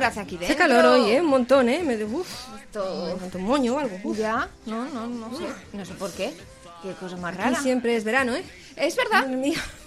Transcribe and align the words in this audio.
Calor 0.00 0.10
hace 0.10 0.20
aquí 0.20 0.36
dentro. 0.36 0.46
Hace 0.46 0.56
calor 0.56 0.84
hoy, 0.86 1.10
¿eh? 1.10 1.20
Un 1.20 1.26
montón, 1.28 1.68
¿eh? 1.68 1.82
Me 1.84 1.96
de... 1.96 2.04
Uf, 2.04 2.28
Esto- 2.58 3.18
un 3.34 3.44
moño 3.44 3.74
o 3.74 3.78
algo. 3.78 3.98
Uf. 4.04 4.18
Ya, 4.18 4.48
no, 4.66 4.84
no, 4.86 5.06
no 5.06 5.36
sé. 5.36 5.44
No 5.72 5.84
sé 5.84 5.94
por 5.94 6.10
qué. 6.12 6.32
Qué 6.82 6.92
cosa 6.94 7.16
más 7.18 7.34
Aquí 7.34 7.42
rara. 7.42 7.60
siempre 7.62 7.94
es 7.96 8.04
verano, 8.04 8.34
¿eh? 8.34 8.42
Es 8.76 8.96
verdad. 8.96 9.26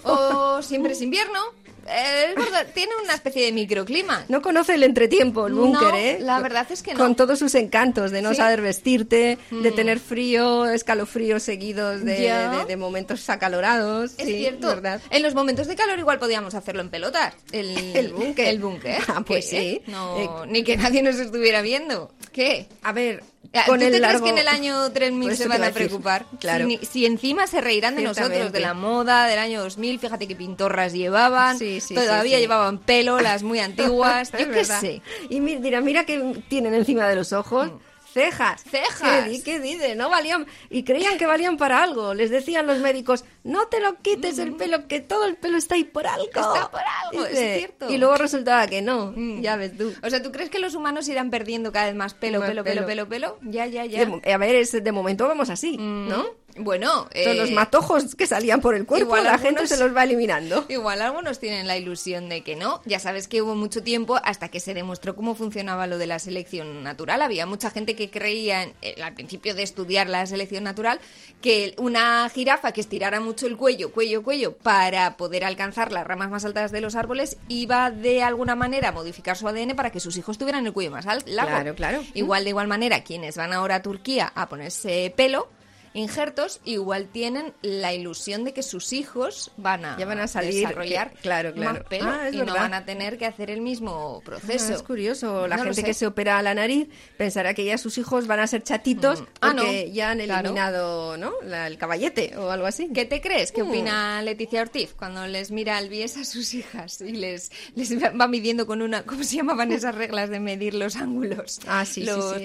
O 0.04 0.62
siempre 0.62 0.92
es 0.92 1.00
invierno. 1.02 1.40
Es 1.86 2.34
verdad, 2.34 2.66
tiene 2.72 2.92
una 3.04 3.12
especie 3.12 3.44
de 3.44 3.52
microclima. 3.52 4.24
No 4.28 4.40
conoce 4.40 4.72
el 4.72 4.84
entretiempo, 4.84 5.46
el 5.46 5.52
búnker, 5.52 5.88
No, 5.90 5.94
¿eh? 5.98 6.16
la 6.18 6.40
verdad 6.40 6.66
es 6.70 6.82
que 6.82 6.94
no. 6.94 6.98
Con 6.98 7.14
todos 7.14 7.38
sus 7.38 7.54
encantos 7.54 8.10
de 8.10 8.22
no 8.22 8.30
Sí. 8.30 8.36
Mm. 8.36 8.38
saber 8.38 8.62
vestirte, 8.62 9.38
de 9.50 9.70
tener 9.70 10.00
frío, 10.00 10.64
escalofríos 10.64 11.42
seguidos 11.42 12.02
de, 12.02 12.14
de- 12.14 12.64
de 12.66 12.76
momentos 12.78 13.28
acalorados. 13.28 14.12
Es 14.16 14.24
sí, 14.26 14.38
cierto. 14.38 14.68
¿verdad? 14.68 15.02
En 15.10 15.22
los 15.22 15.34
momentos 15.34 15.66
de 15.66 15.76
calor 15.76 15.98
igual 15.98 16.18
podíamos 16.18 16.54
hacerlo 16.54 16.80
en 16.80 16.88
pelotas. 16.88 17.34
El, 17.52 17.76
El 17.94 18.14
búnker. 18.14 18.48
El 18.48 18.60
búnker. 18.60 19.02
Ah, 19.08 19.22
pues 19.26 19.46
sí. 19.50 19.82
No, 19.86 20.18
Eh, 20.18 20.28
ni 20.48 20.64
que 20.64 20.78
nadie 20.78 21.02
nos 21.02 21.16
estuviera 21.16 21.60
viendo. 21.60 22.14
¿Qué? 22.32 22.66
A 22.82 22.92
ver, 22.92 23.22
Ah, 23.56 23.66
con 23.66 23.78
¿Tú 23.78 23.86
el 23.86 23.92
te 23.92 24.00
largo... 24.00 24.18
crees 24.22 24.34
que 24.34 24.40
en 24.40 24.48
el 24.48 24.52
año 24.52 24.90
3000 24.90 25.28
Pues 25.28 25.38
se 25.38 25.46
van 25.46 25.62
a 25.62 25.68
a 25.68 25.70
preocupar? 25.70 26.26
Claro. 26.40 26.66
Si, 26.66 26.80
si 26.90 27.06
encima 27.06 27.46
se 27.46 27.60
reirán 27.60 27.94
de 27.94 28.02
nosotros, 28.02 28.50
de 28.50 28.58
la 28.58 28.73
moda 28.74 29.26
del 29.26 29.38
año 29.38 29.62
2000, 29.62 29.98
fíjate 29.98 30.28
qué 30.28 30.36
pintorras 30.36 30.92
llevaban, 30.92 31.58
Sí, 31.58 31.80
sí, 31.80 31.94
todavía 31.94 32.36
sí, 32.36 32.42
llevaban 32.42 32.78
pelo, 32.78 33.18
las 33.20 33.42
muy 33.42 33.60
antiguas, 33.60 34.30
yo 34.38 34.50
qué 34.50 34.64
sé. 34.64 35.02
Y 35.30 35.40
mi- 35.40 35.56
dirá, 35.56 35.80
mira 35.80 36.04
que 36.04 36.42
tienen 36.48 36.74
encima 36.74 37.08
de 37.08 37.16
los 37.16 37.32
ojos. 37.32 37.70
Cejas. 38.12 38.62
Cejas. 38.70 39.24
¿Qué, 39.24 39.28
di- 39.28 39.42
qué 39.42 39.58
dice? 39.58 39.96
No 39.96 40.08
valían. 40.08 40.46
Y 40.70 40.84
creían 40.84 41.18
que 41.18 41.26
valían 41.26 41.56
para 41.56 41.82
algo. 41.82 42.14
Les 42.14 42.30
decían 42.30 42.64
los 42.64 42.78
médicos, 42.78 43.24
no 43.42 43.66
te 43.66 43.80
lo 43.80 43.96
quites 44.02 44.38
el 44.38 44.54
pelo, 44.54 44.86
que 44.86 45.00
todo 45.00 45.24
el 45.26 45.34
pelo 45.34 45.58
está 45.58 45.74
ahí 45.74 45.82
por 45.82 46.06
algo. 46.06 46.26
Está 46.26 46.70
por 46.70 46.80
algo, 47.10 47.26
es 47.26 47.36
cierto. 47.58 47.90
Y 47.90 47.98
luego 47.98 48.14
resultaba 48.16 48.68
que 48.68 48.82
no. 48.82 49.12
Mm. 49.16 49.40
Ya 49.40 49.56
ves 49.56 49.76
tú. 49.76 49.92
O 50.00 50.08
sea, 50.10 50.22
¿tú 50.22 50.30
crees 50.30 50.48
que 50.48 50.60
los 50.60 50.76
humanos 50.76 51.08
irán 51.08 51.30
perdiendo 51.30 51.72
cada 51.72 51.86
vez 51.86 51.96
más 51.96 52.14
pelo, 52.14 52.38
Más 52.38 52.48
pelo, 52.50 52.62
pelo, 52.62 52.86
pelo, 52.86 53.08
pelo. 53.08 53.38
Ya, 53.42 53.66
ya, 53.66 53.84
ya. 53.84 54.04
De 54.04 54.32
a 54.32 54.38
ver, 54.38 54.54
es- 54.54 54.70
de 54.84 54.92
momento 54.92 55.26
vamos 55.26 55.50
así, 55.50 55.76
¿no? 55.76 56.24
Bueno, 56.56 57.08
Todos 57.12 57.26
eh, 57.26 57.34
los 57.34 57.50
matojos 57.50 58.14
que 58.14 58.26
salían 58.26 58.60
por 58.60 58.74
el 58.76 58.86
cuerpo, 58.86 59.04
igual 59.06 59.24
la 59.24 59.38
gente 59.38 59.66
se 59.66 59.76
los 59.76 59.94
va 59.94 60.04
eliminando. 60.04 60.64
Igual 60.68 61.02
algunos 61.02 61.40
tienen 61.40 61.66
la 61.66 61.76
ilusión 61.76 62.28
de 62.28 62.42
que 62.42 62.54
no. 62.54 62.80
Ya 62.84 63.00
sabes 63.00 63.26
que 63.26 63.42
hubo 63.42 63.54
mucho 63.56 63.82
tiempo 63.82 64.20
hasta 64.22 64.48
que 64.48 64.60
se 64.60 64.72
demostró 64.72 65.16
cómo 65.16 65.34
funcionaba 65.34 65.86
lo 65.88 65.98
de 65.98 66.06
la 66.06 66.18
selección 66.20 66.82
natural. 66.84 67.22
Había 67.22 67.44
mucha 67.46 67.70
gente 67.70 67.96
que 67.96 68.08
creía, 68.10 68.62
en- 68.62 68.72
eh, 68.82 68.94
al 69.02 69.14
principio 69.14 69.54
de 69.54 69.64
estudiar 69.64 70.08
la 70.08 70.24
selección 70.26 70.62
natural, 70.64 71.00
que 71.40 71.74
una 71.78 72.28
jirafa 72.28 72.70
que 72.72 72.80
estirara 72.80 73.18
mucho 73.20 73.46
el 73.46 73.56
cuello, 73.56 73.90
cuello, 73.92 74.22
cuello, 74.22 74.56
para 74.56 75.16
poder 75.16 75.44
alcanzar 75.44 75.90
las 75.92 76.06
ramas 76.06 76.30
más 76.30 76.44
altas 76.44 76.70
de 76.70 76.80
los 76.80 76.94
árboles, 76.94 77.36
iba 77.48 77.90
de 77.90 78.22
alguna 78.22 78.54
manera 78.54 78.90
a 78.90 78.92
modificar 78.92 79.36
su 79.36 79.48
ADN 79.48 79.74
para 79.74 79.90
que 79.90 79.98
sus 80.00 80.16
hijos 80.16 80.38
tuvieran 80.38 80.64
el 80.66 80.72
cuello 80.72 80.92
más 80.92 81.06
al- 81.06 81.22
largo. 81.26 81.50
Claro, 81.52 81.74
claro. 81.74 82.04
Igual 82.14 82.44
de 82.44 82.50
igual 82.50 82.68
manera, 82.68 83.02
quienes 83.02 83.36
van 83.36 83.52
ahora 83.52 83.74
a 83.76 83.82
Turquía 83.82 84.32
a 84.34 84.48
ponerse 84.48 85.12
pelo, 85.16 85.48
injertos, 85.94 86.60
igual 86.64 87.06
tienen 87.08 87.54
la 87.62 87.92
ilusión 87.94 88.44
de 88.44 88.52
que 88.52 88.62
sus 88.62 88.92
hijos 88.92 89.52
van 89.56 89.84
a, 89.84 89.96
Ya 89.98 90.04
van 90.06 90.18
a 90.20 90.26
salir, 90.28 90.54
desarrollar 90.54 91.12
que- 91.12 91.18
claro, 91.20 91.52
claro. 91.54 91.72
más 91.78 91.84
pelo 91.88 92.10
Ah, 92.10 92.28
y 92.30 92.36
no 92.36 92.52
van 92.52 92.74
a 92.74 92.84
tener 92.84 93.16
que 93.16 93.26
hacer 93.26 93.50
el 93.50 93.60
mismo 93.60 94.20
proceso. 94.24 94.72
Ah, 94.72 94.76
es 94.76 94.82
curioso, 94.82 95.46
la 95.46 95.56
No 95.56 95.64
gente 95.64 95.82
que 95.84 95.94
se 95.94 96.06
opera 96.06 96.42
la 96.42 96.54
nariz 96.54 96.88
pensará 97.16 97.54
que 97.54 97.64
ya 97.64 97.78
sus 97.78 97.96
hijos 97.98 98.26
van 98.26 98.40
a 98.40 98.46
ser 98.46 98.62
chatitos 98.62 99.20
Mm. 99.22 99.24
Ah, 99.40 99.52
porque 99.56 99.86
no. 99.88 99.92
ya 99.94 100.10
han 100.10 100.18
Claro. 100.18 100.40
eliminado 100.48 101.16
¿no? 101.16 101.32
La- 101.44 101.66
el 101.68 101.78
caballete 101.78 102.36
o 102.36 102.50
algo 102.50 102.66
así. 102.66 102.88
¿Qué 102.92 103.04
te 103.04 103.20
crees? 103.20 103.52
¿Qué 103.52 103.62
Mm. 103.62 103.68
opina 103.68 104.22
Leticia 104.22 104.60
Ortiz 104.62 104.94
cuando 104.94 105.26
les 105.26 105.50
mira 105.50 105.76
al 105.78 105.88
bies 105.88 106.16
a 106.16 106.24
sus 106.24 106.54
hijas 106.54 107.00
y 107.00 107.12
les, 107.12 107.50
les 107.76 107.92
va 108.02 108.26
midiendo 108.26 108.66
con 108.66 108.82
una... 108.82 109.04
¿Cómo 109.04 109.22
se 109.22 109.36
llamaban 109.36 109.70
esas 109.72 109.94
reglas 109.94 110.28
de 110.28 110.40
medir 110.40 110.74
los 110.74 110.96
ángulos? 110.96 111.60
Ah, 111.68 111.84
sí, 111.84 112.02
Los 112.04 112.36
sí. 112.36 112.44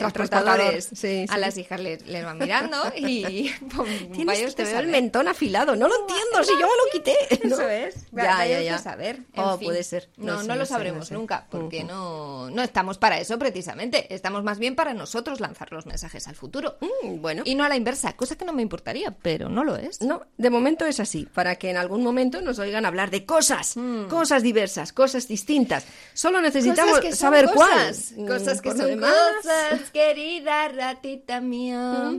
Sí, 0.93 1.25
A 1.29 1.37
las 1.37 1.57
hijas 1.57 1.79
les, 1.79 2.05
les 2.05 2.23
van 2.23 2.37
mirando 2.37 2.77
y... 2.95 3.38
pues, 3.75 3.89
Tienes, 4.11 4.25
vaya 4.25 4.51
te 4.55 4.63
veo 4.63 4.79
el 4.79 4.87
mentón 4.87 5.27
afilado, 5.27 5.75
no 5.75 5.87
lo 5.87 5.95
entiendo, 6.01 6.43
si 6.43 6.51
yo 6.51 6.59
me 6.59 6.63
lo 6.65 6.91
quité. 6.91 7.15
¿no? 7.47 7.55
Eso 7.55 7.69
es. 7.69 7.95
Ya, 8.11 8.45
ya, 8.45 8.61
ya. 8.61 8.77
saber. 8.77 9.19
Oh, 9.35 9.57
fin. 9.57 9.67
puede 9.67 9.83
ser. 9.83 10.09
No, 10.17 10.33
no, 10.35 10.41
sé, 10.41 10.55
lo 10.55 10.65
sé, 10.65 10.73
sabremos 10.73 11.07
sé. 11.07 11.13
nunca, 11.13 11.45
porque 11.49 11.83
no, 11.83 12.49
no 12.49 12.61
estamos 12.61 12.97
para 12.97 13.19
eso 13.19 13.37
precisamente. 13.39 14.13
Estamos 14.13 14.43
más 14.43 14.59
bien 14.59 14.75
para 14.75 14.93
nosotros 14.93 15.39
lanzar 15.39 15.71
los 15.71 15.85
mensajes 15.85 16.27
al 16.27 16.35
futuro. 16.35 16.77
Mm, 16.81 17.21
bueno. 17.21 17.43
Y 17.45 17.55
no 17.55 17.63
a 17.63 17.69
la 17.69 17.75
inversa, 17.75 18.13
cosa 18.13 18.35
que 18.37 18.45
no 18.45 18.53
me 18.53 18.61
importaría, 18.61 19.11
pero 19.21 19.49
no 19.49 19.63
lo 19.63 19.75
es. 19.75 20.01
No, 20.01 20.21
de 20.37 20.49
momento 20.49 20.85
es 20.85 20.99
así, 20.99 21.27
para 21.33 21.55
que 21.55 21.69
en 21.69 21.77
algún 21.77 22.03
momento 22.03 22.41
nos 22.41 22.59
oigan 22.59 22.85
hablar 22.85 23.11
de 23.11 23.25
cosas, 23.25 23.75
cosas 24.09 24.43
diversas, 24.43 24.93
cosas 24.93 25.27
distintas. 25.27 25.85
Solo 26.13 26.41
necesitamos 26.41 26.97
Cosas 26.97 27.03
que 27.05 27.15
saber 27.15 27.45
cosas. 27.45 28.13
cuál. 28.15 28.27
Cosas 28.27 28.57
Mm, 28.57 28.61
que 28.61 28.69
por 28.69 28.77
son 28.77 28.87
demás, 28.87 29.13
cosas, 29.41 29.91
querida 29.91 30.67
ratita 30.69 31.41
mía. 31.41 32.11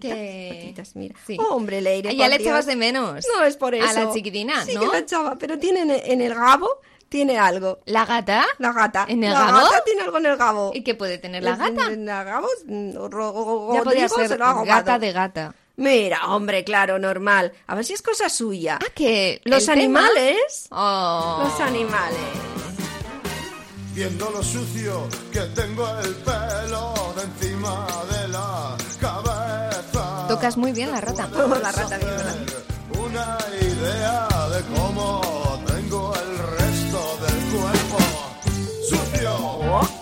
Que- 0.00 0.19
ratitas, 0.50 0.96
mira. 0.96 1.14
Sí. 1.26 1.36
Oh, 1.40 1.54
hombre, 1.54 1.80
Leire, 1.80 2.14
Ya 2.16 2.28
le 2.28 2.36
Dios. 2.38 2.46
echabas 2.48 2.66
de 2.66 2.76
menos. 2.76 3.24
No 3.36 3.44
es 3.44 3.56
por 3.56 3.74
eso. 3.74 3.88
A 3.88 3.92
la 4.04 4.12
chiquitina, 4.12 4.64
sí 4.64 4.74
¿no? 4.74 4.80
que 4.80 4.86
la 4.88 4.98
echaba, 4.98 5.36
pero 5.36 5.58
tiene 5.58 5.80
en, 5.80 5.90
en 5.90 6.20
el 6.20 6.34
gabo, 6.34 6.68
tiene 7.08 7.38
algo. 7.38 7.80
¿La 7.86 8.04
gata? 8.06 8.46
La 8.58 8.72
gata. 8.72 9.06
¿En 9.08 9.24
el 9.24 9.32
la 9.32 9.40
gabo? 9.46 9.66
gata 9.70 9.84
tiene 9.84 10.02
algo 10.02 10.18
en 10.18 10.26
el 10.26 10.36
gabo. 10.36 10.70
¿Y 10.74 10.82
qué 10.82 10.94
puede 10.94 11.18
tener 11.18 11.42
la 11.42 11.56
gata? 11.56 11.86
En, 11.92 12.08
el 12.08 12.24
gabo, 12.24 12.46
mm, 12.66 12.90
Ya 12.92 13.80
Rodrigo 13.80 14.08
ser 14.08 14.28
se 14.28 14.38
lo 14.38 14.44
ha 14.46 14.64
gata 14.64 14.98
de 14.98 15.12
gata. 15.12 15.54
Mira, 15.76 16.26
hombre, 16.34 16.62
claro, 16.62 16.98
normal. 16.98 17.52
A 17.66 17.74
ver 17.74 17.84
si 17.86 17.94
es 17.94 18.02
cosa 18.02 18.28
suya. 18.28 18.78
Ah, 18.82 18.86
que 18.94 19.40
Los 19.44 19.68
animales. 19.70 20.68
Oh. 20.70 21.40
Los 21.42 21.58
animales. 21.60 22.18
Viendo 23.94 24.30
lo 24.30 24.42
sucio 24.42 25.08
que 25.32 25.40
tengo 25.54 25.88
el 26.04 26.14
pelo 26.16 26.94
de 27.16 27.22
encima 27.22 27.86
de 28.10 28.12
la. 28.12 28.19
Tocas 30.30 30.56
muy 30.56 30.70
bien 30.70 30.92
la 30.92 31.00
rata. 31.00 31.28
La 31.60 31.72
rata 31.72 31.98
bien. 31.98 32.10
Una 33.04 33.36
idea 33.60 34.28
de 34.54 34.62
cómo 34.76 35.20
tengo 35.66 36.14
el 36.14 36.38
resto 36.38 37.18
del 37.26 37.58
cuerpo. 37.58 37.98
Sucio. 38.88 39.32
Sucio. 39.58 39.99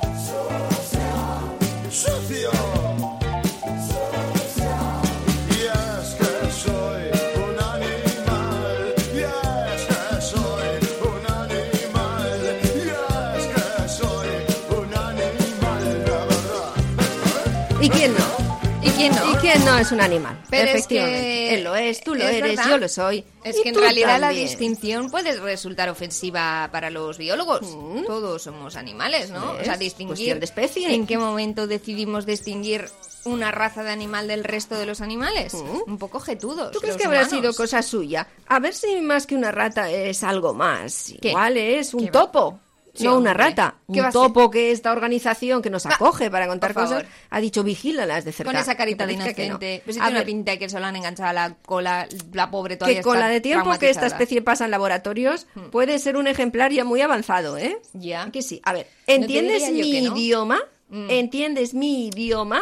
Quién 18.99 19.15
no? 19.15 19.33
¿Y 19.33 19.37
quién 19.37 19.65
no 19.65 19.79
es 19.79 19.93
un 19.93 20.01
animal? 20.01 20.39
Pero 20.51 20.65
es 20.71 20.75
Efectivamente. 20.77 21.21
que- 21.21 21.55
Él 21.55 21.65
lo 21.65 21.75
es, 21.77 22.01
tú 22.03 22.15
lo 22.15 22.25
es 22.25 22.31
eres, 22.37 22.57
verdad. 22.57 22.71
yo 22.71 22.79
lo 22.79 22.89
soy. 22.89 23.25
Es 23.45 23.57
y 23.59 23.63
que 23.63 23.69
en 23.71 23.75
realidad 23.77 24.21
la 24.21 24.29
distinción 24.31 25.11
puede 25.11 25.39
resultar 25.41 25.89
ofensiva 25.89 26.69
para 26.73 26.91
los 26.91 27.17
biólogos. 27.17 27.61
Todos 28.07 28.43
somos 28.43 28.77
animales, 28.77 29.31
¿no? 29.31 29.53
O 29.53 29.65
sea, 29.65 29.77
distinguir 29.77 30.39
de 30.39 30.45
especie. 30.45 30.93
¿En 30.95 31.07
qué 31.07 31.17
momento 31.17 31.67
decidimos 31.67 32.27
distinguir 32.27 32.89
una 33.25 33.51
raza 33.51 33.83
de 33.83 33.91
animal 33.91 34.29
del 34.29 34.45
resto 34.45 34.77
de 34.77 34.87
los 34.87 35.01
animales? 35.01 35.55
Un 35.55 35.99
poco 35.99 36.21
jetudos. 36.21 36.73
¿Tú 36.73 36.81
crees 36.81 36.97
que 36.97 37.05
habrá 37.07 37.29
sido 37.29 37.55
cosa 37.55 37.83
suya? 37.83 38.27
A 38.49 38.59
ver 38.59 38.75
si 38.75 39.01
más 39.01 39.27
que 39.27 39.35
una 39.37 39.53
rata 39.53 39.91
es 39.91 40.23
algo 40.23 40.53
más. 40.55 41.15
¿Qué? 41.23 41.29
Igual 41.31 41.57
es 41.57 41.95
un 41.95 42.05
¿Qué 42.05 42.11
va? 42.11 42.61
Sí, 42.99 43.05
no 43.05 43.17
una 43.17 43.35
rata. 43.35 43.77
¿Qué 43.93 44.01
va 44.01 44.09
Un 44.09 44.13
topo 44.13 44.51
que 44.51 44.71
esta 44.71 44.93
organización 44.93 45.63
que 45.63 45.71
nos 45.71 45.87
acoge 45.87 46.31
para 46.31 46.47
contar 46.47 46.75
por 46.75 46.83
cosas 46.85 47.03
favor. 47.03 47.15
ha 47.31 47.41
dicho 47.41 47.63
vigílalas 47.63 48.25
de 48.25 48.33
cerca. 48.33 48.53
Con 48.53 48.61
esa 48.61 48.75
carita 48.77 49.07
de 49.07 49.13
que 49.13 49.19
no. 49.19 49.25
inocente. 49.25 49.83
Pues 49.85 49.97
si 49.97 50.01
A 50.01 50.05
tiene 50.05 50.11
una 50.11 50.19
ver, 50.21 50.27
pinta 50.27 50.51
de 50.53 50.59
que 50.59 50.69
se 50.69 50.79
lo 50.79 50.87
han 50.87 50.97
enganchado 50.97 51.29
a 51.31 51.33
la 51.33 51.55
cola, 51.55 52.09
la 52.33 52.51
pobre 52.51 52.77
todavía 52.77 52.99
que 53.01 53.05
con 53.05 53.19
la 53.19 53.29
de 53.29 53.41
tiempo 53.41 53.79
que 53.79 53.91
esta 53.91 54.07
especie 54.07 54.43
pasa 54.43 54.65
en 54.65 54.71
laboratorios 54.71 55.47
puede 55.71 55.99
ser 55.99 56.17
un 56.17 56.27
ejemplar 56.27 56.73
ya 56.73 56.85
muy 56.85 57.01
avanzado, 57.01 57.57
¿eh? 57.57 57.79
Ya. 57.93 58.31
Que 58.31 58.43
sí. 58.43 58.61
A 58.65 58.73
ver, 58.73 58.87
¿entiendes 59.07 59.71
mi. 59.71 60.09
Mm. 60.09 60.17
idioma? 60.17 60.59
¿Entiendes 60.91 61.75
mi 61.75 62.07
idioma? 62.09 62.61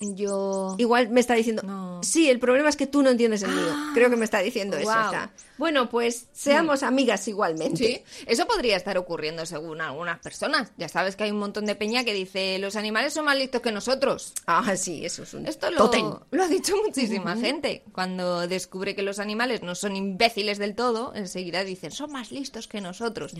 Yo... 0.00 0.74
Igual 0.78 1.08
me 1.08 1.20
está 1.20 1.34
diciendo, 1.34 1.62
No. 1.62 2.02
sí, 2.02 2.28
el 2.28 2.38
problema 2.38 2.68
es 2.68 2.76
que 2.76 2.86
tú 2.86 3.02
no 3.02 3.10
entiendes 3.10 3.42
el 3.42 3.50
mío. 3.50 3.74
Creo 3.94 4.10
que 4.10 4.16
me 4.16 4.24
está 4.24 4.40
diciendo 4.40 4.76
eso. 4.76 4.90
Está. 4.90 5.30
Bueno, 5.56 5.88
pues 5.88 6.26
seamos 6.32 6.82
amigas 6.82 7.26
igualmente. 7.28 8.04
Sí, 8.06 8.24
eso 8.26 8.46
podría 8.46 8.76
estar 8.76 8.98
ocurriendo 8.98 9.46
según 9.46 9.80
algunas 9.80 10.18
personas. 10.20 10.70
Ya 10.76 10.88
sabes 10.88 11.16
que 11.16 11.24
hay 11.24 11.30
un 11.30 11.38
montón 11.38 11.64
de 11.64 11.74
peña 11.76 12.04
que 12.04 12.12
dice 12.12 12.58
los 12.58 12.76
animales 12.76 13.14
son 13.14 13.24
más 13.24 13.38
listos 13.38 13.62
que 13.62 13.72
nosotros. 13.72 14.34
Ah, 14.46 14.76
sí, 14.76 15.06
eso 15.06 15.22
es 15.22 15.32
un 15.32 15.46
Esto 15.46 15.70
lo, 15.70 15.90
lo 16.30 16.42
ha 16.42 16.48
dicho 16.48 16.74
muchísima 16.84 17.36
gente. 17.36 17.82
Cuando 17.92 18.46
descubre 18.46 18.94
que 18.94 19.02
los 19.02 19.18
animales 19.18 19.62
no 19.62 19.74
son 19.74 19.96
imbéciles 19.96 20.58
del 20.58 20.74
todo, 20.74 21.14
enseguida 21.14 21.64
dicen 21.64 21.90
son 21.90 22.12
más 22.12 22.32
listos 22.32 22.68
que 22.68 22.82
nosotros. 22.82 23.32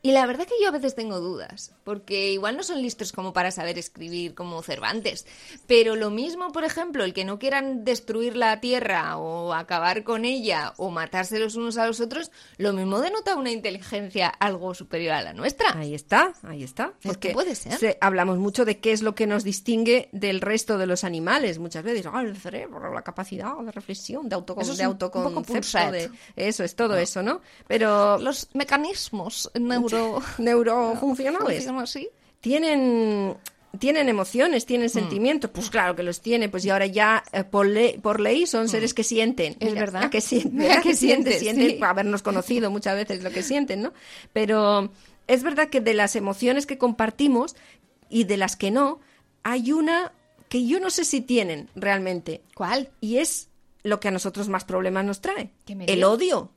Y 0.00 0.12
la 0.12 0.26
verdad 0.26 0.46
que 0.46 0.54
yo 0.62 0.68
a 0.68 0.72
veces 0.72 0.94
tengo 0.94 1.18
dudas, 1.18 1.72
porque 1.82 2.30
igual 2.30 2.56
no 2.56 2.62
son 2.62 2.80
listos 2.80 3.10
como 3.12 3.32
para 3.32 3.50
saber 3.50 3.78
escribir 3.78 4.34
como 4.34 4.62
Cervantes, 4.62 5.26
pero 5.66 5.96
lo 5.96 6.10
mismo, 6.10 6.52
por 6.52 6.62
ejemplo, 6.64 7.02
el 7.02 7.12
que 7.12 7.24
no 7.24 7.38
quieran 7.40 7.84
destruir 7.84 8.36
la 8.36 8.60
tierra 8.60 9.16
o 9.16 9.52
acabar 9.54 10.04
con 10.04 10.24
ella 10.24 10.72
o 10.76 10.90
matarse 10.90 11.40
los 11.40 11.56
unos 11.56 11.78
a 11.78 11.86
los 11.86 12.00
otros, 12.00 12.30
lo 12.58 12.72
mismo 12.72 13.00
denota 13.00 13.34
una 13.34 13.50
inteligencia 13.50 14.28
algo 14.28 14.72
superior 14.74 15.14
a 15.14 15.22
la 15.22 15.32
nuestra. 15.32 15.76
Ahí 15.76 15.94
está, 15.94 16.32
ahí 16.44 16.62
está. 16.62 16.92
Es 17.00 17.06
Porque 17.08 17.28
que 17.28 17.34
puede 17.34 17.54
ser. 17.56 17.76
se- 17.76 17.98
hablamos 18.00 18.38
mucho 18.38 18.64
de 18.64 18.78
qué 18.78 18.92
es 18.92 19.02
lo 19.02 19.16
que 19.16 19.26
nos 19.26 19.42
distingue 19.42 20.08
del 20.12 20.40
resto 20.40 20.78
de 20.78 20.86
los 20.86 21.02
animales. 21.02 21.58
Muchas 21.58 21.82
veces, 21.82 22.06
ah, 22.12 22.20
el 22.22 22.36
cerebro, 22.36 22.94
la 22.94 23.02
capacidad 23.02 23.56
de 23.58 23.72
reflexión, 23.72 24.28
de, 24.28 24.36
autocon- 24.36 24.62
Eso 24.62 24.72
es 24.72 24.78
de 24.78 24.84
autoconcepto, 24.84 25.90
de 25.90 26.10
eso 26.36 26.62
es 26.62 26.76
todo 26.76 26.96
eso, 26.96 27.22
¿no? 27.22 27.40
Pero 27.66 28.18
Los 28.18 28.48
mecanismos 28.54 29.50
neuro... 29.90 30.22
neurofuncionales 30.38 31.68
tienen 32.40 33.36
tienen 33.78 34.08
emociones, 34.08 34.66
tienen 34.66 34.88
sentimientos, 34.88 35.50
pues 35.50 35.70
claro 35.70 35.94
que 35.94 36.02
los 36.02 36.20
tiene, 36.20 36.48
pues 36.48 36.64
y 36.64 36.70
ahora 36.70 36.86
ya 36.86 37.22
eh, 37.32 37.44
por, 37.44 37.66
ley, 37.66 37.98
por 37.98 38.18
ley 38.20 38.46
son 38.46 38.68
seres 38.68 38.94
que 38.94 39.04
sienten. 39.04 39.56
Es 39.60 39.70
Mira, 39.70 39.80
verdad. 39.80 40.10
que 40.10 40.20
sienten, 40.20 40.58
que 40.82 40.94
sienten, 40.94 40.96
sientes, 40.96 41.38
sienten, 41.38 41.70
sí. 41.70 41.72
por 41.74 41.88
habernos 41.88 42.22
conocido 42.22 42.70
muchas 42.72 42.96
veces 42.96 43.22
lo 43.22 43.30
que 43.30 43.42
sienten, 43.42 43.82
¿no? 43.82 43.92
Pero 44.32 44.90
es 45.26 45.42
verdad 45.42 45.68
que 45.68 45.80
de 45.80 45.94
las 45.94 46.16
emociones 46.16 46.66
que 46.66 46.78
compartimos 46.78 47.56
y 48.08 48.24
de 48.24 48.38
las 48.38 48.56
que 48.56 48.70
no, 48.70 49.00
hay 49.42 49.72
una 49.72 50.12
que 50.48 50.66
yo 50.66 50.80
no 50.80 50.90
sé 50.90 51.04
si 51.04 51.20
tienen 51.20 51.68
realmente. 51.74 52.42
¿Cuál? 52.54 52.90
Y 53.00 53.18
es 53.18 53.48
lo 53.82 54.00
que 54.00 54.08
a 54.08 54.10
nosotros 54.10 54.48
más 54.48 54.64
problemas 54.64 55.04
nos 55.04 55.20
trae. 55.20 55.52
¿Qué 55.66 55.74
me 55.74 55.84
El 55.84 56.04
odio. 56.04 56.50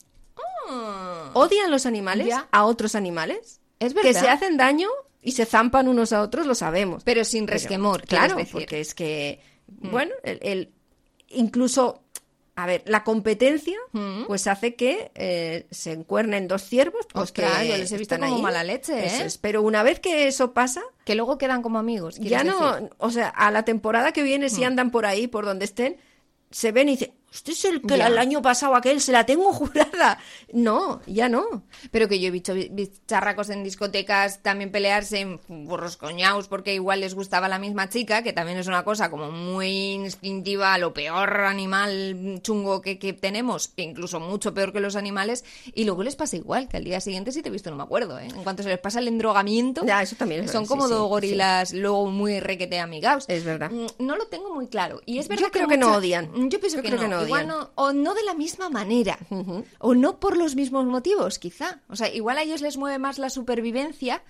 ¿Odian 1.33 1.71
los 1.71 1.85
animales 1.85 2.27
Ya. 2.27 2.47
a 2.51 2.65
otros 2.65 2.95
animales? 2.95 3.59
Es 3.79 3.93
Que 3.93 4.01
verdad. 4.03 4.21
se 4.21 4.29
hacen 4.29 4.57
daño 4.57 4.87
y 5.21 5.31
se 5.33 5.45
zampan 5.45 5.87
unos 5.87 6.13
a 6.13 6.21
otros, 6.21 6.45
lo 6.45 6.55
sabemos. 6.55 7.03
Pero 7.03 7.23
sin 7.25 7.45
Pero, 7.45 7.53
resquemor, 7.55 8.03
claro, 8.03 8.35
decir. 8.35 8.49
Mm. 8.49 8.57
porque 8.57 8.79
es 8.79 8.93
que, 8.93 9.39
bueno, 9.67 10.13
el, 10.23 10.39
el- 10.41 10.71
incluso, 11.29 12.03
a 12.55 12.65
ver, 12.65 12.83
la 12.85 13.03
competencia, 13.03 13.77
Mm. 13.91 14.25
pues 14.27 14.45
hace 14.47 14.75
que 14.75 15.11
eh, 15.15 15.67
se 15.71 15.93
encuernen 15.93 16.47
dos 16.47 16.63
ciervos, 16.63 17.07
pues 17.11 17.23
Ostras, 17.23 17.59
que 17.59 17.67
yo 17.69 17.77
les 17.77 17.91
he 17.91 17.97
visto 17.97 18.19
como 18.19 18.35
ahí. 18.35 18.41
mala 18.41 18.63
leche, 18.63 18.93
¿eh? 19.05 19.25
es. 19.25 19.37
Pero 19.37 19.61
una 19.61 19.83
vez 19.83 19.99
que 19.99 20.27
eso 20.27 20.53
pasa, 20.53 20.81
Que 21.05 21.15
luego 21.15 21.37
quedan 21.37 21.61
como 21.61 21.79
amigos. 21.79 22.15
ya 22.17 22.41
¿quieres 22.41 22.45
no, 22.45 22.73
decir? 22.75 22.89
o 22.97 23.09
sea, 23.09 23.29
a 23.29 23.49
la 23.51 23.63
temporada 23.63 24.11
que 24.11 24.23
viene, 24.23 24.47
Mm. 24.47 24.49
si 24.49 24.63
andan 24.63 24.91
por 24.91 25.05
ahí, 25.05 25.27
por 25.27 25.45
donde 25.45 25.65
estén, 25.65 25.97
se 26.51 26.71
ven 26.71 26.89
y 26.89 26.93
dicen, 26.97 27.13
usted 27.31 27.53
es 27.53 27.65
el 27.65 27.81
que 27.81 27.97
Ya. 27.97 28.07
el 28.07 28.17
año 28.17 28.41
pasado 28.41 28.75
aquel 28.75 28.99
se 29.01 29.11
la 29.11 29.25
tengo 29.25 29.51
jurada. 29.53 30.19
No, 30.53 31.01
ya 31.07 31.29
no. 31.29 31.63
Pero 31.91 32.07
que 32.07 32.19
yo 32.19 32.27
he 32.27 32.31
visto 32.31 32.53
bicharracos 32.53 33.49
en 33.49 33.63
discotecas 33.63 34.41
también 34.41 34.71
pelearse 34.71 35.19
en 35.19 35.39
burros 35.47 35.97
coñaos 35.97 36.47
porque 36.47 36.73
igual 36.73 37.01
les 37.01 37.13
gustaba 37.15 37.47
la 37.47 37.59
misma 37.59 37.89
chica, 37.89 38.21
que 38.23 38.33
también 38.33 38.57
es 38.57 38.67
una 38.67 38.83
cosa 38.83 39.09
como 39.09 39.31
muy 39.31 39.91
instintiva, 39.93 40.77
lo 40.77 40.93
peor 40.93 41.41
animal 41.41 42.39
chungo 42.41 42.81
que, 42.81 42.99
que 42.99 43.13
tenemos, 43.13 43.71
e 43.77 43.83
incluso 43.83 44.19
mucho 44.19 44.53
peor 44.53 44.73
que 44.73 44.79
los 44.79 44.95
animales, 44.95 45.43
y 45.73 45.85
luego 45.85 46.03
les 46.03 46.15
pasa 46.15 46.35
igual, 46.35 46.67
que 46.67 46.77
al 46.77 46.83
día 46.83 46.99
siguiente 47.01 47.31
si 47.31 47.41
te 47.41 47.49
he 47.49 47.51
visto 47.51 47.69
no 47.69 47.77
me 47.77 47.83
acuerdo, 47.83 48.19
¿eh? 48.19 48.27
En 48.27 48.43
cuanto 48.43 48.63
se 48.63 48.69
les 48.69 48.79
pasa 48.79 48.99
el 48.99 49.07
endrogamiento, 49.07 49.85
Ya, 49.85 50.01
eso 50.01 50.15
también 50.15 50.43
es 50.43 50.51
son 50.51 50.63
verdad, 50.63 50.69
como 50.69 50.87
sí, 50.87 50.93
dos 50.93 51.03
sí, 51.03 51.09
gorilas 51.09 51.73
luego 51.73 52.07
muy 52.11 52.39
requete 52.39 52.79
amigados. 52.79 53.25
Es 53.27 53.43
verdad. 53.43 53.71
Mm, 53.71 53.87
No 54.05 54.15
lo 54.15 54.27
tengo 54.27 54.53
muy 54.53 54.67
claro. 54.67 55.01
Y 55.05 55.19
es 55.19 55.25
Yo 55.27 55.35
verdad 55.35 55.47
creo 55.51 55.67
que 55.67 55.77
no 55.77 55.93
odian. 55.95 56.49
Yo 56.49 56.59
pienso 56.59 56.77
Yo 56.77 56.83
que, 56.83 56.89
creo 56.89 57.01
no. 57.01 57.07
que 57.07 57.15
no 57.15 57.20
Igual 57.25 57.47
no- 57.47 57.69
o 57.75 57.93
no 57.93 58.13
de 58.13 58.23
la 58.23 58.33
misma 58.33 58.69
manera. 58.69 59.17
O 59.79 59.93
no 59.95 60.19
por 60.19 60.37
los 60.37 60.55
mismos 60.55 60.85
motivos, 60.85 61.39
quizá. 61.39 61.79
O 61.89 61.95
sea, 61.95 62.13
igual 62.13 62.37
a 62.37 62.43
ellos 62.43 62.61
les 62.61 62.77
mueve 62.77 62.99
más 62.99 63.19
la 63.19 63.29
supervivencia 63.29 64.23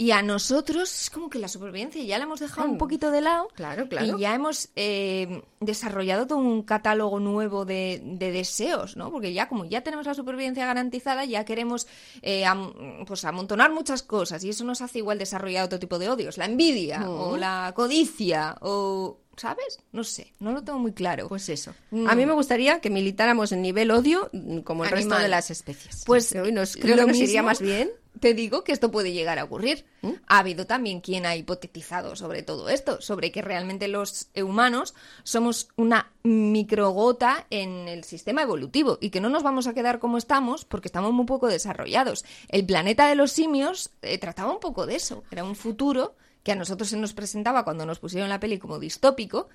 y 0.00 0.12
a 0.12 0.22
nosotros 0.22 1.02
es 1.02 1.10
como 1.10 1.28
que 1.28 1.40
la 1.40 1.48
supervivencia 1.48 2.00
ya 2.04 2.18
la 2.18 2.24
hemos 2.24 2.38
dejado 2.38 2.68
un 2.68 2.78
poquito 2.78 3.10
de 3.10 3.20
lado. 3.20 3.48
Claro, 3.56 3.88
claro. 3.88 4.16
Y 4.16 4.20
ya 4.20 4.32
hemos 4.32 4.68
eh, 4.76 5.42
desarrollado 5.58 6.24
todo 6.28 6.38
un 6.38 6.62
catálogo 6.62 7.18
nuevo 7.18 7.64
de, 7.64 8.00
de 8.04 8.30
deseos, 8.30 8.96
¿no? 8.96 9.10
Porque 9.10 9.32
ya 9.32 9.48
como 9.48 9.64
ya 9.64 9.80
tenemos 9.82 10.06
la 10.06 10.14
supervivencia 10.14 10.66
garantizada, 10.66 11.24
ya 11.24 11.44
queremos 11.44 11.88
eh, 12.22 12.44
am- 12.46 13.04
pues 13.08 13.24
amontonar 13.24 13.72
muchas 13.72 14.04
cosas 14.04 14.44
y 14.44 14.50
eso 14.50 14.62
nos 14.62 14.82
hace 14.82 14.98
igual 14.98 15.18
desarrollar 15.18 15.64
otro 15.64 15.80
tipo 15.80 15.98
de 15.98 16.08
odios. 16.08 16.38
La 16.38 16.44
envidia 16.44 17.10
o 17.10 17.34
Mm. 17.34 17.40
la 17.40 17.72
codicia 17.74 18.56
o... 18.60 19.18
¿Sabes? 19.38 19.78
No 19.92 20.02
sé, 20.02 20.32
no 20.40 20.52
lo 20.52 20.62
tengo 20.62 20.78
muy 20.78 20.92
claro. 20.92 21.28
Pues 21.28 21.48
eso. 21.48 21.72
Mm. 21.90 22.08
A 22.08 22.14
mí 22.14 22.26
me 22.26 22.32
gustaría 22.32 22.80
que 22.80 22.90
militáramos 22.90 23.52
en 23.52 23.62
nivel 23.62 23.90
odio 23.90 24.28
mm, 24.32 24.60
como 24.60 24.84
el 24.84 24.90
resto 24.90 25.16
de 25.16 25.28
las 25.28 25.50
especies. 25.50 26.02
Pues 26.06 26.34
hoy 26.34 26.52
nos, 26.52 26.76
creo 26.76 26.96
lo 26.96 27.06
que 27.06 27.12
nos 27.12 27.20
iría 27.20 27.42
más 27.42 27.60
bien. 27.60 27.90
Te 28.18 28.34
digo 28.34 28.64
que 28.64 28.72
esto 28.72 28.90
puede 28.90 29.12
llegar 29.12 29.38
a 29.38 29.44
ocurrir. 29.44 29.84
Ha 30.26 30.38
habido 30.38 30.66
también 30.66 31.00
quien 31.00 31.24
ha 31.24 31.36
hipotetizado 31.36 32.16
sobre 32.16 32.42
todo 32.42 32.68
esto, 32.68 33.00
sobre 33.00 33.30
que 33.30 33.42
realmente 33.42 33.86
los 33.86 34.28
humanos 34.34 34.94
somos 35.22 35.68
una 35.76 36.10
microgota 36.24 37.46
en 37.50 37.86
el 37.86 38.02
sistema 38.02 38.42
evolutivo 38.42 38.98
y 39.00 39.10
que 39.10 39.20
no 39.20 39.28
nos 39.28 39.44
vamos 39.44 39.68
a 39.68 39.74
quedar 39.74 40.00
como 40.00 40.18
estamos 40.18 40.64
porque 40.64 40.88
estamos 40.88 41.12
muy 41.12 41.26
poco 41.26 41.46
desarrollados. 41.46 42.24
El 42.48 42.66
planeta 42.66 43.08
de 43.08 43.14
los 43.14 43.30
simios 43.30 43.90
eh, 44.02 44.18
trataba 44.18 44.52
un 44.52 44.60
poco 44.60 44.86
de 44.86 44.96
eso. 44.96 45.22
Era 45.30 45.44
un 45.44 45.54
futuro 45.54 46.16
que 46.42 46.52
a 46.52 46.56
nosotros 46.56 46.88
se 46.88 46.96
nos 46.96 47.12
presentaba 47.12 47.64
cuando 47.64 47.84
nos 47.86 47.98
pusieron 47.98 48.28
la 48.28 48.40
peli 48.40 48.58
como 48.58 48.78
distópico, 48.78 49.48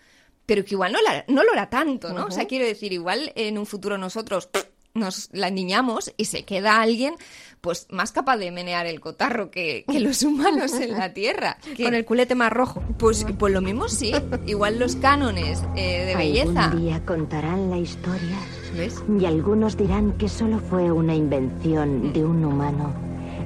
pero 0.46 0.64
que 0.66 0.76
igual 0.76 0.92
no, 0.92 1.02
la- 1.02 1.26
no 1.28 1.44
lo 1.44 1.54
era 1.54 1.70
tanto, 1.70 2.14
¿no? 2.14 2.26
O 2.26 2.32
sea, 2.32 2.46
quiero 2.46 2.66
decir, 2.66 2.92
igual 2.94 3.32
en 3.36 3.58
un 3.58 3.66
futuro 3.66 3.98
nosotros 3.98 4.50
nos 4.94 5.30
la 5.32 5.50
niñamos 5.50 6.14
y 6.18 6.26
se 6.26 6.44
queda 6.44 6.80
alguien 6.82 7.16
pues 7.62 7.88
más 7.90 8.12
capaz 8.12 8.38
de 8.38 8.52
menear 8.52 8.86
el 8.86 9.00
cotarro 9.00 9.50
que, 9.50 9.86
que 9.90 10.00
los 10.02 10.22
humanos 10.22 10.74
en 10.74 10.92
la 10.92 11.14
Tierra. 11.14 11.58
Que- 11.76 11.86
Con 11.86 11.94
el 11.96 12.04
culete 12.06 12.36
más 12.36 12.52
rojo. 12.52 12.84
pues, 13.00 13.26
pues 13.40 13.54
lo 13.54 13.62
mismo 13.62 13.88
sí. 13.88 14.12
Igual 14.46 14.78
los 14.80 14.96
cánones 14.98 15.64
eh, 15.76 16.06
de 16.06 16.16
belleza. 16.16 16.66
Algún 16.66 16.82
día 16.82 17.04
contarán 17.06 17.70
la 17.72 17.78
historia 17.78 18.38
¿Ves? 18.76 19.02
y 19.20 19.26
algunos 19.26 19.78
dirán 19.78 20.12
que 20.18 20.28
solo 20.30 20.60
fue 20.60 20.92
una 20.92 21.16
invención 21.16 22.12
de 22.14 22.24
un 22.26 22.44
humano 22.46 22.94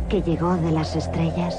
que 0.09 0.21
llegó 0.21 0.55
de 0.55 0.71
las 0.71 0.95
estrellas 0.95 1.55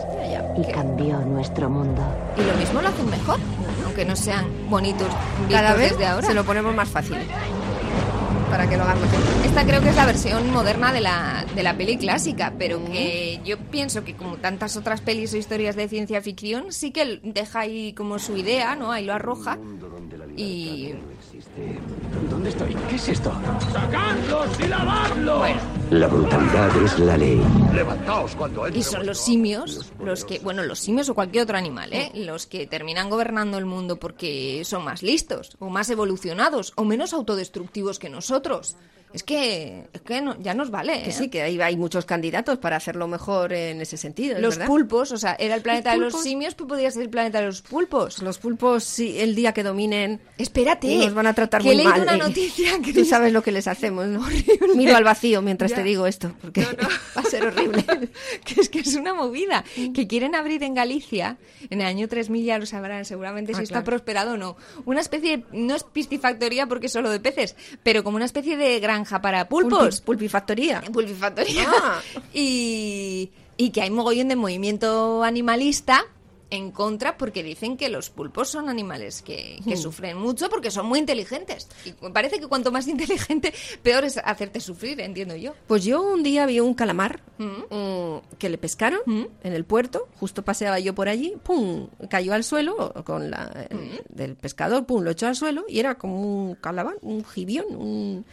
y 0.57 0.73
cambió 0.73 1.19
nuestro 1.21 1.69
mundo. 1.69 2.03
Y 2.37 2.43
lo 2.43 2.55
mismo 2.57 2.81
lo 2.81 2.89
hacen 2.89 3.11
mejor, 3.11 3.39
aunque 3.85 4.05
no 4.05 4.17
sean 4.17 4.47
bonitos 4.69 5.09
Cada 5.51 5.75
vez 5.75 5.93
desde 5.93 6.07
ahora. 6.07 6.27
se 6.27 6.35
lo 6.35 6.45
ponemos 6.45 6.75
más 6.75 6.89
fácil. 6.89 7.17
Para 8.51 8.67
que 8.67 8.79
lo 8.79 8.85
hagan 8.85 9.01
mejor. 9.01 9.21
Esta 9.45 9.65
creo 9.67 9.83
que 9.83 9.91
es 9.91 9.97
la 9.97 10.07
versión 10.07 10.51
moderna 10.51 10.91
de 10.93 11.03
la, 11.03 11.45
de 11.55 11.63
la 11.63 11.77
peli 11.77 11.99
clásica, 11.99 12.55
pero 12.59 12.83
que 12.87 13.41
yo 13.45 13.59
pienso 13.59 14.05
que 14.05 14.15
como 14.15 14.39
tantas 14.39 14.77
otras 14.79 15.03
pelis 15.03 15.35
o 15.35 15.37
historias 15.37 15.77
de 15.77 15.87
ciencia 15.87 16.23
ficción, 16.23 16.73
sí 16.73 16.91
que 16.91 17.21
deja 17.23 17.61
ahí 17.61 17.93
como 17.93 18.19
su 18.19 18.39
idea, 18.39 18.75
¿no? 18.75 18.91
Ahí 18.91 19.05
lo 19.05 19.13
arroja. 19.13 19.59
Y 20.37 20.95
¿Dónde 22.39 22.51
estoy? 22.51 22.73
¿Qué 22.89 22.95
es 22.95 23.09
esto? 23.09 23.33
¡Sacadlos 23.73 24.61
y 24.61 24.69
lavadlos! 24.69 25.39
bueno, 25.41 25.61
La 25.91 26.07
brutalidad 26.07 26.85
es 26.85 26.99
la 27.01 27.17
ley. 27.17 27.43
Levantaos 27.75 28.37
cuando 28.37 28.65
entre 28.65 28.79
y 28.79 28.83
son 28.85 29.05
los 29.05 29.19
simios 29.19 29.91
los 29.99 30.25
que, 30.25 30.39
bueno, 30.39 30.63
los 30.63 30.79
simios 30.79 31.09
o 31.09 31.17
cualquier 31.17 31.43
otro 31.43 31.59
animal, 31.59 31.93
¿eh? 31.93 32.13
Los 32.15 32.47
que 32.47 32.69
terminan 32.69 33.11
gobernando 33.11 33.59
el 33.59 33.67
mundo 33.67 33.97
porque 33.97 34.63
son 34.65 34.85
más 34.85 35.03
listos, 35.03 35.57
o 35.59 35.69
más 35.69 35.91
evolucionados, 35.91 36.75
o 36.77 36.85
menos 36.85 37.13
autodestructivos 37.13 37.99
que 37.99 38.09
nosotros. 38.09 38.77
Es 39.13 39.23
que, 39.23 39.85
es 39.93 40.01
que 40.03 40.21
no- 40.21 40.39
ya 40.41 40.55
nos 40.55 40.71
vale. 40.71 41.03
Que 41.03 41.11
¿eh? 41.11 41.13
sí, 41.13 41.29
que 41.29 41.43
hay, 41.43 41.61
hay 41.61 41.77
muchos 41.77 42.05
candidatos 42.05 42.59
para 42.59 42.77
hacerlo 42.77 43.09
mejor 43.09 43.53
en 43.53 43.81
ese 43.81 43.97
sentido. 43.97 44.39
Los 44.39 44.57
verdad. 44.57 44.67
pulpos, 44.67 45.13
o 45.13 45.17
sea, 45.17 45.35
era 45.39 45.55
el 45.55 45.63
planeta 45.63 45.93
de 45.93 45.99
los 45.99 46.21
simios, 46.23 46.55
pues 46.55 46.69
podría 46.69 46.91
ser 46.91 47.03
el 47.03 47.09
planeta 47.11 47.41
de 47.41 47.47
los 47.47 47.63
pulpos. 47.63 48.21
Los 48.23 48.39
pulpos, 48.39 48.85
sí, 48.85 49.19
el 49.19 49.35
día 49.35 49.53
que 49.53 49.63
dominen. 49.63 50.21
Espérate, 50.37 50.95
Nos 50.99 51.15
van 51.15 51.27
a 51.27 51.33
tratar 51.35 51.63
que 51.63 51.75
muy 51.75 51.85
mal. 51.85 52.03
una 52.03 52.15
eh. 52.15 52.19
noticia 52.19 52.79
que 52.85 52.93
Tú 52.99 53.05
sabes 53.05 53.33
lo 53.33 53.43
que 53.43 53.53
les 53.53 53.67
hacemos, 53.67 54.07
¿no? 54.07 54.25
Miro 54.77 54.97
al 54.97 55.05
vacío 55.05 55.41
mientras 55.43 55.73
te 55.75 55.83
digo 55.83 56.07
esto, 56.07 56.33
porque 56.43 56.61
va 57.17 57.21
a 57.21 57.23
ser 57.25 57.47
horrible. 57.47 57.85
que 58.45 58.61
es 58.61 58.69
que 58.69 58.81
es 58.81 58.95
una 58.95 59.15
movida, 59.15 59.65
que 59.95 60.07
quieren 60.07 60.35
abrir 60.35 60.63
en 60.63 60.75
Galicia, 60.75 61.39
en 61.71 61.81
el 61.81 61.87
año 61.87 62.09
3000 62.09 62.45
ya 62.45 62.59
lo 62.59 62.67
sabrán 62.67 63.05
seguramente 63.05 63.55
si 63.55 63.61
Ah, 63.61 63.63
está 63.63 63.73
claro. 63.77 63.85
prosperado 63.87 64.33
o 64.33 64.37
no, 64.37 64.57
una 64.85 65.01
especie, 65.01 65.39
de- 65.39 65.45
no 65.53 65.75
es 65.75 65.83
piscifactoría 65.85 66.67
porque 66.67 66.87
es 66.87 66.93
solo 66.93 67.11
de 67.11 67.21
peces, 67.21 67.57
pero 67.83 68.05
como 68.05 68.17
una 68.17 68.25
especie 68.27 68.57
de 68.57 68.79
granja 68.99 69.21
para 69.21 69.49
pulpos. 69.49 70.03
Pulpi- 70.03 70.05
pulpifactoría. 70.05 70.81
Pulpifactoría. 70.93 71.69
Ah. 71.83 72.01
Y, 72.33 73.31
y 73.57 73.71
que 73.71 73.83
hay 73.83 73.91
mogollón 73.91 74.29
de 74.29 74.37
movimiento 74.37 75.23
animalista 75.23 76.05
en 76.51 76.71
contra 76.71 77.19
porque 77.19 77.43
dicen 77.43 77.77
que 77.77 77.91
los 77.91 78.09
pulpos 78.09 78.49
son 78.49 78.71
animales 78.71 79.21
que, 79.21 79.61
que 79.69 79.77
sufren 79.77 80.17
mucho 80.17 80.49
porque 80.49 80.71
son 80.71 80.87
muy 80.87 80.99
inteligentes. 80.99 81.69
Y 81.85 81.93
parece 82.11 82.41
que 82.41 82.47
cuanto 82.47 82.73
más 82.73 82.89
inteligente, 82.95 83.53
peor 83.83 84.05
es 84.05 84.17
hacerte 84.17 84.61
sufrir, 84.61 84.99
entiendo 85.01 85.37
yo. 85.37 85.53
Pues 85.67 85.85
yo 85.85 86.01
un 86.03 86.23
día 86.23 86.47
vi 86.47 86.61
un 86.61 86.73
calamar 86.75 87.21
Mm. 87.39 87.73
mm, 87.75 88.21
que 88.39 88.49
le 88.49 88.59
pescaron 88.59 88.99
Mm. 89.07 89.25
en 89.45 89.53
el 89.53 89.65
puerto, 89.65 90.09
justo 90.19 90.43
paseaba 90.43 90.81
yo 90.81 90.93
por 90.95 91.09
allí, 91.09 91.35
pum, 91.45 91.87
cayó 92.11 92.33
al 92.35 92.43
suelo 92.45 92.93
con 93.05 93.31
la 93.31 93.69
Mm. 93.71 93.75
el- 93.77 94.03
del 94.09 94.35
pescador, 94.37 94.87
pum, 94.87 95.03
lo 95.03 95.11
echó 95.13 95.27
al 95.29 95.37
suelo 95.37 95.65
y 95.69 95.79
era 95.79 95.97
como 95.97 96.21
un 96.21 96.55
calamar, 96.57 96.97
un 97.03 97.25
gibión, 97.25 97.67
un- 97.77 98.25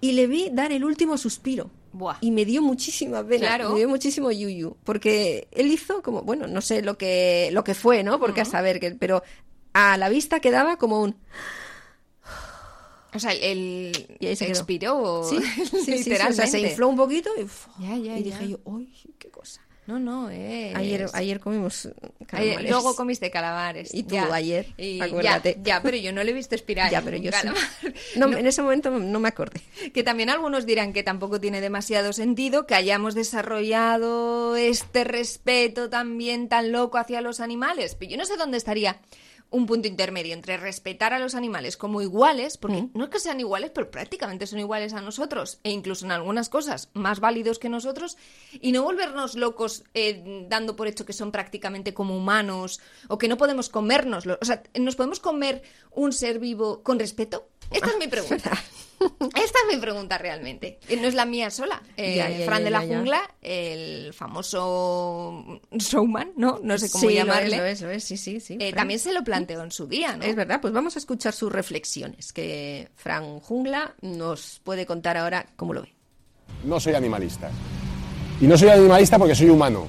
y 0.00 0.12
le 0.12 0.26
vi 0.26 0.50
dar 0.50 0.72
el 0.72 0.84
último 0.84 1.16
suspiro. 1.18 1.70
Buah. 1.92 2.18
Y 2.20 2.30
me 2.30 2.44
dio 2.44 2.62
muchísima 2.62 3.24
pena, 3.24 3.46
Claro. 3.46 3.70
me 3.70 3.78
dio 3.78 3.88
muchísimo 3.88 4.30
yuyu, 4.30 4.76
porque 4.84 5.48
él 5.52 5.68
hizo 5.72 6.02
como, 6.02 6.22
bueno, 6.22 6.46
no 6.46 6.60
sé 6.60 6.82
lo 6.82 6.98
que 6.98 7.48
lo 7.52 7.64
que 7.64 7.74
fue, 7.74 8.02
¿no? 8.02 8.18
Porque 8.20 8.42
a 8.42 8.44
saber 8.44 8.78
que, 8.78 8.90
pero 8.92 9.22
a 9.72 9.96
la 9.96 10.08
vista 10.08 10.40
quedaba 10.40 10.76
como 10.76 11.00
un 11.02 11.16
O 13.14 13.18
sea, 13.18 13.32
el 13.32 14.16
Y 14.20 14.26
ahí 14.26 14.36
se 14.36 14.44
quedó. 14.46 14.54
expiró 14.58 15.24
sí, 15.24 15.38
sí, 15.40 15.66
sí, 15.84 16.02
sí, 16.04 16.12
o 16.12 16.32
sea, 16.32 16.46
se 16.46 16.60
infló 16.60 16.88
un 16.88 16.96
poquito 16.96 17.30
y, 17.38 17.44
uf, 17.44 17.66
Ya, 17.80 17.96
ya, 17.96 18.18
y 18.18 18.22
ya. 18.24 18.38
dije 18.38 18.48
yo, 18.50 18.58
uy, 18.64 18.92
qué 19.18 19.30
cosa. 19.30 19.62
No, 19.88 19.98
no, 19.98 20.28
eh. 20.30 20.74
Ayer, 20.76 21.06
ayer 21.14 21.40
comimos 21.40 21.86
Ayer- 21.86 22.26
calamares. 22.26 22.70
luego 22.70 22.94
comiste 22.94 23.30
calamares. 23.30 23.94
Y 23.94 24.02
tú 24.02 24.16
ya. 24.16 24.34
ayer, 24.34 24.66
Y 24.76 25.00
acuérdate. 25.00 25.54
Ya, 25.56 25.62
ya, 25.76 25.82
pero 25.82 25.96
yo 25.96 26.12
no 26.12 26.22
le 26.22 26.30
he 26.32 26.34
visto 26.34 26.54
expirar. 26.54 26.90
Ya, 26.92 27.00
pero 27.00 27.16
yo 27.16 27.30
sí. 27.32 27.48
No, 28.16 28.26
En 28.36 28.46
ese 28.46 28.60
momento 28.60 28.90
no 28.90 29.18
me 29.18 29.28
acordé. 29.28 29.62
Que 29.94 30.02
también 30.02 30.28
algunos 30.28 30.66
dirán 30.66 30.92
que 30.92 31.02
tampoco 31.02 31.40
tiene 31.40 31.62
demasiado 31.62 32.12
sentido 32.12 32.66
que 32.66 32.74
hayamos 32.74 33.14
desarrollado 33.14 34.56
este 34.56 35.04
respeto 35.04 35.88
también 35.88 36.50
tan 36.50 36.70
loco 36.70 36.98
hacia 36.98 37.22
los 37.22 37.40
animales. 37.40 37.94
Pero 37.94 38.10
yo 38.10 38.16
no 38.18 38.26
sé 38.26 38.36
dónde 38.36 38.58
estaría 38.58 39.00
un 39.50 39.66
punto 39.66 39.88
intermedio 39.88 40.34
entre 40.34 40.56
respetar 40.56 41.12
a 41.12 41.18
los 41.18 41.34
animales 41.34 41.76
como 41.76 42.02
iguales, 42.02 42.58
porque 42.58 42.88
no 42.92 43.04
es 43.04 43.10
que 43.10 43.18
sean 43.18 43.40
iguales, 43.40 43.70
pero 43.74 43.90
prácticamente 43.90 44.46
son 44.46 44.58
iguales 44.58 44.92
a 44.92 45.00
nosotros, 45.00 45.58
e 45.64 45.70
incluso 45.70 46.04
en 46.04 46.12
algunas 46.12 46.48
cosas 46.48 46.90
más 46.92 47.20
válidos 47.20 47.58
que 47.58 47.68
nosotros, 47.68 48.18
y 48.52 48.72
no 48.72 48.82
volvernos 48.82 49.36
locos 49.36 49.84
eh, 49.94 50.46
dando 50.48 50.76
por 50.76 50.86
hecho 50.86 51.06
que 51.06 51.12
son 51.12 51.32
prácticamente 51.32 51.94
como 51.94 52.16
humanos, 52.16 52.80
o 53.08 53.16
que 53.16 53.28
no 53.28 53.36
podemos 53.36 53.68
comérnoslo. 53.68 54.38
O 54.40 54.44
sea, 54.44 54.62
¿nos 54.78 54.96
podemos 54.96 55.20
comer 55.20 55.62
un 55.90 56.12
ser 56.12 56.38
vivo 56.38 56.82
con 56.82 56.98
respeto? 56.98 57.48
Esta 57.70 57.88
es 57.88 57.98
mi 57.98 58.08
pregunta. 58.08 58.50
Esta 59.20 59.58
es 59.68 59.74
mi 59.74 59.80
pregunta 59.80 60.18
realmente. 60.18 60.78
Y 60.88 60.96
No 60.96 61.06
es 61.08 61.14
la 61.14 61.24
mía 61.24 61.50
sola. 61.50 61.82
Eh, 61.96 62.16
Ya, 62.16 62.28
ya, 62.30 62.44
Fran 62.46 62.58
ya, 62.60 62.64
de 62.64 62.70
la 62.70 62.84
ya, 62.84 62.90
ya. 62.90 62.96
Jungla, 62.96 63.20
el 63.42 64.12
famoso 64.14 65.60
showman, 65.72 66.32
¿no? 66.36 66.60
No 66.62 66.78
sé 66.78 66.90
cómo 66.90 67.08
sí, 67.08 67.14
llamarle. 67.14 67.56
Lo 67.56 67.64
es, 67.64 67.80
lo 67.82 67.90
es, 67.90 68.04
sí, 68.04 68.16
sí, 68.16 68.40
sí. 68.40 68.56
Eh, 68.60 68.72
también 68.72 68.98
se 69.00 69.12
lo 69.12 69.22
planteó 69.24 69.62
en 69.62 69.70
su 69.70 69.86
día, 69.86 70.16
¿no? 70.16 70.24
Es 70.24 70.34
verdad, 70.34 70.60
pues 70.60 70.72
vamos 70.72 70.96
a 70.96 70.98
escuchar 70.98 71.32
sus 71.32 71.52
reflexiones, 71.52 72.32
que 72.32 72.88
Fran 72.96 73.40
Jungla 73.40 73.94
nos 74.00 74.60
puede 74.64 74.86
contar 74.86 75.16
ahora 75.16 75.46
cómo 75.56 75.74
lo 75.74 75.82
ve. 75.82 75.92
no 76.64 76.80
soy 76.80 76.94
animalista. 76.94 77.50
Y 78.40 78.46
no 78.46 78.56
soy 78.58 78.68
animalista 78.68 79.18
porque 79.18 79.34
soy 79.34 79.48
humano. 79.50 79.86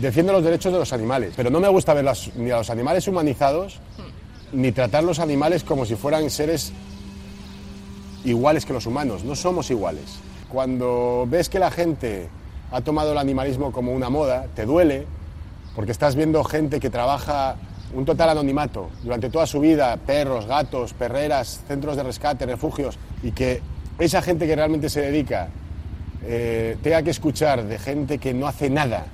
Defiendo 0.00 0.32
los 0.32 0.42
derechos 0.42 0.72
de 0.72 0.78
los 0.80 0.92
animales, 0.92 1.34
pero 1.36 1.50
no 1.50 1.60
me 1.60 1.68
gusta 1.68 1.94
ver 1.94 2.04
las- 2.04 2.34
ni 2.34 2.50
a 2.50 2.56
los 2.58 2.70
animales 2.70 3.06
humanizados, 3.06 3.78
ni 4.52 4.72
tratar 4.72 5.04
los 5.04 5.20
animales 5.20 5.62
como 5.62 5.86
si 5.86 5.94
fueran 5.94 6.30
seres 6.30 6.72
iguales 8.24 8.64
que 8.64 8.72
los 8.72 8.86
humanos. 8.86 9.24
No 9.24 9.36
somos 9.36 9.70
iguales. 9.70 10.18
Cuando 10.48 11.26
ves 11.28 11.48
que 11.48 11.58
la 11.58 11.70
gente 11.70 12.28
ha 12.70 12.80
tomado 12.80 13.12
el 13.12 13.18
animalismo 13.18 13.72
como 13.72 13.92
una 13.92 14.10
moda, 14.10 14.46
te 14.54 14.66
duele, 14.66 15.06
porque 15.74 15.92
estás 15.92 16.16
viendo 16.16 16.42
gente 16.44 16.80
que 16.80 16.90
trabaja 16.90 17.56
un 17.94 18.04
total 18.04 18.30
anonimato 18.30 18.90
durante 19.02 19.30
toda 19.30 19.46
su 19.46 19.60
vida, 19.60 19.96
perros, 19.96 20.46
gatos, 20.46 20.94
perreras, 20.94 21.62
centros 21.68 21.96
de 21.96 22.02
rescate, 22.02 22.46
refugios, 22.46 22.98
y 23.22 23.30
que 23.32 23.60
esa 23.98 24.22
gente 24.22 24.46
que 24.46 24.56
realmente 24.56 24.88
se 24.88 25.00
dedica 25.00 25.48
eh, 26.24 26.76
tenga 26.82 27.02
que 27.02 27.10
escuchar 27.10 27.64
de 27.64 27.78
gente 27.78 28.18
que 28.18 28.34
no 28.34 28.46
hace 28.46 28.70
nada. 28.70 29.06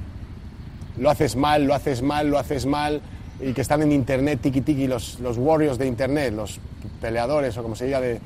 Lo 0.96 1.10
haces 1.10 1.36
mal, 1.36 1.64
lo 1.64 1.74
haces 1.74 2.02
mal, 2.02 2.28
lo 2.28 2.38
haces 2.38 2.66
mal, 2.66 3.02
y 3.40 3.52
que 3.52 3.60
están 3.60 3.82
en 3.82 3.92
internet, 3.92 4.40
tiki 4.42 4.60
tiki, 4.60 4.86
los, 4.86 5.20
los 5.20 5.36
warriors 5.38 5.78
de 5.78 5.86
internet, 5.86 6.32
los 6.34 6.60
peleadores 7.00 7.56
o 7.56 7.62
como 7.62 7.74
se 7.74 7.86
diga 7.86 8.00
de, 8.00 8.20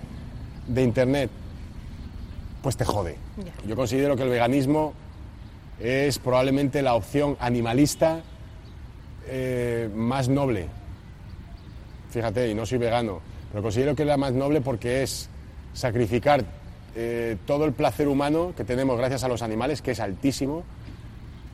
de 0.67 0.83
internet, 0.83 1.31
pues 2.63 2.77
te 2.77 2.85
jode. 2.85 3.17
Yo 3.67 3.77
considero 3.77 4.17
que 4.17 4.23
el 4.23 4.31
veganismo 4.31 4.95
es 5.81 6.19
probablemente 6.19 6.83
la 6.83 6.95
opción 6.95 7.37
animalista 7.41 8.21
eh, 9.27 9.89
más 9.95 10.29
noble. 10.29 10.69
Fíjate, 12.11 12.51
y 12.51 12.55
no 12.55 12.65
soy 12.65 12.79
vegano, 12.79 13.21
pero 13.51 13.63
considero 13.63 13.95
que 13.95 14.03
es 14.03 14.09
la 14.09 14.17
más 14.17 14.33
noble 14.33 14.61
porque 14.61 15.03
es 15.03 15.29
sacrificar 15.73 16.45
eh, 16.97 17.37
todo 17.47 17.65
el 17.65 17.73
placer 17.73 18.07
humano 18.07 18.53
que 18.57 18.65
tenemos 18.65 18.97
gracias 18.97 19.25
a 19.25 19.29
los 19.29 19.43
animales, 19.43 19.83
que 19.83 19.91
es 19.91 20.01
altísimo, 20.01 20.63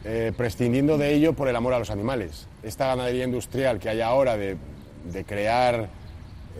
eh, 0.04 0.32
prescindiendo 0.36 0.98
de 0.98 1.14
ello 1.14 1.32
por 1.32 1.48
el 1.48 1.56
amor 1.56 1.72
a 1.74 1.78
los 1.78 1.90
animales. 1.90 2.46
Esta 2.62 2.86
ganadería 2.86 3.24
industrial 3.24 3.78
que 3.78 3.88
hay 3.88 4.00
ahora 4.00 4.36
de, 4.36 4.56
de 5.10 5.24
crear 5.24 5.88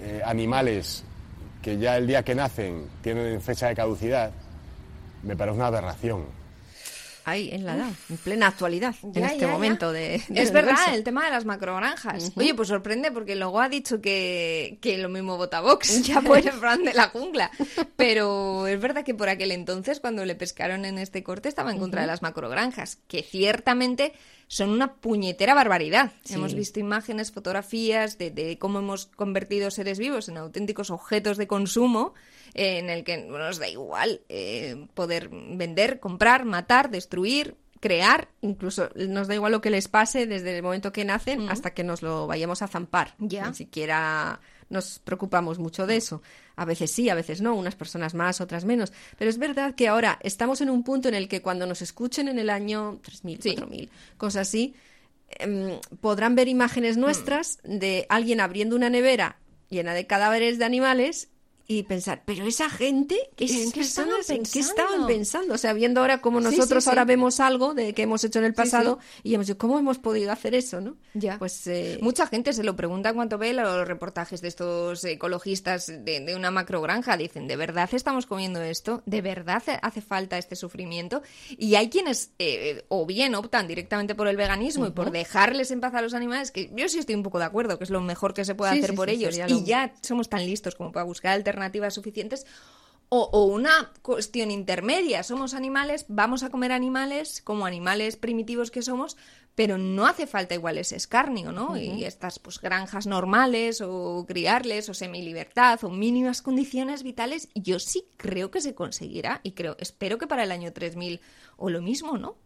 eh, 0.01 0.23
animales 0.25 1.05
que 1.63 1.79
ya 1.79 1.97
el 1.97 2.07
día 2.07 2.23
que 2.23 2.35
nacen 2.35 2.89
tienen 3.03 3.41
fecha 3.41 3.69
de 3.69 3.75
caducidad, 3.75 4.33
me 5.23 5.37
parece 5.37 5.57
una 5.57 5.67
aberración. 5.67 6.41
Ahí, 7.27 7.51
en 7.53 7.67
la 7.67 7.77
edad, 7.77 7.91
en 8.09 8.17
plena 8.17 8.47
actualidad, 8.47 8.95
en 9.03 9.25
este 9.25 9.41
ya, 9.41 9.47
ya. 9.47 9.49
momento 9.49 9.93
de, 9.93 10.23
Es 10.35 10.53
verdad, 10.53 10.95
el 10.95 11.05
tema 11.05 11.27
de 11.27 11.31
las 11.31 11.45
macrogranjas. 11.45 12.33
Oye, 12.35 12.55
pues 12.55 12.69
sorprende 12.69 13.13
porque 13.13 13.37
luego 13.37 13.61
ha 13.61 13.69
dicho 13.69 14.01
que, 14.01 14.79
que 14.81 14.97
lo 14.97 15.11
mismo 15.11 15.37
vota 15.37 15.61
Vox. 15.61 16.03
Ya 16.03 16.21
pues 16.27 16.51
Fran 16.51 16.83
de 16.83 16.95
la 16.95 17.09
jungla. 17.09 17.51
Pero 17.97 18.67
es 18.67 18.81
verdad 18.81 19.05
que 19.05 19.15
por 19.15 19.29
aquel 19.29 19.53
entonces, 19.53 20.01
cuando 20.01 20.25
le 20.25 20.35
pescaron 20.35 20.87
en 20.87 20.99
este 20.99 21.23
corte, 21.23 21.49
estaba 21.51 21.71
en 21.71 21.79
contra 21.79 22.01
de 22.01 22.07
las 22.07 22.23
macrogranjas, 22.23 22.99
que 23.07 23.23
ciertamente 23.23 24.15
son 24.51 24.71
una 24.71 24.95
puñetera 24.95 25.55
barbaridad. 25.55 26.11
Sí. 26.25 26.35
Hemos 26.35 26.55
visto 26.55 26.81
imágenes, 26.81 27.31
fotografías 27.31 28.19
de, 28.19 28.33
de 28.33 28.59
cómo 28.59 28.81
hemos 28.81 29.07
convertido 29.07 29.71
seres 29.71 30.01
vivos 30.01 30.29
en 30.29 30.39
auténticos 30.39 30.91
objetos 30.91 31.37
de 31.37 31.47
consumo, 31.47 32.15
eh, 32.55 32.79
en 32.79 32.91
el 32.91 33.05
que 33.05 33.19
no 33.19 33.39
nos 33.39 33.61
da 33.61 33.69
igual 33.69 34.23
eh, 34.29 34.89
poder 34.95 35.29
vender, 35.31 36.01
comprar, 36.01 36.45
matar, 36.47 36.91
destruir, 36.91 37.59
crear. 37.79 38.27
Incluso 38.41 38.91
nos 38.97 39.29
da 39.29 39.37
igual 39.37 39.53
lo 39.53 39.61
que 39.61 39.71
les 39.71 39.87
pase 39.87 40.27
desde 40.27 40.57
el 40.57 40.65
momento 40.65 40.91
que 40.91 41.05
nacen 41.05 41.49
hasta 41.49 41.73
que 41.73 41.85
nos 41.85 42.03
lo 42.03 42.27
vayamos 42.27 42.61
a 42.63 42.67
zampar. 42.67 43.15
Ya. 43.19 43.47
Ni 43.47 43.55
siquiera 43.55 44.41
nos 44.71 44.99
preocupamos 45.01 45.59
mucho 45.59 45.87
de 45.87 45.97
eso. 45.97 46.23
A 46.57 46.65
veces 46.65 46.91
sí, 46.91 47.09
a 47.11 47.15
veces 47.15 47.43
no, 47.43 47.55
unas 47.55 47.75
personas 47.75 48.15
más, 48.15 48.41
otras 48.41 48.65
menos. 48.65 48.93
Pero 49.19 49.29
es 49.29 49.37
verdad 49.39 49.75
que 49.75 49.89
ahora 49.89 50.19
estamos 50.23 50.61
en 50.63 50.71
un 50.71 50.83
punto 50.83 51.09
en 51.09 51.15
el 51.15 51.29
que 51.29 51.43
cuando 51.43 51.67
nos 51.67 51.83
escuchen 51.83 52.29
en 52.29 52.39
el 52.39 52.49
año 52.49 53.01
3.000, 53.03 53.41
Sí. 53.43 53.55
4.000, 53.57 53.89
cosas 54.17 54.49
así, 54.49 54.75
em, 55.29 55.79
podrán 56.01 56.35
ver 56.35 56.49
imágenes 56.49 56.97
nuestras 56.97 57.59
de 57.65 58.07
alguien 58.09 58.41
abriendo 58.41 58.77
una 58.77 58.89
nevera 58.91 59.37
llena 59.69 59.95
de 59.95 60.07
cadáveres 60.07 60.59
de 60.59 60.65
animales 60.65 61.29
y 61.73 61.85
pensar, 61.85 62.23
pero 62.25 62.45
esa 62.47 62.69
gente, 62.69 63.15
¿En 63.37 63.71
qué 63.71 63.81
estaban 63.83 64.11
personas, 64.11 64.31
¿en 64.31 64.37
qué 64.43 64.51
pensando? 64.55 64.83
estaban 64.83 65.07
pensando? 65.07 65.55
O 65.55 65.59
sea, 65.59 65.73
viendo 65.73 66.01
ahora 66.01 66.21
cómo 66.21 66.41
Sí, 66.41 66.45
nosotros 66.57 66.83
sí, 66.83 66.87
sí. 66.87 66.91
ahora 66.91 67.05
vemos 67.05 67.39
algo 67.39 67.75
de 67.75 67.95
que 67.95 68.03
hemos 68.03 68.25
hecho 68.25 68.41
en 68.41 68.47
el 68.47 68.55
pasado 68.55 68.99
y 69.23 69.35
hemos 69.35 69.47
dicho, 69.47 69.57
¿cómo 69.57 69.79
hemos 69.79 69.99
podido 69.99 70.33
hacer 70.33 70.57
eso, 70.57 70.81
no? 70.81 70.97
Ya. 71.15 71.39
Pues 71.39 71.65
eh, 71.69 72.01
Mucha 72.03 72.27
gente 72.27 72.53
se 72.55 72.65
lo 72.65 72.75
pregunta 72.75 73.15
cuando 73.15 73.39
ve 73.39 73.53
los 73.53 73.87
reportajes 73.87 74.41
de 74.41 74.49
estos 74.49 75.05
ecologistas 75.05 75.87
de, 75.87 76.19
de 76.19 76.35
una 76.35 76.51
macrogranja. 76.51 77.17
Dicen, 77.17 77.47
¿de 77.47 77.55
verdad 77.55 77.89
estamos 77.93 78.27
comiendo 78.27 78.61
esto? 78.61 79.05
¿De 79.07 79.23
verdad 79.23 79.63
hace- 79.81 80.01
falta 80.03 80.39
este 80.39 80.57
sufrimiento? 80.57 81.23
Y 81.57 81.77
hay 81.77 81.89
quienes 81.89 82.33
eh, 82.41 82.85
o 82.89 83.07
bien 83.07 83.37
optan 83.37 83.69
directamente 83.69 84.17
por 84.17 84.27
el 84.27 84.37
veganismo 84.37 84.89
y 84.89 84.91
por 84.91 85.13
dejarles 85.13 85.71
en 85.71 85.81
paz 85.81 85.95
a 85.95 86.03
los 86.03 86.15
animales, 86.15 86.51
que 86.51 86.69
yo 86.75 86.89
sí 86.89 86.99
estoy 86.99 87.15
un 87.15 87.23
poco 87.23 87.39
de 87.39 87.45
acuerdo, 87.45 87.79
que 87.79 87.85
es 87.85 87.91
lo 87.91 88.01
mejor 88.01 88.35
que 88.35 88.45
se 88.45 88.57
puede 88.57 88.73
hacer 88.73 88.93
por 88.97 89.09
ellos. 89.09 89.37
Y 89.37 89.49
lo- 89.49 89.65
ya 89.65 89.95
somos 90.03 90.29
tan 90.29 90.45
listos 90.45 90.75
como 90.75 90.91
para 90.91 91.05
buscar 91.05 91.31
alternativas 91.35 91.60
suficientes. 91.95 92.47
O, 93.13 93.29
o 93.33 93.45
una 93.47 93.93
cuestión 94.03 94.53
intermedia, 94.53 95.25
somos 95.25 95.55
animales, 95.55 96.05
vamos 96.07 96.45
a 96.45 96.51
comer 96.51 96.71
animales 96.71 97.43
como 97.43 97.67
animales 97.67 98.17
primitivos 98.17 98.71
que 98.71 98.83
somos, 98.83 99.17
pero 99.55 99.79
no 99.79 100.07
hace 100.07 100.27
falta 100.27 100.55
igual 100.55 100.79
ese 100.79 100.97
escarnio, 100.97 101.53
¿no? 101.53 101.77
Y 101.77 102.05
estas 102.05 102.39
pues 102.39 102.61
granjas 102.61 103.07
normales 103.07 103.81
o 103.81 104.25
criarles 104.27 104.89
o 104.89 104.95
semilibertad 104.95 105.83
o 105.85 105.91
mínimas 105.91 106.41
condiciones 106.41 107.03
vitales, 107.03 107.49
yo 107.55 107.79
sí 107.79 108.07
creo 108.17 108.51
que 108.51 108.61
se 108.61 108.75
conseguirá 108.75 109.41
y 109.43 109.53
creo, 109.53 109.77
espero 109.81 110.19
que 110.19 110.27
para 110.27 110.45
el 110.45 110.53
año 110.53 110.73
3000 110.73 111.21
o 111.57 111.69
lo 111.69 111.83
mismo, 111.83 112.17
¿no? 112.17 112.37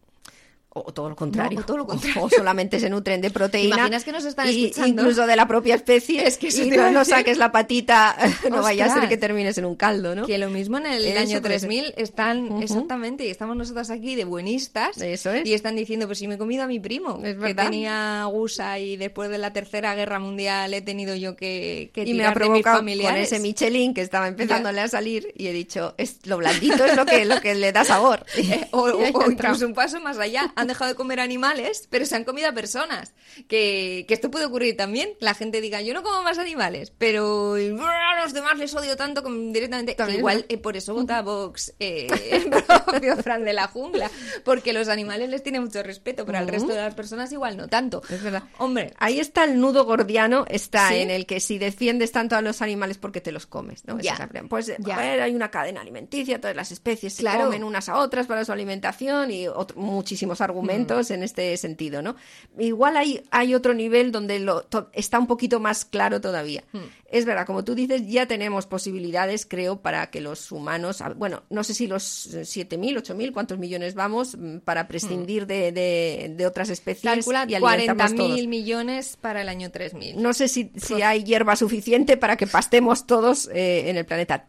O 0.77 0.91
todo 0.91 1.07
lo 1.07 1.15
contrario. 1.15 1.57
No, 1.57 1.61
o 1.63 1.65
todo 1.65 1.77
lo 1.77 1.85
contrario. 1.87 2.23
O 2.25 2.29
solamente 2.29 2.81
se 2.81 2.89
nutren 2.89 3.21
de 3.21 3.31
proteína. 3.31 3.75
¿Te 3.75 3.79
imaginas 3.79 4.03
que 4.03 4.11
nos 4.11 4.25
están 4.25 4.49
y- 4.49 4.65
escuchando? 4.65 5.01
Incluso 5.03 5.25
de 5.25 5.35
la 5.37 5.47
propia 5.47 5.75
especie. 5.75 6.27
Es 6.27 6.37
que 6.37 6.49
iba 6.49 6.91
no, 6.91 6.99
no 6.99 7.05
saques 7.05 7.37
la 7.37 7.51
patita, 7.53 8.15
no 8.49 8.61
vaya 8.61 8.85
a 8.85 8.89
ser 8.99 9.07
que 9.07 9.15
termines 9.15 9.57
en 9.57 9.63
un 9.65 9.75
caldo, 9.75 10.15
¿no? 10.15 10.25
Que 10.25 10.37
lo 10.37 10.49
mismo 10.49 10.77
en 10.77 10.87
el 10.87 11.05
Eso 11.05 11.19
año 11.19 11.41
puede 11.41 11.59
ser. 11.59 11.69
3000 11.69 11.93
están 11.95 12.61
exactamente, 12.61 13.25
y 13.25 13.29
estamos 13.29 13.55
nosotras 13.55 13.89
aquí 13.89 14.15
de 14.15 14.25
buenistas. 14.25 14.97
Eso 14.97 15.31
es. 15.31 15.45
Y 15.47 15.53
están 15.53 15.77
diciendo, 15.77 16.07
pues 16.07 16.19
si 16.19 16.27
me 16.27 16.35
he 16.35 16.37
comido 16.37 16.63
a 16.63 16.67
mi 16.67 16.81
primo, 16.81 17.21
Es 17.23 17.37
que 17.37 17.53
tenía 17.55 18.25
gusa 18.25 18.77
y 18.79 18.97
después 18.97 19.29
de 19.29 19.37
la 19.37 19.53
Tercera 19.53 19.95
Guerra 19.95 20.19
Mundial 20.19 20.73
he 20.73 20.81
tenido 20.81 21.15
yo 21.15 21.37
que, 21.37 21.89
que 21.93 22.03
y 22.03 22.13
me 22.13 22.25
ha 22.25 22.31
de 22.31 22.35
mis 22.35 22.61
provocado 22.63 22.79
con 22.79 23.15
ese 23.15 23.39
Michelin 23.39 23.93
que 23.93 24.01
estaba 24.01 24.27
empezándole 24.27 24.81
a 24.81 24.87
salir 24.89 25.31
y 25.37 25.47
he 25.47 25.53
dicho, 25.53 25.93
es, 25.97 26.17
lo 26.25 26.35
blandito 26.37 26.83
es 26.83 26.97
lo 26.97 27.05
que, 27.05 27.23
lo 27.23 27.39
que 27.39 27.55
le 27.55 27.71
da 27.71 27.85
sabor. 27.85 28.25
Eh, 28.45 28.67
o, 28.71 28.81
o 28.83 29.31
incluso 29.31 29.65
un 29.65 29.73
paso 29.73 29.99
más 30.01 30.19
allá, 30.19 30.53
han 30.65 30.69
dejado 30.69 30.89
de 30.89 30.95
comer 30.95 31.19
animales, 31.19 31.87
pero 31.89 32.05
se 32.05 32.15
han 32.15 32.23
comido 32.23 32.49
a 32.49 32.53
personas. 32.53 33.13
Que, 33.47 34.05
que 34.07 34.13
esto 34.13 34.31
puede 34.31 34.45
ocurrir 34.45 34.75
también. 34.77 35.09
La 35.19 35.33
gente 35.33 35.61
diga, 35.61 35.81
yo 35.81 35.93
no 35.93 36.03
como 36.03 36.23
más 36.23 36.37
animales, 36.39 36.91
pero 36.97 37.53
a 37.55 38.21
los 38.23 38.33
demás 38.33 38.57
les 38.57 38.73
odio 38.75 38.95
tanto 38.97 39.23
como 39.23 39.35
directamente. 39.51 39.95
Que 39.95 40.11
igual 40.15 40.45
eh, 40.49 40.57
por 40.57 40.75
eso 40.77 40.93
vota 40.93 41.21
Vox 41.21 41.73
eh, 41.79 42.07
el 42.31 42.49
propio 42.49 43.15
Fran 43.17 43.43
de 43.45 43.53
la 43.53 43.67
jungla, 43.67 44.09
porque 44.43 44.73
los 44.73 44.87
animales 44.87 45.29
les 45.29 45.43
tiene 45.43 45.59
mucho 45.59 45.83
respeto, 45.83 46.25
pero 46.25 46.37
al 46.37 46.47
resto 46.47 46.69
de 46.69 46.77
las 46.81 46.95
personas 46.95 47.31
igual 47.31 47.57
no 47.57 47.67
tanto. 47.67 48.01
Es 48.09 48.21
verdad. 48.23 48.43
Hombre, 48.57 48.93
Ahí 48.97 49.19
está 49.19 49.43
el 49.43 49.59
nudo 49.59 49.85
gordiano, 49.85 50.45
está 50.49 50.89
¿Sí? 50.89 50.95
en 50.95 51.11
el 51.11 51.25
que 51.25 51.39
si 51.39 51.57
defiendes 51.57 52.11
tanto 52.11 52.35
a 52.35 52.41
los 52.41 52.61
animales 52.61 52.97
porque 52.97 53.21
te 53.21 53.31
los 53.31 53.45
comes, 53.45 53.85
¿no? 53.85 53.99
Ya. 53.99 54.29
Pues 54.49 54.71
Ya. 54.79 54.95
a 54.95 54.99
ver, 54.99 55.21
hay 55.21 55.35
una 55.35 55.51
cadena 55.51 55.81
alimenticia, 55.81 56.39
todas 56.39 56.55
las 56.55 56.71
especies 56.71 57.13
se 57.13 57.23
comen 57.25 57.63
unas 57.63 57.89
a 57.89 57.97
otras 57.97 58.27
para 58.27 58.43
su 58.45 58.51
alimentación 58.51 59.31
y 59.31 59.47
otro- 59.47 59.77
muchísimos 59.77 60.41
argumentos 60.41 60.54
Mm. 60.63 61.13
en 61.13 61.23
este 61.23 61.55
sentido, 61.57 62.01
¿no? 62.01 62.15
Igual 62.57 62.97
hay, 62.97 63.21
hay 63.31 63.53
otro 63.55 63.73
nivel 63.73 64.11
donde 64.11 64.39
lo, 64.39 64.65
está 64.93 65.19
un 65.19 65.27
poquito 65.27 65.59
más 65.59 65.85
claro 65.85 66.21
todavía. 66.21 66.63
Mm. 66.73 66.79
Es 67.11 67.23
verdad, 67.25 67.45
como 67.45 67.63
tú 67.63 67.75
dices, 67.75 68.01
ya 68.07 68.25
tenemos 68.25 68.65
posibilidades, 68.65 69.45
creo, 69.45 69.81
para 69.81 70.09
que 70.09 70.19
los 70.21 70.51
humanos, 70.51 71.01
bueno, 71.15 71.43
no 71.49 71.63
sé 71.63 71.73
si 71.73 71.87
los 71.87 72.33
eh, 72.33 72.41
7.000, 72.41 72.97
8.000, 73.01 73.31
cuántos 73.31 73.57
millones 73.57 73.93
vamos, 73.93 74.35
mm, 74.37 74.57
para 74.59 74.87
prescindir 74.87 75.45
de, 75.47 75.71
de- 75.71 76.33
de 76.35 76.45
otras 76.47 76.69
especies 76.69 77.03
calcula 77.13 77.45
y 77.47 77.55
alimentarnos 77.55 78.11
40.000 78.13 78.17
todos. 78.17 78.47
millones 78.47 79.17
para 79.21 79.41
el 79.41 79.49
año 79.49 79.71
3000. 79.71 80.21
No 80.21 80.33
sé 80.33 80.47
si, 80.47 80.71
si 80.75 81.01
hay 81.01 81.23
hierba 81.23 81.55
suficiente 81.55 82.17
para 82.17 82.35
que 82.37 82.47
pastemos 82.47 83.05
todos 83.07 83.49
eh, 83.53 83.89
en 83.89 83.97
el 83.97 84.05
planeta. 84.05 84.47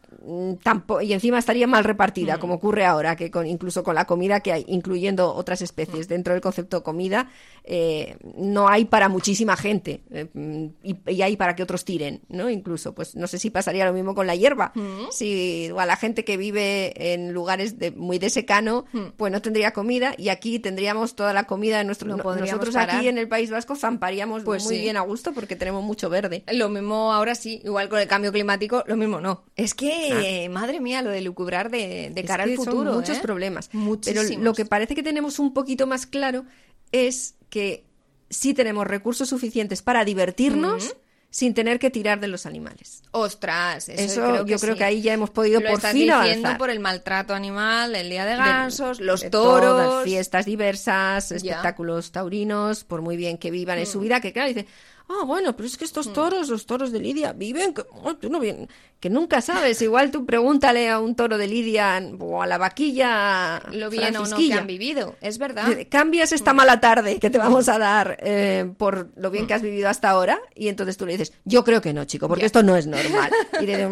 Tampo- 0.63 1.01
y 1.01 1.13
encima 1.13 1.39
estaría 1.39 1.67
mal 1.67 1.83
repartida, 1.85 2.37
como 2.37 2.55
ocurre 2.55 2.85
ahora, 2.85 3.15
que 3.15 3.31
con, 3.31 3.47
incluso 3.47 3.81
con 3.83 3.95
la 3.95 4.05
comida 4.05 4.41
que 4.41 4.51
hay, 4.51 4.65
incluyendo 4.67 5.33
otras 5.33 5.61
especies 5.61 5.86
dentro 6.07 6.33
del 6.33 6.41
concepto 6.41 6.83
comida, 6.83 7.29
eh, 7.63 8.17
no 8.35 8.67
hay 8.69 8.85
para 8.85 9.09
muchísima 9.09 9.57
gente 9.57 10.01
eh, 10.11 10.27
mm, 10.33 10.65
y, 10.83 10.97
y 11.11 11.21
hay 11.21 11.35
para 11.35 11.55
que 11.55 11.63
otros 11.63 11.83
tiren, 11.85 12.21
¿no? 12.29 12.49
Incluso, 12.49 12.93
pues 12.95 13.15
no 13.15 13.27
sé 13.27 13.37
si 13.39 13.49
pasaría 13.49 13.85
lo 13.85 13.93
mismo 13.93 14.15
con 14.15 14.27
la 14.27 14.35
hierba. 14.35 14.73
Si 15.11 15.69
a 15.77 15.85
la 15.85 15.95
gente 15.95 16.23
que 16.23 16.37
vive 16.37 17.13
en 17.13 17.33
lugares 17.33 17.77
de, 17.79 17.91
muy 17.91 18.19
de 18.19 18.29
secano, 18.29 18.85
pues 19.17 19.31
no 19.31 19.41
tendría 19.41 19.71
comida 19.71 20.13
y 20.17 20.29
aquí 20.29 20.59
tendríamos 20.59 21.15
toda 21.15 21.33
la 21.33 21.45
comida 21.45 21.77
de 21.77 21.83
nuestro. 21.83 22.07
No 22.07 22.17
nosotros 22.17 22.73
parar. 22.73 22.97
aquí 22.97 23.07
en 23.07 23.17
el 23.17 23.27
País 23.27 23.49
Vasco 23.49 23.75
zamparíamos 23.75 24.43
Pues 24.43 24.63
muy 24.63 24.75
sí. 24.75 24.81
bien 24.81 24.97
a 24.97 25.01
gusto 25.01 25.33
porque 25.33 25.55
tenemos 25.55 25.83
mucho 25.83 26.09
verde. 26.09 26.43
Lo 26.51 26.69
mismo 26.69 27.13
ahora 27.13 27.35
sí, 27.35 27.61
igual 27.63 27.89
con 27.89 27.99
el 27.99 28.07
cambio 28.07 28.31
climático, 28.31 28.83
lo 28.87 28.95
mismo 28.95 29.19
no. 29.21 29.43
Es 29.55 29.73
que, 29.73 30.43
eh, 30.43 30.49
madre 30.49 30.79
mía, 30.79 31.01
lo 31.01 31.09
de 31.09 31.21
lucubrar 31.21 31.69
de, 31.69 32.23
cara 32.25 32.43
al 32.43 32.55
son 32.55 32.65
futuro. 32.65 32.93
muchos 32.93 33.17
¿eh? 33.17 33.21
problemas. 33.21 33.69
Muchísimos. 33.73 34.27
Pero 34.27 34.41
lo 34.41 34.53
que 34.53 34.65
parece 34.65 34.95
que 34.95 35.03
tenemos 35.03 35.39
un 35.39 35.53
poquito 35.53 35.76
más 35.85 36.07
claro 36.07 36.45
es 36.91 37.35
que 37.49 37.85
sí 38.29 38.53
tenemos 38.53 38.87
recursos 38.87 39.29
suficientes 39.29 39.81
para 39.81 40.03
divertirnos 40.05 40.95
sin 41.29 41.53
tener 41.53 41.77
que 41.77 41.89
tirar 41.91 42.19
de 42.21 42.27
los 42.27 42.45
animales. 42.45 43.03
Ostras, 43.11 43.89
eso, 43.89 44.01
Eso, 44.01 44.21
creo 44.21 44.45
yo 44.45 44.57
creo 44.59 44.73
sí. 44.73 44.77
que 44.79 44.83
ahí 44.85 45.01
ya 45.01 45.13
hemos 45.13 45.29
podido 45.29 45.59
Lo 45.59 45.67
por 45.67 45.75
estás 45.75 45.91
fin 45.91 46.03
diciendo 46.03 46.15
avanzar. 46.23 46.57
por 46.57 46.69
el 46.69 46.79
maltrato 46.79 47.33
animal, 47.35 47.93
el 47.95 48.09
día 48.09 48.23
de 48.25 48.31
De- 48.31 48.37
gansos, 48.37 48.99
los 49.01 49.21
de 49.21 49.29
toros. 49.29 49.61
todas, 49.85 50.03
fiestas 50.05 50.45
diversas, 50.45 51.29
Ya. 51.29 51.35
Mm. 51.35 51.37
espectáculos 51.37 52.11
taurinos, 52.11 52.85
por 52.85 53.01
muy 53.01 53.17
bien 53.17 53.37
que 53.37 53.51
vivan 53.51 53.77
en 53.77 53.85
su 53.85 53.99
vida, 53.99 54.21
que 54.21 54.31
claro, 54.33 54.47
dice, 54.47 54.67
ah, 55.09 55.23
bueno, 55.25 55.55
pero 55.55 55.67
es 55.67 55.77
que 55.77 55.85
estos 55.85 56.11
toros, 56.13 56.49
los 56.49 56.65
toros 56.65 56.91
de 56.91 56.99
Lidia, 56.99 57.33
viven, 57.33 57.73
que, 57.73 57.83
oh, 58.03 58.15
tú 58.15 58.29
no 58.29 58.39
bien, 58.39 58.67
que 58.99 59.09
nunca 59.09 59.41
sabes, 59.41 59.81
igual 59.81 60.11
tú 60.11 60.25
pregúntale 60.25 60.89
a 60.89 60.99
un 60.99 61.15
toro 61.15 61.37
de 61.37 61.47
Lidia 61.47 62.01
o 62.19 62.41
a 62.41 62.47
la 62.47 62.57
vaquilla 62.57 63.61
Lo 63.71 63.89
bien 63.89 64.15
o 64.17 64.25
no 64.25 64.37
que 64.37 64.53
han 64.53 64.67
vivido, 64.67 65.15
es 65.21 65.37
verdad. 65.37 65.65
Cambias 65.89 66.31
esta 66.31 66.53
mala 66.53 66.79
tarde 66.79 67.19
que 67.19 67.29
te 67.29 67.37
vamos 67.37 67.69
a 67.69 67.77
dar 67.77 68.17
eh, 68.21 68.71
por 68.77 69.09
lo 69.15 69.29
bien 69.29 69.45
que 69.47 69.53
has 69.53 69.61
vivido 69.61 69.87
hasta 69.89 70.09
ahora 70.09 70.39
y 70.55 70.67
entonces 70.67 70.97
tú 70.97 71.05
le 71.05 71.13
dices, 71.13 71.33
yo 71.45 71.63
creo 71.63 71.81
que 71.81 71.93
no, 71.93 72.05
chico, 72.05 72.27
porque 72.27 72.41
Ya. 72.41 72.47
esto 72.47 72.63
no 72.63 72.75
es 72.75 72.87
normal. 72.87 73.31
Y 73.61 73.65
le 73.65 73.77
dices, 73.77 73.89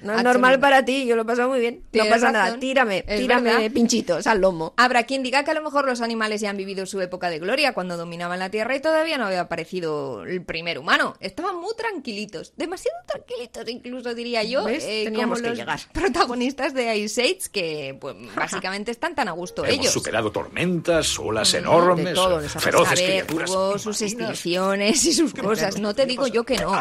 "Mm, 0.00 0.06
no 0.06 0.16
es 0.18 0.24
normal 0.24 0.60
para 0.60 0.84
ti, 0.84 1.06
yo 1.06 1.16
lo 1.16 1.22
he 1.22 1.24
pasado 1.24 1.48
muy 1.48 1.60
bien. 1.60 1.82
No 1.92 2.04
pasa 2.08 2.30
nada, 2.32 2.58
tírame, 2.58 3.04
Es 3.06 3.20
tírame 3.20 3.52
verdad. 3.52 3.70
pinchitos 3.72 4.26
al 4.26 4.40
lomo. 4.40 4.74
Habrá 4.76 5.04
quien 5.04 5.22
diga 5.22 5.44
que 5.44 5.50
a 5.50 5.54
lo 5.54 5.62
mejor 5.62 5.84
los 5.86 6.00
animales 6.00 6.40
ya 6.40 6.50
han 6.50 6.56
vivido 6.56 6.86
su 6.86 7.00
época 7.00 7.30
de 7.30 7.38
gloria 7.38 7.72
cuando 7.74 7.96
dominaban 7.96 8.38
la 8.38 8.50
Tierra 8.50 8.74
y 8.76 8.80
todavía 8.80 9.18
no 9.18 9.26
había 9.26 9.40
aparecido 9.42 10.24
el 10.24 10.42
primer 10.44 10.78
humano. 10.78 11.14
Estaban 11.20 11.56
muy 11.56 11.74
tranquilitos, 11.76 12.52
demasiado 12.56 12.96
tranquilitos 13.06 13.68
incluso 13.68 14.14
diría 14.14 14.42
yo, 14.42 14.68
eh, 14.68 15.02
Teníamos 15.04 15.38
como 15.38 15.42
que 15.44 15.48
los 15.50 15.58
llegar. 15.58 15.80
protagonistas 15.92 16.74
de 16.74 16.96
Ice 16.98 17.22
Age 17.22 17.38
que 17.52 17.96
pues 18.00 18.14
básicamente 18.36 18.90
están 18.90 19.14
tan 19.14 19.28
a 19.28 19.32
gusto 19.32 19.64
Hemos 19.64 19.78
ellos. 19.78 19.92
superado 19.92 20.30
tormentas, 20.32 21.18
olas 21.18 21.52
de 21.52 21.58
enormes, 21.58 22.14
todo 22.14 22.40
feroces 22.40 22.92
A 22.92 22.94
ver, 22.94 23.04
criaturas. 23.24 23.50
hubo 23.50 23.78
sus 23.78 24.00
extinciones 24.02 25.04
y 25.04 25.12
sus 25.12 25.32
cosas, 25.34 25.78
no 25.80 25.94
te 25.94 26.06
digo 26.06 26.26
yo 26.26 26.44
que 26.44 26.56
no. 26.58 26.72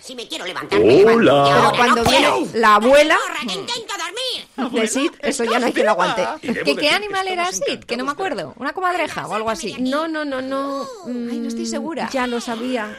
Si 0.00 0.14
me 0.14 0.26
quiero 0.26 0.44
levantar, 0.46 0.78
me 0.80 0.86
levanto. 0.96 1.10
Y 1.12 1.14
Hola. 1.16 1.44
Pero 1.44 1.56
ahora 1.56 1.76
cuando 1.76 2.04
no 2.04 2.10
viene 2.10 2.28
puedo. 2.28 2.46
La 2.60 2.74
abuela 2.76 3.16
¡Corre, 3.26 3.46
que 3.46 3.58
intento 3.58 3.94
dormir! 3.96 4.80
de 4.80 4.86
Sid, 4.86 5.10
eso 5.20 5.44
ya 5.44 5.58
no 5.58 5.66
hay 5.66 5.72
que 5.72 5.82
lo 5.82 5.90
aguante. 5.90 6.26
Y 6.42 6.52
debo 6.52 6.64
¿Que 6.64 6.76
qué 6.76 6.90
animal 6.90 7.26
era 7.26 7.50
Sid? 7.50 7.80
Que 7.86 7.96
no 7.96 8.04
me 8.04 8.12
acuerdo. 8.12 8.54
¿Una 8.56 8.72
comadreja 8.72 9.26
o 9.26 9.34
algo 9.34 9.50
así? 9.50 9.76
No, 9.78 10.08
no, 10.08 10.24
no, 10.24 10.42
no. 10.42 10.86
Ay, 11.06 11.38
no 11.38 11.48
estoy 11.48 11.64
mm, 11.64 11.70
segura. 11.70 12.10
Ya 12.12 12.26
lo 12.26 12.40
sabía. 12.40 12.94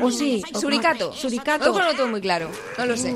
O, 0.00 0.06
o 0.06 0.10
sí. 0.10 0.42
o- 0.52 0.60
Suricato. 0.60 1.12
Suricato. 1.12 1.72
No 1.72 1.84
lo 1.84 1.94
tengo 1.94 2.08
muy 2.08 2.20
claro. 2.20 2.50
No 2.78 2.86
lo 2.86 2.96
sé. 2.96 3.14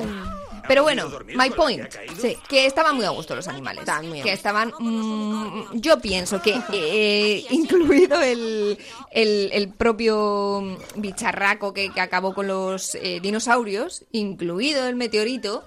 Pero 0.69 0.83
bueno, 0.83 1.11
my 1.35 1.51
point. 1.51 1.83
Sí, 2.21 2.37
que 2.49 2.67
estaban 2.67 2.95
muy 2.95 3.05
a 3.07 3.11
gusto 3.11 3.35
los 3.35 3.49
animales. 3.49 3.81
Estaban 3.81 4.09
muy 4.09 4.21
a 4.21 4.23
Que 4.23 4.33
estaban. 4.33 4.73
mm, 4.79 5.81
yo 5.81 5.99
pienso 5.99 6.41
que, 6.43 6.61
eh, 6.73 7.45
incluido 7.51 8.21
el, 8.21 8.79
el, 9.11 9.51
el 9.53 9.69
propio 9.71 10.79
bicharraco 10.95 11.73
que, 11.73 11.91
que 11.91 12.01
acabó 12.01 12.35
con 12.35 12.47
los 12.47 12.95
eh, 12.97 13.19
dinosaurios, 13.21 14.05
incluido 14.13 14.87
el 14.87 14.95
meteorito. 14.97 15.65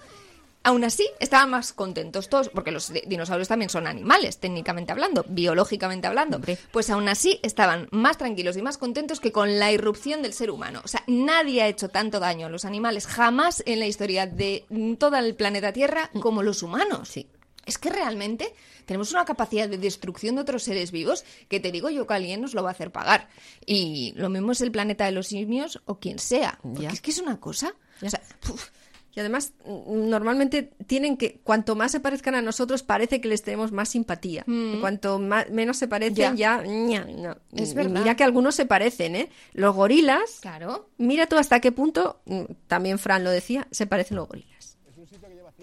Aún 0.64 0.84
así, 0.84 1.10
estaban 1.20 1.50
más 1.50 1.74
contentos 1.74 2.30
todos, 2.30 2.50
porque 2.50 2.72
los 2.72 2.94
di- 2.94 3.02
dinosaurios 3.08 3.48
también 3.48 3.70
son 3.70 3.88
animales, 3.88 4.38
técnicamente 4.38 4.92
hablando, 4.92 5.26
biológicamente 5.28 6.06
hablando. 6.08 6.36
Hombre. 6.38 6.58
Pues 6.72 6.90
aún 6.92 7.10
así 7.10 7.40
estaban 7.42 7.88
más 7.92 8.18
tranquilos 8.20 8.56
y 8.58 8.62
más 8.62 8.78
contentos 8.78 9.20
que 9.20 9.32
con 9.32 9.58
la 9.58 9.72
irrupción 9.72 10.22
del 10.22 10.34
ser 10.34 10.52
humano. 10.52 10.82
O 10.84 10.88
sea, 10.88 11.04
nadie 11.08 11.64
ha 11.64 11.68
hecho 11.68 11.90
tanto 11.90 12.20
daño 12.20 12.46
a 12.46 12.50
los 12.50 12.66
animales 12.66 13.08
jamás 13.08 13.64
en 13.66 13.80
la 13.80 13.88
historia 13.88 14.28
de 14.28 14.66
mm, 14.70 14.94
todo 14.96 15.18
el 15.18 15.34
planeta 15.36 15.74
Tierra 15.74 16.12
como 16.22 16.44
los 16.44 16.62
humanos. 16.62 17.10
Sí. 17.10 17.28
Es 17.66 17.78
que 17.78 17.90
realmente 17.90 18.54
tenemos 18.86 19.12
una 19.14 19.24
capacidad 19.26 19.70
de 19.70 19.78
destrucción 19.78 20.36
de 20.36 20.42
otros 20.42 20.64
seres 20.64 20.92
vivos 20.92 21.24
que 21.48 21.60
te 21.60 21.72
digo 21.72 21.90
yo 21.90 22.06
que 22.08 22.14
alguien 22.16 22.42
nos 22.42 22.54
lo 22.56 22.62
va 22.64 22.70
a 22.70 22.74
hacer 22.74 22.92
pagar. 22.92 23.30
Y 23.66 24.14
lo 24.16 24.30
mismo 24.30 24.52
es 24.52 24.62
el 24.62 24.72
planeta 24.72 25.06
de 25.06 25.12
los 25.12 25.28
simios 25.28 25.80
o 25.86 26.00
quien 26.00 26.20
sea. 26.20 26.60
Porque 26.62 26.84
Ya. 26.84 26.90
es 26.90 27.02
que 27.02 27.12
es 27.12 27.20
una 27.20 27.40
cosa. 27.40 27.74
O 28.02 28.10
sea, 28.10 28.20
puf, 28.42 28.70
Y 29.14 29.20
además, 29.20 29.54
mm, 29.66 30.10
normalmente 30.10 30.72
tienen 30.88 31.18
que, 31.18 31.42
cuanto 31.44 31.76
más 31.76 31.92
se 31.92 32.00
parezcan 32.00 32.36
a 32.36 32.42
nosotros, 32.42 32.84
parece 32.84 33.20
que 33.20 33.28
les 33.28 33.44
tenemos 33.44 33.72
más 33.72 33.90
simpatía. 33.90 34.46
Cuanto 34.80 35.20
más, 35.20 35.50
menos 35.50 35.78
se 35.78 35.88
parecen, 35.88 36.38
ya. 36.38 36.62
ña, 36.64 37.06
no. 37.06 37.36
Es 37.54 37.74
verdad. 37.74 38.00
Mira 38.00 38.16
que 38.16 38.24
algunos 38.24 38.56
se 38.56 38.66
parecen, 38.66 39.16
¿eh? 39.16 39.30
Los 39.54 39.76
gorilas, 39.76 40.40
claro. 40.42 40.90
mira 40.98 41.28
tú 41.28 41.38
hasta 41.38 41.60
qué 41.60 41.72
punto, 41.72 42.22
mm, 42.26 42.44
también 42.68 43.00
Fran 43.00 43.24
lo 43.24 43.32
decía, 43.32 43.68
se 43.72 43.86
parecen 43.86 44.18
los 44.18 44.28
gorilas. 44.28 44.78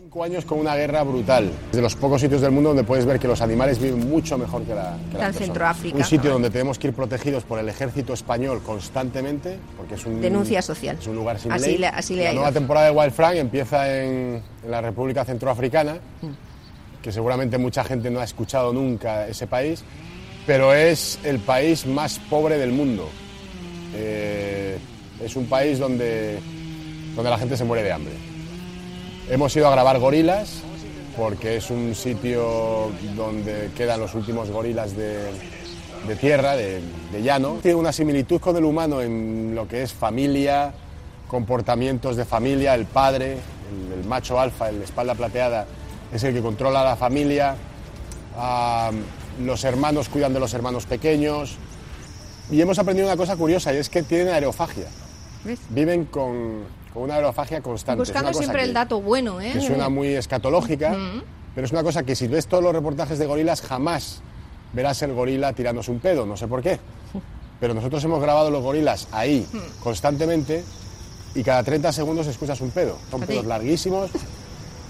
Cinco 0.01 0.23
años 0.23 0.45
con 0.45 0.61
una 0.61 0.77
guerra 0.77 1.03
brutal. 1.03 1.51
Es 1.71 1.77
de 1.77 1.83
los 1.83 1.97
pocos 1.97 2.21
sitios 2.21 2.41
del 2.41 2.53
mundo 2.53 2.69
donde 2.71 2.85
puedes 2.85 3.05
ver 3.05 3.19
que 3.19 3.27
los 3.27 3.41
animales 3.41 3.81
viven 3.81 4.09
mucho 4.09 4.39
mejor 4.39 4.63
que 4.63 4.73
la, 4.73 4.97
que. 5.11 5.33
Centroáfrica. 5.33 5.97
Un 5.99 6.05
sitio 6.05 6.31
donde 6.31 6.51
tenemos 6.51 6.79
que 6.79 6.87
ir 6.89 6.95
protegidos 6.95 7.43
por 7.43 7.59
el 7.59 7.69
ejército 7.69 8.13
español 8.13 8.63
constantemente, 8.63 9.59
porque 9.77 9.97
es 9.97 10.07
un 10.07 10.21
Denuncia 10.21 10.63
social. 10.63 10.97
Es 11.01 11.07
un 11.09 11.17
lugar 11.17 11.41
sin 11.41 11.51
Así 11.51 11.71
ley. 11.71 11.79
le- 11.79 11.87
así 11.89 12.15
le 12.15 12.25
la 12.25 12.33
nueva 12.33 12.53
temporada 12.53 12.87
de 12.87 12.93
Wild 12.93 13.13
Frank 13.13 13.35
empieza 13.37 13.93
en, 14.03 14.41
en 14.65 14.71
la 14.71 14.81
República 14.81 15.25
Centroafricana, 15.25 15.95
Mm. 16.23 17.03
que 17.03 17.11
seguramente 17.11 17.59
mucha 17.59 17.83
gente 17.83 18.09
no 18.09 18.21
ha 18.21 18.25
escuchado 18.25 18.73
nunca 18.73 19.27
ese 19.27 19.49
país, 19.49 19.83
pero 20.47 20.73
es 20.75 21.19
el 21.25 21.41
país 21.41 21.87
más 21.87 22.21
pobre 22.31 22.57
del 22.57 22.71
mundo. 22.71 23.09
Eh, 23.95 24.79
es 25.25 25.35
un 25.35 25.47
país 25.47 25.79
donde, 25.81 26.39
donde 27.17 27.31
la 27.31 27.37
gente 27.39 27.57
se 27.57 27.65
muere 27.65 27.83
de 27.83 27.93
hambre. 27.93 28.15
Hemos 29.31 29.55
ido 29.57 29.69
a 29.69 29.71
grabar 29.71 29.99
gorilas 29.99 30.63
porque 31.17 31.57
es 31.57 31.71
un 31.71 31.95
sitio 31.95 32.91
donde 33.15 33.71
quedan 33.77 34.01
los 34.01 34.15
últimos 34.15 34.51
gorilas 34.51 34.97
de, 34.97 35.31
tierra, 36.19 36.57
de, 36.57 36.81
llano. 37.23 37.59
Tiene 37.61 37.77
una 37.77 37.93
similitud 37.93 38.41
con 38.41 38.57
el 38.57 38.65
humano 38.65 39.03
en 39.03 39.53
lo 39.55 39.69
que 39.69 39.83
es 39.83 39.93
familia, 39.93 40.73
comportamientos 41.27 42.17
de 42.17 42.25
familia, 42.25 42.75
el 42.75 42.87
padre, 42.87 43.33
el, 43.33 43.99
el 43.99 44.05
macho 44.07 44.41
alfa, 44.41 44.71
el 44.71 44.81
espalda 44.81 45.15
plateada, 45.15 45.67
es 46.11 46.25
el 46.25 46.33
que 46.33 46.41
controla 46.41 46.81
a 46.81 46.85
la 46.85 46.97
familia, 46.97 47.55
ah, 48.37 48.91
los 49.43 49.63
hermanos 49.65 50.09
cuidan 50.09 50.33
de 50.33 50.41
los 50.41 50.55
hermanos 50.55 50.87
pequeños. 50.87 51.57
Y 52.51 52.63
hemos 52.63 52.79
aprendido 52.79 53.07
una 53.07 53.17
cosa 53.19 53.37
curiosa 53.37 53.75
y 53.75 53.77
es 53.77 53.91
que 53.91 54.03
tienen 54.03 54.29
aerofagia. 54.29 54.87
¿Ves? 55.45 55.59
Viven 55.71 56.05
con, 56.07 56.65
con 56.93 57.05
una 57.05 57.15
aerofagia 57.17 57.61
constante. 57.61 58.01
Buscando 58.01 58.33
siempre 58.35 58.61
que- 58.63 58.69
el 58.69 58.75
dato 58.75 59.01
bueno, 59.01 59.41
¿eh? 59.41 59.53
que 59.53 59.61
suena 59.61 59.89
muy 59.89 60.09
escatológica, 60.09 60.97
pero 61.55 61.65
es 61.67 61.73
una 61.73 61.83
cosa 61.83 62.03
que 62.03 62.15
si 62.17 62.27
ves 62.29 62.47
todos 62.47 62.63
los 62.63 62.73
reportajes 62.73 63.19
de 63.19 63.27
gorilas 63.27 63.63
jamás 63.63 64.21
verás 64.73 65.01
el 65.03 65.15
gorila 65.15 65.53
tirándose 65.55 65.91
un 65.91 65.99
pedo, 66.01 66.27
no 66.27 66.37
sé 66.37 66.47
por 66.47 66.63
qué. 66.63 66.79
Pero 67.61 67.75
nosotros 67.75 68.05
hemos 68.05 68.21
grabado 68.21 68.51
los 68.51 68.63
gorilas 68.63 69.09
ahí 69.13 69.47
constantemente 69.83 70.63
y 71.35 71.43
cada 71.43 71.63
30 71.63 71.93
segundos 71.93 72.27
escuchas 72.27 72.61
un 72.61 72.71
pedo. 72.71 72.97
Son 73.11 73.21
pedos 73.23 73.47
larguísimos 73.47 74.11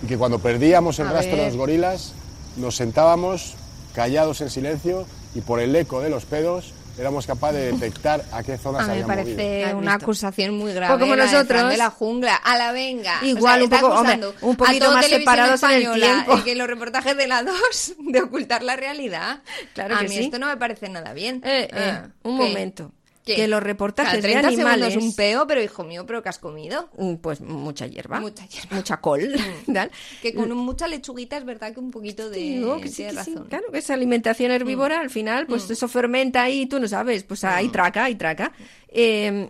y 0.03 0.07
que 0.07 0.19
cuando 0.19 0.39
perdíamos 0.41 0.99
el 0.99 1.07
A 1.09 1.13
rastro 1.13 1.37
de 1.37 1.47
los 1.47 1.57
gorilas 1.57 2.13
nos 2.57 2.77
sentábamos 2.77 3.55
callados 3.95 4.41
en 4.41 4.51
silencio 4.51 5.07
y 5.35 5.41
por 5.41 5.61
el 5.61 5.75
eco 5.77 6.01
de 6.01 6.11
los 6.11 6.25
pedos 6.25 6.73
éramos 6.99 7.27
capaces 7.27 7.57
de 7.61 7.73
detectar 7.73 8.25
a 8.33 8.43
qué 8.43 8.59
zonas 8.59 8.83
A 8.89 8.93
mí 8.93 8.99
me 8.99 9.03
habían 9.05 9.09
movido. 9.19 9.37
parece 9.37 9.65
¿Has 9.65 9.75
una 9.75 9.93
visto? 9.93 10.05
acusación 10.05 10.55
muy 10.59 10.73
grave. 10.73 10.95
Pues 10.95 11.01
como 11.01 11.17
la 11.17 11.25
de 11.27 11.33
nosotros. 11.33 11.59
Fran 11.59 11.71
de 11.71 11.77
la 11.77 11.91
jungla, 11.91 12.37
a 12.37 12.59
la 12.59 12.73
venga. 12.73 13.19
Igual, 13.23 13.63
un 13.63 13.65
está 13.73 13.81
poco, 13.81 13.95
hombre, 13.95 14.21
un 14.43 14.57
poquito 14.57 14.93
más 14.93 15.07
separados 15.07 15.63
en 15.63 15.71
el 15.71 15.83
Española 15.83 16.07
tiempo. 16.07 16.39
y 16.39 16.43
que 16.43 16.55
los 16.55 16.67
reportajes 16.67 17.17
de 17.17 17.27
la 17.27 17.43
2 17.43 17.95
de 17.99 18.21
ocultar 18.23 18.63
la 18.63 18.77
realidad. 18.77 19.43
Claro 19.75 19.97
a 19.97 19.99
que 20.01 20.09
mí 20.09 20.15
sí. 20.17 20.25
esto 20.25 20.39
no 20.39 20.47
me 20.47 20.57
parece 20.57 20.89
nada 20.89 21.13
bien. 21.13 21.41
Eh, 21.45 21.69
eh, 21.73 21.93
Ah, 21.95 22.09
un 22.25 22.39
¿qué? 22.39 22.45
momento. 22.45 22.93
¿Qué? 23.29 23.37
Que 23.37 23.49
los 23.49 23.63
reportajes 23.63 24.11
Cada 24.11 24.17
de 24.23 24.23
30 24.41 24.49
animales... 24.49 24.87
segundos 24.89 25.11
un 25.11 25.17
peo, 25.17 25.47
pero 25.47 25.63
hijo 25.63 25.85
mío, 25.85 26.05
¿pero 26.07 26.23
qué 26.23 26.29
has 26.29 26.39
comido? 26.39 26.89
Mm, 26.97 27.15
Pues 27.17 27.41
mucha 27.41 27.87
hierba. 27.87 28.21
Mucha 28.21 28.47
hierba. 28.47 28.77
Mucha 28.77 29.01
col. 29.01 29.35
tal. 29.73 29.91
Que 30.23 30.35
con 30.35 30.51
mucha 30.57 30.89
lechuguita 30.89 31.37
es 31.37 31.45
verdad 31.45 31.73
que 31.73 31.81
un 31.81 31.91
poquito 31.91 32.29
de... 32.31 32.39
Digo 32.39 32.81
que 32.81 32.89
sí, 32.89 33.05
que 33.05 33.11
sí. 33.11 33.17
razón. 33.17 33.45
Mm. 33.45 33.49
Claro, 33.49 33.65
que 33.73 33.79
esa 33.79 33.95
alimentación 33.95 34.51
herbívora 34.51 35.01
al 35.01 35.11
final, 35.11 35.47
pues 35.47 35.69
eso 35.71 35.89
fermenta 35.89 36.43
ahí, 36.43 36.67
tú 36.67 36.81
no 36.81 36.89
sabes, 36.89 37.23
pues 37.25 37.43
Mm. 37.45 37.47
hay 37.49 37.69
traca, 37.69 38.05
hay 38.05 38.15
traca. 38.17 38.53
Eh, 38.89 39.49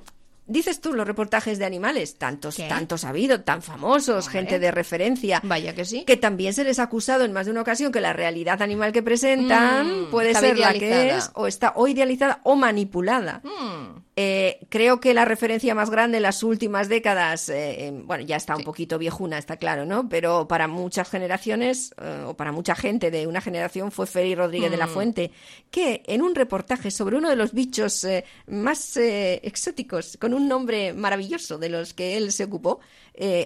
dices 0.49 0.81
tú 0.81 0.95
los 0.95 1.07
reportajes 1.07 1.59
de 1.59 1.65
animales, 1.67 2.17
tantos, 2.19 2.57
¿Qué? 2.57 2.65
tantos 2.69 3.05
ha 3.05 3.11
habido, 3.11 3.43
tan 3.43 3.63
famosos, 3.63 4.27
Hombre. 4.27 4.41
gente 4.41 4.59
de 4.59 4.71
referencia. 4.73 5.41
Vaya 5.45 5.75
que 5.75 5.85
sí. 5.85 6.05
Que 6.05 6.17
también 6.17 6.55
se 6.55 6.65
les 6.65 6.79
ha 6.79 6.85
acusado 6.85 7.25
en 7.25 7.33
más 7.33 7.47
de 7.47 7.53
una 7.53 7.61
ocasión 7.61 7.93
que 7.93 8.01
la 8.01 8.13
realidad 8.13 8.61
animal 8.63 8.93
que 8.93 9.03
presentan 9.03 9.69
Mm, 10.07 10.11
puede 10.11 10.35
ser 10.35 10.59
la 10.59 10.73
que 10.73 11.11
es, 11.17 11.31
o 11.35 11.47
está 11.47 11.73
o 11.77 11.87
idealizada 11.87 12.41
o 12.43 12.57
manipulada. 12.57 13.41
Mm. 13.45 14.08
Eh, 14.21 14.67
creo 14.69 14.99
que 14.99 15.15
la 15.15 15.25
referencia 15.25 15.77
más 15.77 15.91
grande 15.91 16.17
en 16.17 16.25
las 16.25 16.43
últimas 16.43 16.89
décadas, 16.89 17.49
eh, 17.51 17.93
bueno, 18.03 18.25
ya 18.25 18.35
está 18.35 18.57
un 18.57 18.65
poquito 18.65 18.99
viejuna, 18.99 19.39
está 19.39 19.59
claro, 19.59 19.87
¿no? 19.87 20.09
Pero 20.09 20.49
para 20.49 20.67
muchas 20.67 21.09
generaciones, 21.09 21.95
eh, 22.03 22.25
o 22.27 22.35
para 22.35 22.51
mucha 22.51 22.75
gente 22.75 23.13
de 23.13 23.29
una 23.29 23.41
generación, 23.41 23.93
fue 23.93 24.09
Feri 24.09 24.35
Rodríguez 24.35 24.73
de 24.73 24.77
la 24.77 24.89
Mm. 24.89 24.91
Fuente, 24.91 25.31
que 25.71 26.03
en 26.09 26.23
un 26.23 26.35
reportaje 26.35 26.91
sobre 26.91 27.17
uno 27.17 27.31
de 27.31 27.37
los 27.37 27.53
bichos 27.53 28.05
más 28.49 28.97
exóticos, 28.97 30.17
con 30.21 30.35
un 30.35 30.49
nombre 30.49 30.95
maravilloso 30.95 31.57
de 31.57 31.69
los 31.69 31.95
que 31.95 32.17
él 32.17 32.33
se 32.33 32.43
ocupó, 32.43 32.81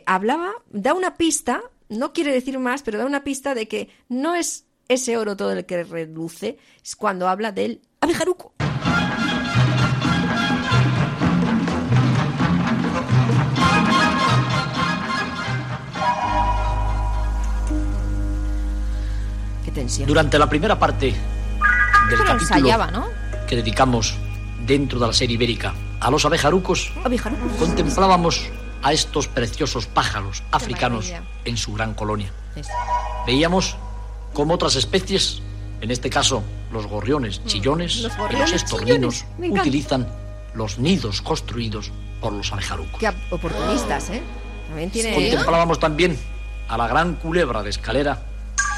hablaba, 0.07 0.53
da 0.71 0.95
una 0.95 1.19
pista, 1.19 1.61
no 1.91 2.15
quiere 2.15 2.33
decir 2.33 2.59
más, 2.59 2.83
pero 2.83 2.97
da 2.97 3.05
una 3.05 3.25
pista 3.25 3.55
de 3.55 3.69
que 3.69 3.91
no 4.09 4.35
es 4.35 4.65
ese 4.89 5.19
oro 5.19 5.37
todo 5.37 5.53
el 5.53 5.67
que 5.67 5.85
reluce, 5.85 6.57
es 6.83 6.97
cuando 6.97 7.29
habla 7.29 7.53
del 7.53 7.83
abejaruco. 8.01 8.55
Durante 20.07 20.39
la 20.39 20.49
primera 20.49 20.79
parte 20.79 21.07
del 21.07 21.17
Pero 22.09 22.25
capítulo 22.25 22.57
ensayaba, 22.57 22.91
¿no? 22.91 23.07
que 23.47 23.57
dedicamos 23.57 24.15
dentro 24.67 24.99
de 24.99 25.07
la 25.07 25.13
serie 25.13 25.35
ibérica 25.35 25.75
a 26.01 26.11
los 26.11 26.25
abejarucos, 26.25 26.93
Abejarucos. 27.05 27.53
contemplábamos 27.59 28.51
a 28.83 28.93
estos 28.93 29.29
preciosos 29.29 29.87
pájaros 29.87 30.43
africanos 30.51 31.13
en 31.45 31.57
su 31.57 31.73
gran 31.73 31.95
colonia. 31.95 32.33
Veíamos 33.27 33.77
cómo 34.33 34.55
otras 34.55 34.75
especies, 34.77 35.43
en 35.81 35.91
este 35.91 36.11
caso 36.11 36.43
los 36.73 36.87
gorriones 36.87 37.45
chillones 37.45 38.03
Mm. 38.03 38.03
Los 38.03 38.33
y 38.33 38.37
los 38.37 38.53
estorninos, 38.53 39.25
chillones, 39.37 39.61
utilizan 39.61 40.09
los 40.55 40.79
nidos 40.79 41.23
construidos 41.23 41.93
por 42.21 42.33
los 42.33 42.53
abejarucos. 42.53 42.99
Qué 42.99 43.13
oportunistas, 43.31 44.11
¿eh? 44.11 44.23
También 44.69 44.91
tiene... 44.91 45.15
Contemplábamos 45.15 45.79
también 45.79 46.19
a 46.69 46.77
la 46.77 46.89
gran 46.89 47.15
culebra 47.15 47.63
de 47.63 47.71
escalera, 47.71 48.23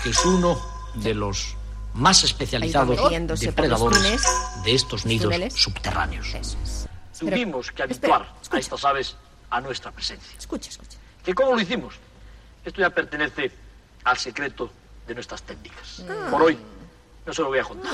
que 0.02 0.11
es 0.11 0.24
uno 0.24 0.59
de 0.96 1.14
los 1.14 1.57
más 1.94 2.24
especializados 2.24 2.98
depredadores 3.40 4.22
de 4.64 4.74
estos 4.74 5.07
nidos 5.07 5.24
túneles. 5.24 5.54
subterráneos. 5.54 6.35
Es. 6.35 6.88
Tuvimos 7.18 7.70
que 7.70 7.85
espera, 7.85 8.16
habituar 8.16 8.35
a 8.50 8.59
estas 8.59 8.85
aves 8.85 9.16
a 9.50 9.61
nuestra 9.61 9.92
presencia. 9.92 10.37
Escucha, 10.37 10.70
escucha. 10.70 10.98
¿Que 11.24 11.33
cómo 11.33 11.54
lo 11.54 11.61
hicimos? 11.61 11.94
Esto 12.64 12.80
ya 12.80 12.90
pertenece 12.90 13.52
al 14.02 14.18
secreto 14.18 14.70
de 15.07 15.14
nuestras 15.14 15.42
técnicas. 15.42 16.04
Ah. 16.09 16.28
Por 16.30 16.42
hoy 16.42 16.59
no 17.26 17.32
se 17.32 17.42
lo 17.42 17.48
voy 17.48 17.58
a 17.58 17.64
contar. 17.64 17.92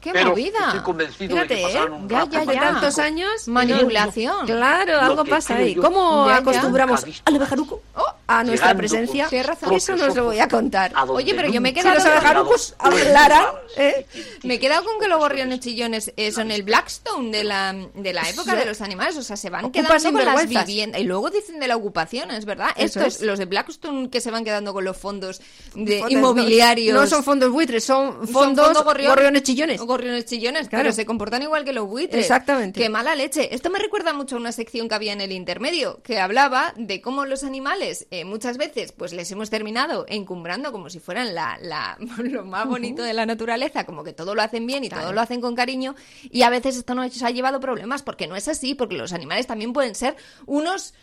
¡Qué 0.00 0.12
Pero 0.12 0.30
movida! 0.30 0.66
estoy 0.66 0.80
convencido 0.80 1.34
Fíjate, 1.36 1.54
de 1.54 1.60
que 1.60 1.66
pasarán 1.66 1.92
¿eh? 1.92 1.96
un 1.96 2.08
Ya, 2.08 2.18
rato 2.20 2.30
ya, 2.32 2.44
ya. 2.52 2.60
tantos 2.60 2.98
años... 2.98 3.48
Manipulación. 3.48 4.46
Claro, 4.46 5.00
algo 5.00 5.24
pasa 5.24 5.56
ahí. 5.56 5.74
¿Cómo 5.74 6.26
Ya, 6.26 6.32
ya. 6.34 6.38
acostumbramos 6.38 7.04
visto. 7.04 7.22
al 7.26 7.36
abejaruco 7.36 7.82
a 8.26 8.42
nuestra 8.42 8.68
Llegando 8.68 8.78
presencia? 8.78 9.28
Tienes 9.28 9.46
razón. 9.46 9.72
Eso 9.72 9.96
no 9.96 10.06
os 10.06 10.14
lo 10.14 10.24
voy 10.24 10.38
a 10.40 10.48
contar. 10.48 10.92
A 10.94 11.04
Oye, 11.04 11.34
pero 11.34 11.48
yo 11.50 11.60
me 11.60 11.70
he 11.70 11.72
nunca 11.72 11.82
Si 11.82 11.88
quedado 11.88 11.94
los 11.94 12.06
abejarucos 12.18 12.74
hablaran, 12.78 13.44
¿eh? 13.76 14.06
Me 14.44 14.54
he 14.54 14.60
quedado 14.60 14.84
con 14.84 14.98
que 15.00 15.08
los 15.08 15.18
gorriones 15.18 15.60
chillones 15.60 16.12
eh, 16.16 16.32
son 16.32 16.50
el 16.50 16.62
Blackstone 16.62 17.30
de 17.30 17.44
la, 17.44 17.74
de 17.94 18.12
la 18.12 18.28
época 18.28 18.54
de 18.54 18.64
los 18.66 18.80
animales. 18.80 19.16
O 19.16 19.22
sea, 19.22 19.36
se 19.36 19.50
van 19.50 19.66
Ocupan 19.66 19.84
quedando 19.98 20.18
con 20.24 20.24
las 20.34 20.48
viviendas. 20.48 21.00
Y 21.00 21.04
luego 21.04 21.30
dicen 21.30 21.60
de 21.60 21.68
la 21.68 21.76
ocupación, 21.76 22.30
es 22.30 22.44
verdad. 22.44 22.68
Eso 22.76 23.00
Estos, 23.00 23.16
es. 23.16 23.22
los 23.22 23.38
de 23.38 23.44
Blackstone 23.46 24.08
que 24.10 24.20
se 24.20 24.30
van 24.30 24.44
quedando 24.44 24.72
con 24.72 24.84
los 24.84 24.96
fondos 24.96 25.40
de 25.74 26.00
Fondos- 26.00 26.10
inmobiliarios. 26.10 26.94
No 26.98 27.06
son 27.06 27.24
fondos 27.24 27.50
buitres, 27.50 27.84
son 27.84 28.26
Son 28.56 28.66
fondos 28.66 28.84
gorrión- 28.84 29.08
gorriones 29.10 29.42
chillones. 29.42 29.80
Gorriones 29.80 30.24
chillones, 30.26 30.68
Claro. 30.68 30.82
pero 30.84 30.92
se 30.94 31.04
comportan 31.06 31.42
igual 31.42 31.64
que 31.64 31.72
los 31.72 31.86
buitres. 31.88 32.20
Exactamente. 32.20 32.80
Qué 32.80 32.88
mala 32.88 33.14
leche. 33.14 33.54
Esto 33.54 33.70
me 33.70 33.78
recuerda 33.78 34.12
mucho 34.12 34.36
a 34.36 34.38
una 34.38 34.52
sección 34.52 34.88
que 34.88 34.94
había 34.94 35.12
en 35.12 35.20
el 35.20 35.32
intermedio, 35.32 36.00
que 36.02 36.20
hablaba 36.20 36.72
de 36.76 37.00
cómo 37.00 37.24
los 37.26 37.44
animales 37.44 38.06
eh, 38.10 38.24
muchas 38.24 38.56
veces 38.58 38.92
pues 38.92 39.12
les 39.12 39.30
hemos 39.32 39.50
terminado 39.50 40.04
encumbrando 40.08 40.72
como 40.72 40.90
si 40.90 41.00
fueran 41.00 41.34
la, 41.34 41.58
la- 41.60 41.96
lo 42.18 42.44
más 42.44 42.66
bonito 42.66 43.02
de 43.02 43.12
la 43.12 43.26
naturaleza, 43.26 43.84
como 43.84 44.04
que 44.04 44.12
todo 44.12 44.34
lo 44.34 44.42
hacen 44.42 44.66
bien 44.66 44.84
y 44.84 44.88
todo 44.88 45.12
lo 45.12 45.20
hacen 45.20 45.40
con 45.40 45.54
cariño, 45.54 45.94
y 46.30 46.42
a 46.42 46.50
veces 46.50 46.76
esto 46.76 46.94
nos 46.94 47.22
ha 47.22 47.30
llevado 47.30 47.60
problemas, 47.60 48.02
porque 48.02 48.26
no 48.26 48.36
es 48.36 48.48
así, 48.48 48.74
porque 48.74 48.96
los 48.96 49.12
animales 49.12 49.46
también 49.46 49.72
pueden 49.72 49.94
ser 49.94 50.16
unos... 50.46 50.94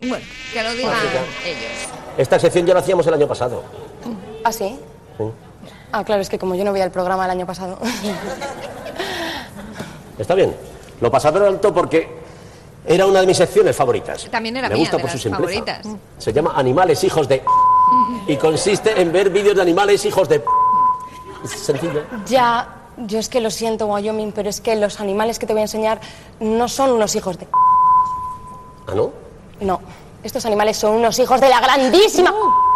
Bueno, 0.00 0.24
que 0.52 0.62
lo 0.64 0.74
digan 0.74 0.92
ellos. 1.46 1.70
Esta 2.18 2.36
sección 2.38 2.66
ya 2.66 2.74
la 2.74 2.80
hacíamos 2.80 3.06
el 3.06 3.14
año 3.14 3.28
pasado. 3.28 3.62
¿Ah, 4.42 4.50
sí? 4.50 4.76
Sí. 5.16 5.24
Ah, 5.92 6.04
claro, 6.04 6.22
es 6.22 6.28
que 6.30 6.38
como 6.38 6.54
yo 6.54 6.64
no 6.64 6.72
veía 6.72 6.84
el 6.84 6.90
programa 6.90 7.24
el 7.26 7.30
año 7.32 7.46
pasado. 7.46 7.78
Está 10.18 10.34
bien. 10.34 10.54
Lo 11.00 11.10
pasé 11.10 11.32
por 11.32 11.42
alto 11.42 11.72
porque 11.74 12.08
era 12.86 13.06
una 13.06 13.20
de 13.20 13.26
mis 13.26 13.36
secciones 13.36 13.74
favoritas. 13.76 14.26
También 14.30 14.56
era 14.56 14.68
Me 14.68 14.74
mía, 14.74 14.82
gusta 14.84 14.96
de 14.96 15.00
por 15.02 15.10
su 15.10 15.16
las 15.16 15.22
simpleza. 15.22 15.64
favoritas. 15.64 15.86
Se 16.18 16.32
llama 16.32 16.52
Animales 16.56 17.02
hijos 17.04 17.28
de... 17.28 17.42
Y 18.26 18.36
consiste 18.36 19.00
en 19.00 19.12
ver 19.12 19.30
vídeos 19.30 19.56
de 19.56 19.62
animales 19.62 20.04
hijos 20.04 20.28
de... 20.28 20.42
Es 21.44 21.50
sencillo. 21.50 22.04
ya, 22.26 22.68
yo 22.98 23.18
es 23.18 23.28
que 23.28 23.40
lo 23.40 23.50
siento, 23.50 23.86
Wyoming, 23.86 24.30
pero 24.32 24.48
es 24.48 24.60
que 24.60 24.76
los 24.76 25.00
animales 25.00 25.38
que 25.40 25.46
te 25.46 25.52
voy 25.52 25.60
a 25.60 25.64
enseñar 25.64 26.00
no 26.38 26.68
son 26.68 26.92
unos 26.92 27.16
hijos 27.16 27.36
de... 27.38 27.48
¿Ah, 28.86 28.92
no? 28.94 29.10
No. 29.60 29.80
Estos 30.22 30.46
animales 30.46 30.76
son 30.76 30.94
unos 30.94 31.18
hijos 31.18 31.40
de 31.40 31.48
la 31.48 31.60
grandísima... 31.60 32.32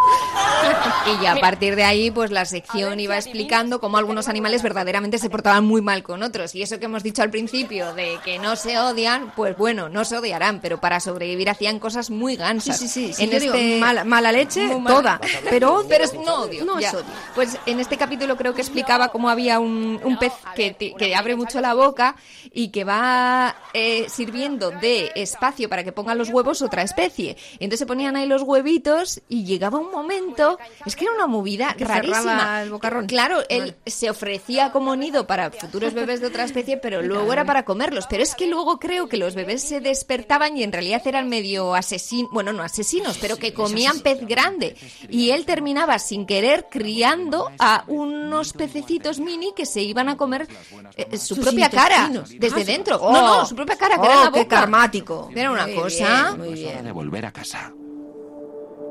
Y 1.07 1.23
ya 1.23 1.35
a 1.35 1.37
partir 1.37 1.77
de 1.77 1.85
ahí, 1.85 2.11
pues 2.11 2.33
la 2.33 2.45
sección 2.45 2.99
iba 2.99 3.17
explicando 3.17 3.79
cómo 3.81 3.97
algunos 3.97 4.27
animales 4.27 4.63
verdaderamente 4.63 5.19
se 5.19 5.31
portaban 5.31 5.65
muy 5.65 5.81
mal 5.81 6.03
con 6.03 6.25
otros. 6.25 6.55
Y 6.57 6.63
eso 6.63 6.81
que 6.81 6.87
hemos 6.87 7.05
dicho 7.05 7.23
al 7.23 7.31
principio 7.31 7.95
de 7.95 8.19
que 8.25 8.41
no 8.41 8.57
se 8.57 8.77
odian, 8.79 9.33
pues 9.37 9.57
bueno, 9.57 9.89
no 9.89 10.05
se 10.05 10.19
odiarán, 10.19 10.61
pero 10.61 10.81
para 10.81 10.99
sobrevivir 10.99 11.49
hacían 11.49 11.79
cosas 11.79 12.11
muy 12.11 12.35
gansas. 12.35 12.79
sí, 12.79 12.89
sí. 12.89 13.13
sí, 13.13 13.23
En 13.23 13.31
yo 13.31 13.39
digo, 13.39 13.55
este- 13.55 13.79
mala, 13.79 14.03
mala 14.03 14.33
leche, 14.33 14.69
toda. 14.85 15.21
Pero, 15.49 15.85
pero 15.89 16.05
es 16.05 16.15
no 16.15 16.43
odio. 16.43 16.65
No 16.65 16.79
es 16.81 16.93
odio. 16.93 17.05
Pues 17.37 17.57
en 17.67 17.79
este 17.79 17.97
capítulo 17.97 18.37
creo 18.37 18.53
que 18.55 18.63
explicaba 18.63 19.09
cómo 19.11 19.31
había 19.31 19.61
un, 19.61 20.01
un 20.03 20.19
pez 20.19 20.33
que, 20.57 20.75
que 20.75 21.15
abre 21.15 21.37
mucho 21.37 21.61
la 21.61 21.75
boca 21.75 22.17
y 22.53 22.69
que 22.69 22.83
va 22.83 23.55
eh, 23.75 24.07
sirviendo 24.09 24.73
de 24.73 25.13
espacio 25.15 25.69
para 25.69 25.85
que 25.85 25.93
pongan 25.93 26.19
los 26.19 26.31
huevos 26.31 26.63
otra 26.63 26.83
especie. 26.83 27.37
Entonces 27.55 27.79
se 27.79 27.87
ponían 27.87 28.17
ahí 28.17 28.27
los 28.27 28.43
huevitos 28.43 29.21
y 29.29 29.45
llegaba 29.45 29.79
un 29.79 29.93
momento, 29.97 30.59
es 30.85 30.95
que 30.95 31.05
era 31.05 31.15
una 31.15 31.27
movida 31.27 31.75
Que 31.77 31.85
rarísima. 31.85 32.63
el 32.63 32.71
bocarrón. 32.71 33.07
Claro, 33.07 33.41
él 33.49 33.75
se 33.87 34.11
ofrecía 34.11 34.71
como 34.73 34.95
nido 34.95 35.27
para 35.27 35.51
futuros 35.51 35.95
bebés 35.95 36.21
de 36.21 36.29
otra 36.29 36.45
especie, 36.45 36.77
pero 36.77 37.03
luego 37.03 37.33
era 37.33 37.45
para 37.45 37.65
comerlos. 37.65 38.07
Pero 38.09 38.23
es 38.23 38.35
que 38.35 38.47
luego 38.47 38.79
creo 38.79 39.09
que 39.09 39.17
los 39.17 39.35
bebés 39.35 39.63
se 39.63 39.81
despertaban 39.81 40.57
y 40.57 40.63
en 40.63 40.73
realidad 40.73 41.03
eran 41.07 41.29
medio 41.29 41.75
asesinos, 41.75 42.31
bueno, 42.33 42.53
no 42.53 42.63
asesinos, 42.63 43.19
pero 43.21 43.37
que 43.39 43.53
comían 43.55 44.01
pez 44.01 44.27
grande. 44.27 44.77
Y 45.09 45.31
él 45.31 45.45
terminaba 45.47 45.99
sin 45.99 46.27
querer 46.27 46.67
criando 46.71 47.51
a 47.59 47.85
unos 47.87 48.53
pececitos 48.53 49.19
mini 49.19 49.53
que 49.57 49.65
se 49.67 49.81
iban 49.83 50.09
a 50.09 50.17
comer 50.17 50.47
eh, 50.97 51.17
su 51.19 51.35
Sus 51.37 51.45
propia 51.45 51.71
cara 51.71 52.11
desde 52.39 52.61
Ah, 52.63 52.65
dentro. 52.65 52.97
Oh. 53.01 53.13
no, 53.13 53.39
no, 53.39 53.47
su 53.47 53.55
propia 53.57 53.77
cara, 53.77 53.95
que 53.97 54.03
Oh, 54.03 54.05
era 54.13 54.25
la 54.25 54.31
qué 54.33 54.39
boca. 54.43 54.57
karmático. 54.61 55.31
Era 55.35 55.51
una 55.51 55.67
cosa. 55.75 56.35
bien, 56.35 56.39
muy 56.51 56.63
Es 56.65 56.71
hora 56.71 56.83
de 56.83 56.93
volver 56.93 57.27
a 57.27 57.33
casa. 57.33 57.73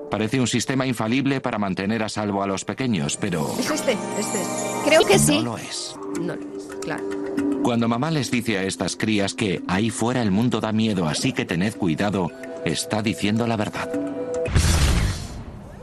Parece 0.09 0.39
un 0.39 0.47
sistema 0.47 0.85
infalible 0.85 1.41
para 1.41 1.57
mantener 1.57 2.03
a 2.03 2.09
salvo 2.09 2.43
a 2.43 2.47
los 2.47 2.63
pequeños, 2.65 3.17
pero 3.17 3.53
Es 3.59 3.69
este, 3.71 3.93
este 4.19 4.41
es. 4.41 4.47
Creo 4.85 5.03
que 5.05 5.19
sí. 5.19 5.37
no 5.39 5.43
lo 5.43 5.57
es. 5.57 5.95
No 6.21 6.35
lo 6.35 6.41
es, 6.41 6.63
claro. 6.81 7.03
Cuando 7.63 7.87
mamá 7.87 8.11
les 8.11 8.29
dice 8.29 8.57
a 8.59 8.63
estas 8.63 8.95
crías 8.95 9.33
que 9.33 9.63
ahí 9.67 9.89
fuera 9.89 10.21
el 10.21 10.31
mundo 10.31 10.61
da 10.61 10.71
miedo, 10.71 11.07
así 11.07 11.33
que 11.33 11.45
tened 11.45 11.75
cuidado, 11.75 12.31
está 12.63 13.01
diciendo 13.01 13.47
la 13.47 13.57
verdad. 13.57 13.89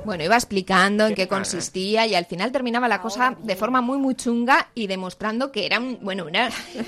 Bueno, 0.05 0.25
iba 0.25 0.35
explicando 0.35 1.07
en 1.07 1.15
qué 1.15 1.29
consistía 1.29 2.07
y 2.07 2.15
al 2.15 2.27
final 2.27 2.51
terminaba 2.51 2.89
la 2.89 3.01
cosa 3.01 3.37
de 3.43 3.57
forma 3.57 3.81
muy 3.81 3.99
muy 3.99 4.15
chunga 4.15 4.69
y 4.75 4.87
demostrando 4.87 5.53
que 5.53 5.65
eran, 5.67 5.99
bueno, 6.03 6.27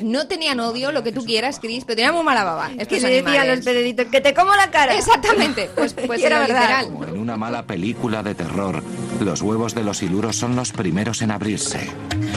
no 0.03 0.27
tenían 0.27 0.61
odio, 0.61 0.91
lo 0.91 1.03
que 1.03 1.13
tú 1.13 1.25
quieras, 1.25 1.61
Chris, 1.61 1.85
pero 1.85 1.97
tenían 1.97 2.15
muy 2.15 2.25
mala 2.25 2.45
baba. 2.45 2.71
Que 2.71 2.83
estos 2.83 3.03
le 3.03 3.23
decían 3.23 3.49
los 3.49 3.65
pececitos, 3.65 4.07
que 4.07 4.21
te 4.21 4.35
como 4.35 4.55
la 4.55 4.71
cara. 4.71 4.97
Exactamente, 4.97 5.71
pues, 5.75 5.95
pues 6.07 6.23
era 6.23 6.41
verdad. 6.41 6.61
literal. 6.61 6.87
Como 6.87 7.05
en 7.05 7.19
una 7.19 7.37
mala 7.37 7.67
película 7.67 8.23
de 8.23 8.35
terror, 8.35 8.83
los 9.21 9.43
huevos 9.43 9.75
de 9.75 9.85
los 9.85 9.99
siluros 9.99 10.37
son 10.37 10.57
los 10.57 10.73
primeros 10.73 11.23
en 11.23 11.31
abrirse. 11.31 11.91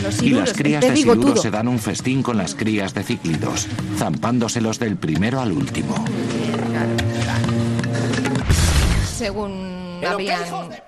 Los 0.04 0.22
Y 0.22 0.30
las 0.30 0.54
crías 0.54 0.82
de 0.82 0.96
siluros 0.96 1.42
se 1.42 1.52
dan 1.52 1.68
un 1.68 1.80
festín 1.80 2.22
con 2.22 2.38
las 2.38 2.54
crías 2.54 2.94
de 2.94 3.04
cíclidos, 3.04 3.68
zampándoselos 3.98 4.80
del 4.80 4.96
primero 4.98 5.42
al 5.42 5.52
último. 5.52 5.96
Según 9.18 9.67
¿Pero 9.67 9.67
habían... 10.06 10.44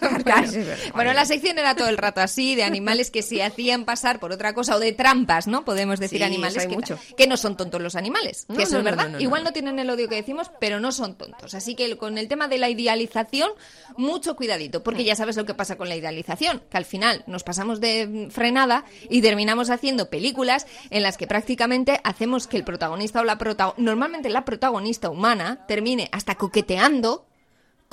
Bueno, 0.00 0.24
Casi, 0.24 0.60
bueno, 0.94 1.12
la 1.12 1.24
sección 1.24 1.58
era 1.58 1.74
todo 1.74 1.88
el 1.88 1.96
rato 1.96 2.20
así, 2.20 2.54
de 2.54 2.64
animales 2.64 3.10
que 3.10 3.22
se 3.22 3.42
hacían 3.42 3.84
pasar 3.84 4.18
por 4.20 4.32
otra 4.32 4.54
cosa, 4.54 4.76
o 4.76 4.78
de 4.78 4.92
trampas, 4.92 5.46
¿no? 5.46 5.64
Podemos 5.64 6.00
decir 6.00 6.18
Sí, 6.18 6.24
animales 6.24 6.58
eso 6.58 6.68
que, 6.68 6.74
mucho. 6.74 6.98
que 7.16 7.26
no 7.26 7.36
son 7.36 7.56
tontos 7.56 7.80
los 7.80 7.96
animales, 7.96 8.46
que 8.54 8.62
eso 8.62 8.72
no, 8.72 8.78
es 8.78 8.84
verdad. 8.84 9.08
no, 9.08 9.20
Igual 9.20 9.42
no. 9.42 9.50
no 9.50 9.52
tienen 9.52 9.78
el 9.78 9.90
odio 9.90 10.08
que 10.08 10.16
decimos, 10.16 10.50
pero 10.60 10.80
no 10.80 10.92
son 10.92 11.16
tontos. 11.16 11.54
Así 11.54 11.74
que 11.74 11.96
con 11.96 12.18
el 12.18 12.28
tema 12.28 12.48
de 12.48 12.58
la 12.58 12.68
idealización, 12.68 13.50
mucho 13.96 14.36
cuidadito, 14.36 14.82
porque 14.82 15.04
ya 15.04 15.16
sabes 15.16 15.36
lo 15.36 15.44
que 15.44 15.54
pasa 15.54 15.76
con 15.76 15.88
la 15.88 15.96
idealización, 15.96 16.62
que 16.70 16.76
al 16.76 16.84
final 16.84 17.24
nos 17.26 17.42
pasamos 17.42 17.80
de 17.80 18.06
mm, 18.06 18.30
frenada 18.30 18.84
y 19.08 19.22
terminamos 19.22 19.70
haciendo 19.70 20.10
películas 20.10 20.66
en 20.90 21.02
las 21.02 21.16
que 21.16 21.26
prácticamente 21.26 22.00
hacemos 22.04 22.46
que 22.46 22.56
el 22.56 22.64
protagonista 22.64 23.20
o 23.20 23.24
la 23.24 23.38
protagonista, 23.38 23.82
normalmente 23.82 24.30
la 24.30 24.44
protagonista 24.44 25.10
humana, 25.10 25.64
termine 25.66 26.08
hasta 26.12 26.34
coqueteando 26.36 27.26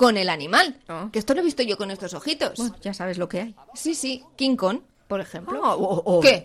con 0.02 0.18
el 0.18 0.30
animal. 0.30 0.76
Que 1.12 1.20
esto 1.20 1.36
lo 1.36 1.42
he 1.42 1.44
visto 1.44 1.62
yo 1.62 1.78
con 1.78 1.92
estos 1.92 2.16
ojitos. 2.16 2.58
Bueno, 2.58 2.76
ya 2.82 2.92
sabes 2.92 3.20
lo 3.20 3.30
que 3.30 3.42
hay. 3.42 3.56
Sí, 3.76 3.94
sí. 3.94 4.24
King 4.36 4.56
Kong, 4.56 4.80
por 5.12 5.19
ejemplo. 5.19 5.60
Oh, 5.62 5.74
oh, 5.74 6.02
oh, 6.06 6.21
¿Qué? 6.21 6.41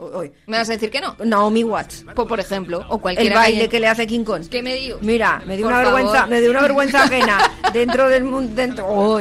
¿Me 0.46 0.58
vas 0.58 0.68
a 0.68 0.72
decir 0.72 0.90
que 0.90 1.00
no? 1.00 1.14
Naomi 1.24 1.62
Watts. 1.62 2.04
Pues, 2.16 2.26
por 2.26 2.40
ejemplo, 2.40 2.84
o 2.88 2.96
El 2.96 3.00
cualquiera 3.00 3.36
baile 3.36 3.68
que 3.68 3.78
le 3.78 3.86
hace 3.86 4.08
King 4.08 4.24
Kong. 4.24 4.42
¿Qué 4.50 4.60
me 4.60 4.74
dio? 4.74 4.98
Mira, 5.02 5.40
me 5.46 5.56
dio 5.56 5.66
Por 5.66 5.72
una 5.74 5.82
vergüenza, 5.84 6.26
me 6.26 6.40
dio 6.40 6.50
una 6.50 6.62
vergüenza 6.62 7.04
ajena 7.04 7.38
dentro 7.72 8.08
del 8.08 8.24
mundo, 8.24 8.52
dentro, 8.56 9.18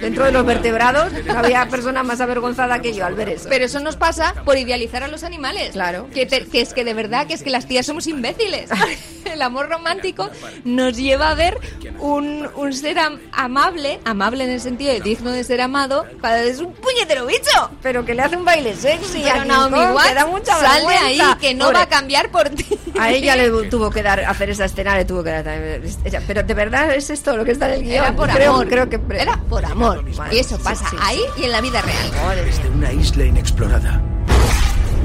dentro 0.00 0.24
de 0.26 0.30
los 0.30 0.46
vertebrados, 0.46 1.12
no 1.26 1.38
había 1.40 1.68
persona 1.68 2.04
más 2.04 2.20
avergonzada 2.20 2.80
que 2.80 2.94
yo 2.94 3.04
al 3.04 3.14
ver 3.16 3.30
eso. 3.30 3.48
Pero 3.48 3.64
eso 3.64 3.80
nos 3.80 3.96
pasa 3.96 4.32
por 4.44 4.56
idealizar 4.56 5.02
a 5.02 5.08
los 5.08 5.24
animales. 5.24 5.72
Claro. 5.72 6.08
Que, 6.14 6.24
te- 6.26 6.46
que 6.46 6.60
es 6.60 6.72
que 6.72 6.84
de 6.84 6.94
verdad, 6.94 7.26
que 7.26 7.34
es 7.34 7.42
que 7.42 7.50
las 7.50 7.66
tías 7.66 7.84
somos 7.84 8.06
imbéciles. 8.06 8.70
El 9.24 9.42
amor 9.42 9.68
romántico 9.68 10.30
nos 10.64 10.96
lleva 10.96 11.30
a 11.30 11.34
ver 11.34 11.58
un, 11.98 12.48
un 12.54 12.72
ser 12.72 12.98
am- 12.98 13.18
amable, 13.32 13.98
amable 14.04 14.44
en 14.44 14.50
el 14.50 14.60
sentido 14.60 14.92
de 14.92 15.00
digno 15.00 15.32
de 15.32 15.42
ser 15.44 15.60
amado, 15.60 16.06
para 16.22 16.42
es 16.44 16.60
un 16.60 16.72
puñetero 16.72 17.26
bicho. 17.26 17.70
Pero 17.82 18.04
que 18.06 18.14
le 18.14 18.22
hace 18.22 18.36
un 18.36 18.44
baile 18.44 18.67
sexy 18.76 19.28
a 19.28 19.32
Pero 19.34 19.44
Naomi 19.44 19.76
Kong, 19.78 19.94
Watts, 19.94 20.08
que 20.08 20.14
da 20.14 20.26
mucha 20.26 20.60
sal 20.60 20.86
de 20.86 20.94
ahí, 20.94 21.16
vergüenza. 21.18 21.38
que 21.40 21.54
no 21.54 21.64
Pobre. 21.66 21.76
va 21.78 21.82
a 21.82 21.88
cambiar 21.88 22.30
por 22.30 22.48
ti. 22.50 22.66
A 22.98 23.10
ella 23.10 23.36
le 23.36 23.50
tuvo 23.70 23.90
que 23.90 24.02
dar 24.02 24.20
hacer 24.20 24.50
esa 24.50 24.64
escena, 24.66 24.96
le 24.96 25.04
tuvo 25.04 25.22
que 25.24 25.30
dar 25.30 25.44
también. 25.44 25.82
Pero 26.26 26.42
de 26.42 26.54
verdad 26.54 26.94
es 26.94 27.10
esto 27.10 27.36
lo 27.36 27.44
que 27.44 27.52
está 27.52 27.68
en 27.68 27.74
el 27.74 27.82
guion. 27.82 28.04
Era 28.04 28.16
por 28.16 28.28
creo, 28.30 28.52
amor. 28.54 28.68
Creo 28.68 28.88
que 28.88 29.00
Era 29.16 29.36
por 29.48 29.64
amor. 29.64 30.04
Y 30.30 30.38
eso 30.38 30.56
sí, 30.56 30.62
pasa 30.64 30.88
sí, 30.90 30.96
sí. 30.96 31.02
ahí 31.04 31.20
y 31.36 31.44
en 31.44 31.52
la 31.52 31.60
vida 31.60 31.80
real. 31.82 32.10
Desde 32.44 32.68
una 32.70 32.92
isla 32.92 33.24
inexplorada. 33.24 34.02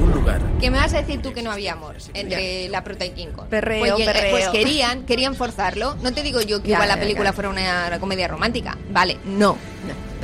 Un 0.00 0.10
lugar. 0.10 0.40
¿Qué 0.60 0.70
me 0.72 0.78
vas 0.78 0.92
a 0.92 0.98
decir 0.98 1.22
tú 1.22 1.32
que 1.32 1.40
no 1.40 1.52
había 1.52 1.72
amor 1.74 1.94
entre 2.14 2.68
la 2.68 2.82
prota 2.82 3.04
y 3.04 3.10
King 3.10 3.28
Kong? 3.28 3.46
Perreo, 3.48 3.94
pues, 3.94 4.06
perreo. 4.06 4.30
pues 4.32 4.48
querían, 4.48 5.04
querían 5.06 5.36
forzarlo. 5.36 5.96
No 6.02 6.12
te 6.12 6.22
digo 6.22 6.40
yo 6.42 6.60
que 6.62 6.68
Ya, 6.70 6.74
igual 6.74 6.88
la 6.88 6.98
película 6.98 7.30
ya. 7.30 7.32
fuera 7.32 7.48
una 7.48 7.98
comedia 8.00 8.26
romántica. 8.26 8.76
Vale, 8.90 9.18
no. 9.24 9.56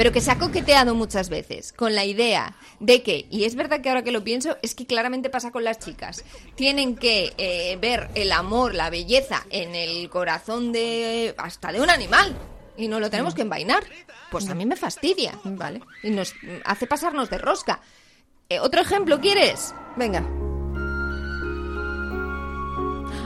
Pero 0.01 0.13
que 0.13 0.23
se 0.23 0.31
ha 0.31 0.39
coqueteado 0.39 0.95
muchas 0.95 1.29
veces 1.29 1.75
con 1.75 1.95
la 1.95 2.07
idea 2.07 2.57
de 2.79 3.03
que, 3.03 3.27
y 3.29 3.45
es 3.45 3.55
verdad 3.55 3.83
que 3.83 3.91
ahora 3.91 4.03
que 4.03 4.13
lo 4.13 4.25
pienso, 4.25 4.57
es 4.63 4.75
que 4.75 4.87
claramente 4.87 5.29
pasa 5.29 5.51
con 5.51 5.63
las 5.63 5.79
chicas. 5.79 6.25
Tienen 6.55 6.97
que 6.97 7.35
eh, 7.37 7.77
ver 7.83 8.09
el 8.15 8.33
amor, 8.33 8.75
la 8.75 8.89
belleza 8.89 9.45
en 9.51 9.75
el 9.75 10.09
corazón 10.09 10.73
de 10.73 11.35
hasta 11.37 11.71
de 11.71 11.83
un 11.83 11.91
animal. 11.91 12.35
Y 12.79 12.89
no 12.89 12.99
lo 12.99 13.11
tenemos 13.11 13.35
que 13.35 13.43
envainar. 13.43 13.85
Pues 14.31 14.49
a 14.49 14.55
mí 14.55 14.65
me 14.65 14.77
fastidia. 14.77 15.39
Vale. 15.45 15.83
Y 16.03 16.09
nos 16.09 16.33
hace 16.65 16.87
pasarnos 16.87 17.29
de 17.29 17.37
rosca. 17.37 17.83
Eh, 18.49 18.59
¿Otro 18.59 18.81
ejemplo 18.81 19.21
quieres? 19.21 19.75
Venga. 19.97 20.25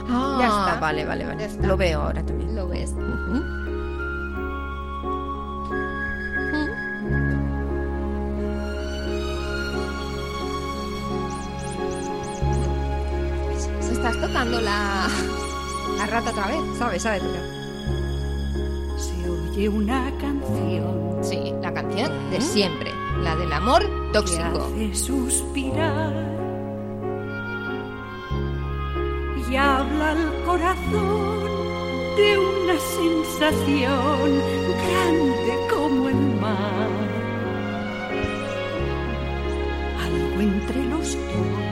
Ah, 0.09 0.37
Ya 0.41 0.47
está, 0.47 0.77
vale, 0.81 1.05
vale, 1.05 1.25
vale. 1.25 1.47
Lo 1.61 1.77
veo 1.77 2.01
ahora 2.01 2.25
también. 2.25 2.53
Lo 2.53 2.67
ves. 2.67 2.91
Estás 13.91 14.19
tocando 14.21 14.61
la, 14.61 15.07
la 15.97 16.05
rata 16.05 16.31
otra 16.31 16.47
vez. 16.47 16.77
Sabe, 16.77 16.99
sabe 16.99 17.19
tocar. 17.19 17.41
Se 18.97 19.29
oye 19.29 19.69
una 19.69 20.11
canción 20.19 21.05
Sí, 21.25 21.53
la 21.61 21.73
canción 21.73 22.11
de 22.29 22.39
siempre. 22.39 22.91
La 23.23 23.35
del 23.35 23.51
amor 23.51 23.83
tóxico. 24.13 24.71
que 24.75 24.91
hace 24.91 24.95
suspirar 24.95 26.13
y 29.49 29.55
habla 29.55 30.11
al 30.11 30.43
corazón 30.45 31.39
de 32.15 32.37
una 32.37 32.79
sensación 32.79 34.41
grande 34.87 35.67
como 35.71 36.09
el 36.09 36.39
mar. 36.39 36.89
Algo 40.03 40.41
entre 40.41 40.83
los 40.85 41.13
dos 41.13 41.64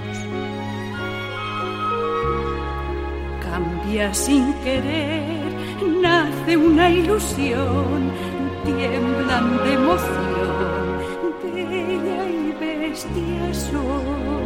sin 4.12 4.54
querer, 4.64 5.30
nace 6.02 6.58
una 6.58 6.90
ilusión, 6.90 8.12
tiemblan 8.66 9.64
de 9.64 9.74
emoción, 9.74 11.00
bella 11.44 12.26
y 12.28 12.52
bestia 12.60 13.54
son. 13.54 14.44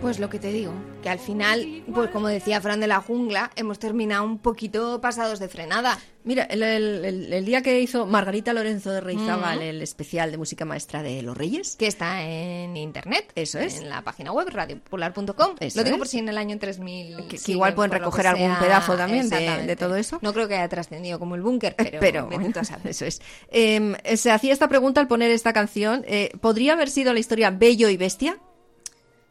Pues 0.00 0.18
lo 0.18 0.28
que 0.28 0.40
te 0.40 0.50
digo, 0.50 0.72
que 1.06 1.10
al 1.10 1.18
final, 1.20 1.84
pues 1.94 2.10
como 2.10 2.26
decía 2.26 2.60
Fran 2.60 2.80
de 2.80 2.88
la 2.88 3.00
Jungla, 3.00 3.52
hemos 3.54 3.78
terminado 3.78 4.24
un 4.24 4.38
poquito 4.38 5.00
pasados 5.00 5.38
de 5.38 5.48
frenada. 5.48 5.96
Mira, 6.24 6.42
el, 6.50 6.64
el- 6.64 7.04
el- 7.04 7.32
el 7.32 7.44
día 7.44 7.62
que 7.62 7.80
hizo 7.80 8.06
Margarita 8.06 8.52
Lorenzo 8.52 8.90
de 8.90 9.00
Reizábal 9.00 9.58
Ujú. 9.58 9.66
el 9.68 9.82
especial 9.82 10.32
de 10.32 10.36
música 10.36 10.64
maestra 10.64 11.04
de 11.04 11.22
Los 11.22 11.36
Reyes. 11.36 11.76
Que 11.76 11.86
está 11.86 12.24
en 12.24 12.76
internet. 12.76 13.30
Eso 13.36 13.60
es. 13.60 13.80
En 13.80 13.88
la 13.88 14.02
página 14.02 14.32
web 14.32 14.48
radiopopular.com. 14.50 15.54
Lo 15.76 15.84
digo 15.84 15.94
es. 15.94 15.98
por 15.98 16.08
si 16.08 16.18
en 16.18 16.28
el 16.28 16.38
año 16.38 16.58
3000. 16.58 17.28
Que- 17.28 17.52
igual 17.52 17.74
pueden 17.74 17.92
recoger 17.92 18.26
algún 18.26 18.48
sea. 18.48 18.58
pedazo 18.58 18.96
también 18.96 19.30
de- 19.30 19.76
todo 19.76 19.94
eso. 19.94 20.18
No 20.22 20.32
creo 20.32 20.48
que 20.48 20.56
haya 20.56 20.68
trascendido 20.68 21.20
como 21.20 21.36
el 21.36 21.42
búnker, 21.42 21.76
pero, 22.00 22.28
eso 22.84 23.04
es. 23.04 23.22
Eh, 23.52 23.94
se 24.16 24.32
hacía 24.32 24.52
esta 24.52 24.66
pregunta 24.68 25.00
al 25.00 25.06
poner 25.06 25.30
esta 25.30 25.52
canción. 25.52 26.04
eh, 26.08 26.30
¿Podría 26.40 26.72
haber 26.72 26.90
sido 26.90 27.12
la 27.12 27.20
historia 27.20 27.50
Bello 27.52 27.88
y 27.90 27.96
Bestia? 27.96 28.38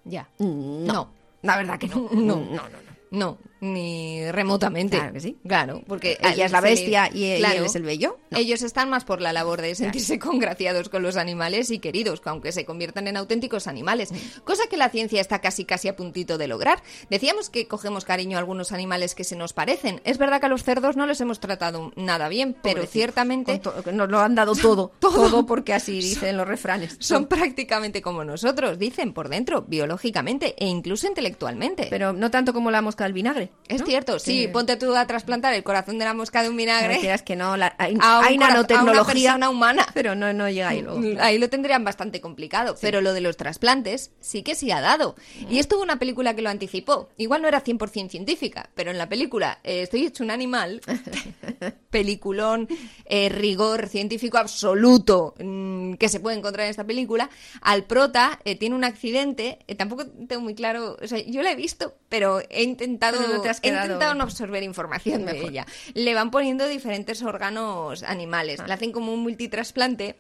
Ya. 0.06 0.30
Mm, 0.38 0.86
No. 0.86 0.94
No. 0.94 1.25
La 1.46 1.58
verdad 1.58 1.78
que 1.78 1.88
no. 1.88 2.10
No. 2.12 2.36
no, 2.36 2.46
no, 2.46 2.56
no. 2.56 2.96
No, 3.12 3.38
ni 3.73 4.32
remotamente. 4.32 4.97
Claro 4.97 5.13
que 5.13 5.19
sí. 5.19 5.38
Claro, 5.47 5.82
porque 5.88 6.17
Ella 6.21 6.45
es 6.45 6.51
la 6.51 6.62
le- 6.62 6.69
bestia 6.69 7.10
y, 7.13 7.38
claro, 7.39 7.60
él 7.60 7.65
es 7.65 7.75
el 7.75 7.84
bello. 7.84 8.17
No. 8.30 8.38
Ellos 8.38 8.62
están 8.62 8.89
más 8.89 9.06
por 9.06 9.21
la 9.21 9.34
labor 9.34 9.62
de 9.62 9.75
sentirse 9.75 10.19
congraciados 10.19 10.89
con 10.89 11.04
los 11.04 11.17
animales 11.17 11.71
y 11.71 11.80
queridos, 11.80 12.21
que 12.21 12.30
aunque 12.30 12.51
se 12.51 12.65
conviertan 12.65 13.08
en 13.08 13.17
auténticos 13.17 13.67
animales, 13.67 14.10
cosa 14.43 14.63
que 14.69 14.78
la 14.78 14.89
ciencia 14.89 15.21
está 15.21 15.39
casi 15.39 15.65
casi 15.65 15.88
a 15.88 15.95
puntito 15.95 16.38
de 16.38 16.47
lograr. 16.47 16.82
Decíamos 17.10 17.49
que 17.49 17.67
cogemos 17.67 18.06
cariño 18.06 18.38
a 18.38 18.39
algunos 18.39 18.71
animales 18.71 19.15
que 19.15 19.23
se 19.23 19.36
nos 19.36 19.54
parecen. 19.54 20.01
Es 20.04 20.17
verdad 20.17 20.39
que 20.39 20.45
a 20.47 20.49
los 20.49 20.63
cerdos 20.63 20.95
no 20.95 21.06
les 21.06 21.19
hemos 21.21 21.39
tratado 21.39 21.91
nada 21.95 22.30
bien, 22.30 22.56
pero 22.62 22.86
ciertamente 22.86 23.62
nos 23.91 24.10
lo 24.10 24.19
han 24.19 24.36
dado 24.36 24.54
todo, 24.62 24.91
todo, 24.99 25.45
porque 25.45 25.73
así 25.73 25.93
dicen 25.99 26.38
los 26.38 26.47
refranes. 26.47 26.95
son 26.99 27.28
prácticamente 27.28 28.01
como 28.01 28.23
nosotros, 28.23 28.78
dicen 28.80 29.13
por 29.13 29.30
dentro, 29.30 29.63
biológicamente 29.63 30.56
e 30.58 30.67
incluso 30.67 31.08
intelectualmente. 31.08 31.88
Pero 31.89 32.13
no 32.13 32.32
tanto 32.32 32.54
como 32.54 32.71
la 32.71 32.82
mosca 32.82 33.04
del 33.06 33.13
vinagre. 33.13 33.51
Es 33.68 33.80
¿no? 33.82 33.88
cierto, 33.88 34.20
sí, 34.20 34.44
Sí. 34.44 34.48
ponte 34.48 34.76
tú 34.78 34.96
a 34.96 35.08
trasplantar 35.08 35.52
el 35.56 35.63
corazón 35.63 35.98
de 35.98 36.06
la 36.06 36.13
mosca 36.13 36.44
de 36.44 36.50
un 36.50 36.56
No 36.56 36.60
vinagre. 36.60 37.00
quieras 37.00 37.24
que 37.24 37.36
no, 37.36 37.58
la- 37.58 37.74
hay, 37.80 37.96
a 38.00 38.20
un 38.20 38.26
hay 38.26 38.38
nanotecnología, 38.38 39.32
a 39.34 39.36
una 39.38 39.48
persona 39.48 39.50
humana. 39.50 39.88
pero 39.96 40.13
no, 40.13 40.32
no 40.34 40.48
llega 40.52 40.70
ahí 40.70 40.84
luego. 40.84 41.02
Ahí 41.20 41.39
lo 41.39 41.50
tendrían 41.50 41.84
bastante 41.84 42.22
complicado, 42.22 42.76
pero 42.80 43.02
lo 43.02 43.12
de 43.13 43.22
los 43.22 43.38
trasplantes 43.38 44.12
sí 44.20 44.44
que 44.44 44.54
sí 44.54 44.70
ha 44.70 44.82
dado. 44.82 45.15
Y 45.50 45.58
esto 45.58 45.78
hubo 45.78 45.84
una 45.84 45.98
película 45.98 46.36
que 46.36 46.44
lo 46.44 46.50
anticipó. 46.52 47.10
Igual 47.18 47.41
no 47.41 47.48
era 47.48 47.63
100% 47.63 48.10
científica, 48.12 48.70
pero 48.76 48.91
en 48.91 49.00
la 49.00 49.10
película 49.10 49.58
eh, 49.63 49.82
Estoy 49.82 50.06
hecho 50.06 50.24
un 50.24 50.30
animal, 50.30 50.82
peliculón, 51.89 52.68
eh, 53.06 53.30
rigor 53.30 53.88
científico 53.88 54.38
absoluto 54.38 55.34
mm, 55.39 55.94
que 55.96 56.10
se 56.10 56.20
puede 56.20 56.38
encontrar 56.38 56.65
en 56.65 56.72
esta 56.72 56.84
película, 56.84 57.30
al 57.62 57.84
prota 57.86 58.39
eh, 58.46 58.56
tiene 58.56 58.76
un 58.76 58.84
accidente, 58.84 59.60
eh, 59.68 59.76
tampoco 59.76 60.06
tengo 60.28 60.41
muy 60.41 60.56
claro, 60.56 60.98
o 61.02 61.08
sea, 61.08 61.20
yo 61.26 61.41
la 61.41 61.52
he 61.52 61.56
visto, 61.56 61.96
pero 62.15 62.39
he 62.49 62.63
intentado, 62.63 63.17
Pero 63.19 63.34
no 63.34 63.41
te 63.41 63.49
has 63.49 63.60
he 63.62 63.67
intentado 63.67 64.13
no 64.15 64.23
absorber 64.23 64.63
información 64.63 65.25
de 65.25 65.34
Mejor. 65.34 65.49
ella. 65.51 65.65
Le 65.93 66.13
van 66.13 66.32
poniendo 66.32 66.65
diferentes 66.65 67.21
órganos 67.23 68.04
animales, 68.04 68.62
Ah. 68.62 68.67
le 68.67 68.73
hacen 68.73 68.93
como 68.93 69.13
un 69.13 69.19
multitrasplante. 69.21 70.15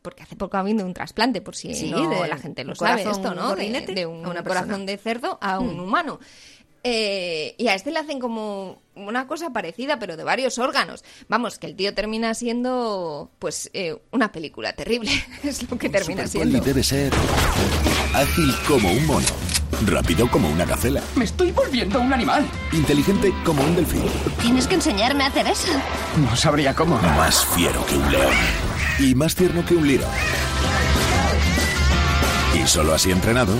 Porque 0.00 0.22
hace 0.22 0.36
poco 0.36 0.56
ha 0.56 0.60
habido 0.60 0.86
un 0.86 0.94
trasplante, 0.94 1.40
por 1.40 1.56
si 1.56 1.74
Sí, 1.74 1.90
no 1.90 2.08
de- 2.08 2.28
la 2.28 2.38
gente 2.38 2.62
lo 2.62 2.76
sabe 2.76 3.02
corazón, 3.02 3.20
esto, 3.24 3.30
un 3.32 3.36
¿no? 3.36 3.56
De, 3.56 3.94
de 3.94 4.06
un 4.06 4.24
una 4.24 4.44
corazón 4.44 4.86
de 4.86 4.96
cerdo 4.96 5.38
a 5.42 5.58
un 5.58 5.76
Mm. 5.78 5.82
humano. 5.82 6.20
Eh, 6.84 7.54
y 7.58 7.68
a 7.68 7.74
este 7.74 7.90
le 7.90 7.98
hacen 7.98 8.20
como 8.20 8.80
una 8.94 9.26
cosa 9.26 9.50
parecida, 9.52 9.98
pero 9.98 10.16
de 10.16 10.24
varios 10.24 10.58
órganos. 10.58 11.04
Vamos, 11.28 11.58
que 11.58 11.66
el 11.66 11.74
tío 11.76 11.92
termina 11.94 12.32
siendo, 12.32 13.30
pues, 13.38 13.68
eh, 13.74 13.96
una 14.12 14.30
película 14.32 14.72
terrible. 14.72 15.10
es 15.44 15.68
lo 15.70 15.76
que 15.76 15.90
termina 15.90 16.26
siendo. 16.26 16.60
debe 16.60 16.82
ser 16.82 17.12
ágil 18.14 18.54
como 18.66 18.90
un 18.92 19.06
mono, 19.06 19.26
rápido 19.86 20.30
como 20.30 20.48
una 20.48 20.64
gacela, 20.64 21.02
Me 21.14 21.24
estoy 21.24 21.52
volviendo 21.52 22.00
un 22.00 22.12
animal. 22.12 22.46
inteligente 22.72 23.32
como 23.44 23.62
un 23.62 23.76
delfín, 23.76 24.02
Tienes 24.40 24.66
que 24.66 24.74
enseñarme 24.74 25.24
a 25.24 25.28
hacer 25.28 25.46
eso. 25.46 25.68
No 26.16 26.36
sabría 26.36 26.74
cómo. 26.74 26.98
más 27.00 27.44
fiero 27.54 27.84
que 27.86 27.96
un 27.96 28.10
león 28.12 28.32
y 28.98 29.14
más 29.14 29.34
tierno 29.34 29.64
que 29.64 29.74
un 29.74 29.86
liro. 29.86 30.06
Y 32.54 32.66
solo 32.66 32.94
así 32.94 33.10
entrenado, 33.10 33.54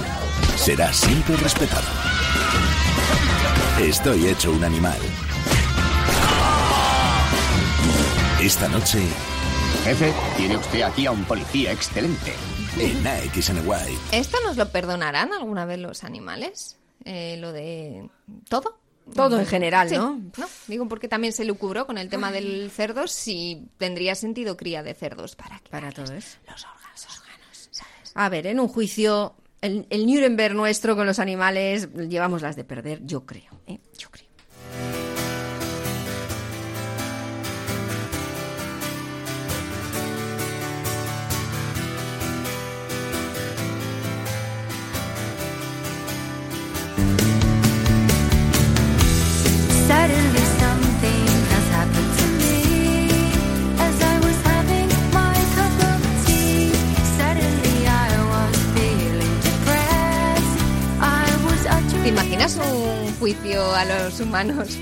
será 0.56 0.92
siempre 0.92 1.36
respetado. 1.36 1.86
Estoy 3.80 4.26
hecho 4.26 4.50
un 4.52 4.62
animal. 4.64 4.98
Esta 8.40 8.68
noche 8.68 9.00
Jefe, 9.84 10.12
tiene 10.36 10.56
usted 10.56 10.82
aquí 10.82 11.06
a 11.06 11.10
un 11.12 11.24
policía 11.24 11.72
excelente. 11.72 12.34
En 12.78 13.06
AXNY. 13.06 13.98
¿Esto 14.12 14.38
nos 14.44 14.56
lo 14.56 14.70
perdonarán 14.70 15.32
alguna 15.32 15.64
vez 15.64 15.78
los 15.78 16.04
animales? 16.04 16.76
Eh, 17.04 17.36
lo 17.38 17.52
de 17.52 18.08
todo. 18.48 18.78
Todo 19.14 19.40
en 19.40 19.46
general, 19.46 19.88
Sí, 19.88 19.96
¿no? 19.96 20.20
Digo, 20.68 20.86
porque 20.86 21.08
también 21.08 21.32
se 21.32 21.44
lucubró 21.44 21.84
con 21.86 21.98
el 21.98 22.08
tema 22.08 22.30
del 22.30 22.70
cerdo, 22.70 23.08
si 23.08 23.66
tendría 23.76 24.14
sentido 24.14 24.56
cría 24.56 24.84
de 24.84 24.94
cerdos 24.94 25.34
para 25.34 25.58
que 25.58 25.68
Para 25.68 25.90
todo 25.90 26.12
eso. 26.12 26.38
los 26.46 26.64
órganos, 26.64 27.06
órganos, 27.18 27.68
¿sabes? 27.72 28.12
A 28.14 28.28
ver, 28.28 28.46
en 28.46 28.60
un 28.60 28.68
juicio, 28.68 29.34
el, 29.62 29.86
el 29.90 30.06
Nuremberg 30.06 30.54
nuestro 30.54 30.94
con 30.94 31.06
los 31.06 31.18
animales, 31.18 31.88
llevamos 31.92 32.40
las 32.42 32.54
de 32.54 32.62
perder, 32.62 33.04
yo 33.04 33.26
creo. 33.26 33.50
¿eh? 33.66 33.80
Yo 33.98 34.10
creo. 34.12 34.28
¿Te 62.02 62.08
imaginas 62.08 62.56
un 62.56 63.14
juicio 63.18 63.74
a 63.74 63.84
los 63.84 64.20
humanos 64.20 64.78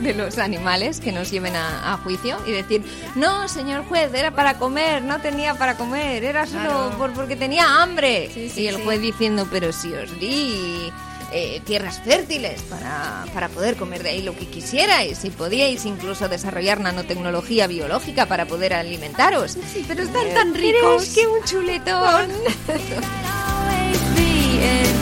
de 0.00 0.14
los 0.14 0.38
animales 0.38 1.00
que 1.00 1.10
nos 1.12 1.30
lleven 1.30 1.56
a, 1.56 1.94
a 1.94 1.96
juicio 1.98 2.36
y 2.46 2.52
decir, 2.52 2.82
no, 3.14 3.48
señor 3.48 3.84
juez, 3.86 4.12
era 4.12 4.32
para 4.32 4.58
comer, 4.58 5.02
no 5.02 5.20
tenía 5.20 5.54
para 5.54 5.76
comer, 5.76 6.24
era 6.24 6.46
solo 6.46 6.62
Claro. 6.62 6.98
por, 6.98 7.12
porque 7.12 7.36
tenía 7.36 7.82
hambre? 7.82 8.30
Sí, 8.34 8.48
sí, 8.50 8.62
y 8.62 8.66
el 8.68 8.76
sí. 8.76 8.82
juez 8.84 9.00
diciendo, 9.00 9.46
pero 9.50 9.72
si 9.72 9.92
os 9.94 10.18
di 10.20 10.92
eh, 11.32 11.62
tierras 11.64 12.00
fértiles 12.00 12.60
para, 12.62 13.24
para 13.32 13.48
poder 13.48 13.76
comer 13.76 14.02
de 14.02 14.10
ahí 14.10 14.22
lo 14.22 14.36
que 14.36 14.46
quisierais 14.46 15.24
y 15.24 15.30
podíais 15.30 15.86
incluso 15.86 16.28
desarrollar 16.28 16.80
nanotecnología 16.80 17.66
biológica 17.66 18.26
para 18.26 18.44
poder 18.46 18.74
alimentaros. 18.74 19.52
Sí, 19.52 19.84
pero 19.88 20.02
están 20.02 20.26
Eh, 20.26 20.34
tan 20.34 20.52
ricos. 20.54 21.06
que 21.14 21.26
un 21.26 21.42
chuletón. 21.44 22.28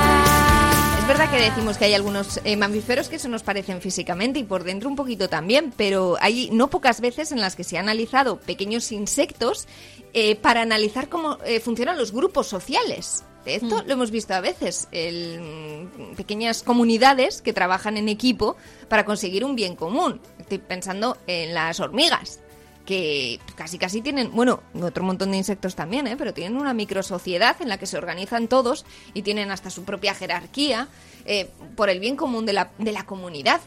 verdad 1.18 1.30
que 1.32 1.44
decimos 1.44 1.78
que 1.78 1.86
hay 1.86 1.94
algunos 1.94 2.40
eh, 2.44 2.56
mamíferos 2.58 3.08
que 3.08 3.20
se 3.20 3.30
nos 3.30 3.44
parecen 3.44 3.82
físicamente 3.82 4.40
y 4.40 4.44
por 4.44 4.64
dentro 4.64 4.90
un 4.90 4.96
poquito 4.96 5.30
también, 5.30 5.72
pero 5.78 6.18
hay 6.20 6.50
no 6.52 6.70
pocas 6.70 7.02
veces 7.02 7.32
en 7.32 7.40
las 7.40 7.56
que 7.56 7.64
se 7.64 7.78
ha 7.78 7.82
analizado 7.82 8.40
pequeños 8.40 8.92
insectos 8.92 9.68
eh, 10.14 10.36
para 10.36 10.62
analizar 10.62 11.10
cómo 11.10 11.38
eh, 11.46 11.60
funcionan 11.60 11.98
los 11.98 12.12
grupos 12.12 12.48
sociales. 12.48 13.24
Esto 13.46 13.84
lo 13.86 13.94
hemos 13.94 14.10
visto 14.10 14.34
a 14.34 14.40
veces, 14.40 14.88
el- 14.92 15.42
mm, 15.42 16.16
pequeñas 16.16 16.64
comunidades 16.64 17.42
que 17.42 17.52
trabajan 17.54 17.98
en 17.98 18.08
equipo 18.10 18.56
para 18.88 19.04
conseguir 19.06 19.44
un 19.46 19.56
bien 19.56 19.76
común. 19.76 20.22
Estoy 20.40 20.60
pensando 20.60 21.18
en 21.28 21.54
las 21.54 21.80
hormigas 21.80 22.40
que 22.86 23.40
casi 23.56 23.78
casi 23.78 24.02
tienen, 24.02 24.32
bueno, 24.32 24.62
otro 24.82 25.04
montón 25.04 25.32
de 25.32 25.38
insectos 25.38 25.76
también, 25.76 26.08
¿eh? 26.08 26.16
pero 26.18 26.34
tienen 26.34 26.58
una 26.58 26.74
microsociedad 26.74 27.56
en 27.62 27.70
la 27.70 27.78
que 27.78 27.86
se 27.86 27.98
organizan 27.98 28.48
todos 28.48 28.86
y 29.14 29.22
tienen 29.22 29.52
hasta 29.52 29.70
su 29.70 29.84
propia 29.84 30.14
jerarquía 30.14 30.88
eh, 31.26 31.50
por 31.76 31.90
el 31.90 32.00
bien 32.00 32.16
común 32.16 32.46
de 32.46 32.54
la, 32.54 32.72
de 32.78 32.92
la 32.92 33.06
comunidad. 33.06 33.62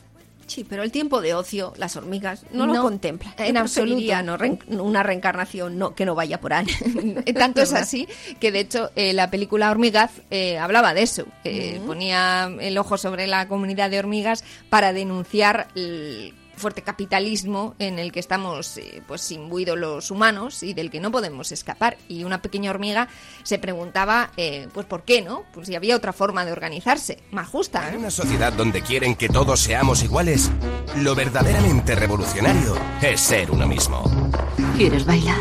Sí, 0.46 0.62
pero 0.62 0.84
el 0.84 0.92
tiempo 0.92 1.20
de 1.20 1.34
ocio, 1.34 1.72
las 1.76 1.96
hormigas, 1.96 2.44
no, 2.52 2.66
No, 2.68 2.74
lo 2.74 2.82
contemplan. 2.82 3.34
en 3.38 3.54
Yo 3.56 3.60
absoluto. 3.62 4.22
no 4.22 4.84
una 4.84 5.02
reencarnación 5.02 5.76
no, 5.76 5.96
que 5.96 6.04
no 6.04 6.14
vaya 6.14 6.40
por 6.40 6.52
ahí. 6.52 6.66
Tanto 7.36 7.62
es 7.62 7.72
así 7.72 8.06
que 8.38 8.52
de 8.52 8.60
hecho 8.60 8.90
eh, 8.94 9.12
la 9.12 9.28
película 9.28 9.70
Hormigaz 9.72 10.12
eh, 10.30 10.56
hablaba 10.58 10.94
de 10.94 11.02
eso, 11.02 11.24
ponía 11.84 12.48
el 12.60 12.78
ojo 12.78 12.96
sobre 12.96 13.26
la 13.26 13.48
comunidad 13.48 13.90
de 13.90 13.98
hormigas 13.98 14.44
para 14.70 14.92
denunciar 14.92 15.66
el 15.74 16.32
fuerte 16.56 16.82
capitalismo 16.82 17.74
en 17.78 17.98
el 17.98 18.12
que 18.12 18.20
estamos 18.20 18.76
eh, 18.76 19.02
pues 19.06 19.30
imbuidos 19.30 19.78
los 19.78 20.10
humanos 20.10 20.62
y 20.62 20.74
del 20.74 20.90
que 20.90 21.00
no 21.00 21.10
podemos 21.10 21.52
escapar 21.52 21.96
y 22.08 22.24
una 22.24 22.42
pequeña 22.42 22.70
hormiga 22.70 23.08
se 23.42 23.58
preguntaba 23.58 24.30
eh, 24.36 24.68
pues 24.72 24.86
por 24.86 25.04
qué 25.04 25.22
no 25.22 25.44
pues 25.52 25.68
si 25.68 25.74
había 25.74 25.96
otra 25.96 26.12
forma 26.12 26.44
de 26.44 26.52
organizarse 26.52 27.18
más 27.30 27.48
justa 27.48 27.88
En 27.88 27.94
¿eh? 27.94 27.98
una 27.98 28.10
sociedad 28.10 28.52
donde 28.52 28.82
quieren 28.82 29.14
que 29.14 29.28
todos 29.28 29.60
seamos 29.60 30.02
iguales, 30.02 30.50
lo 30.96 31.14
verdaderamente 31.14 31.94
revolucionario 31.94 32.76
es 33.02 33.20
ser 33.20 33.50
uno 33.50 33.66
mismo. 33.66 34.04
¿Quieres 34.76 35.04
bailar? 35.04 35.38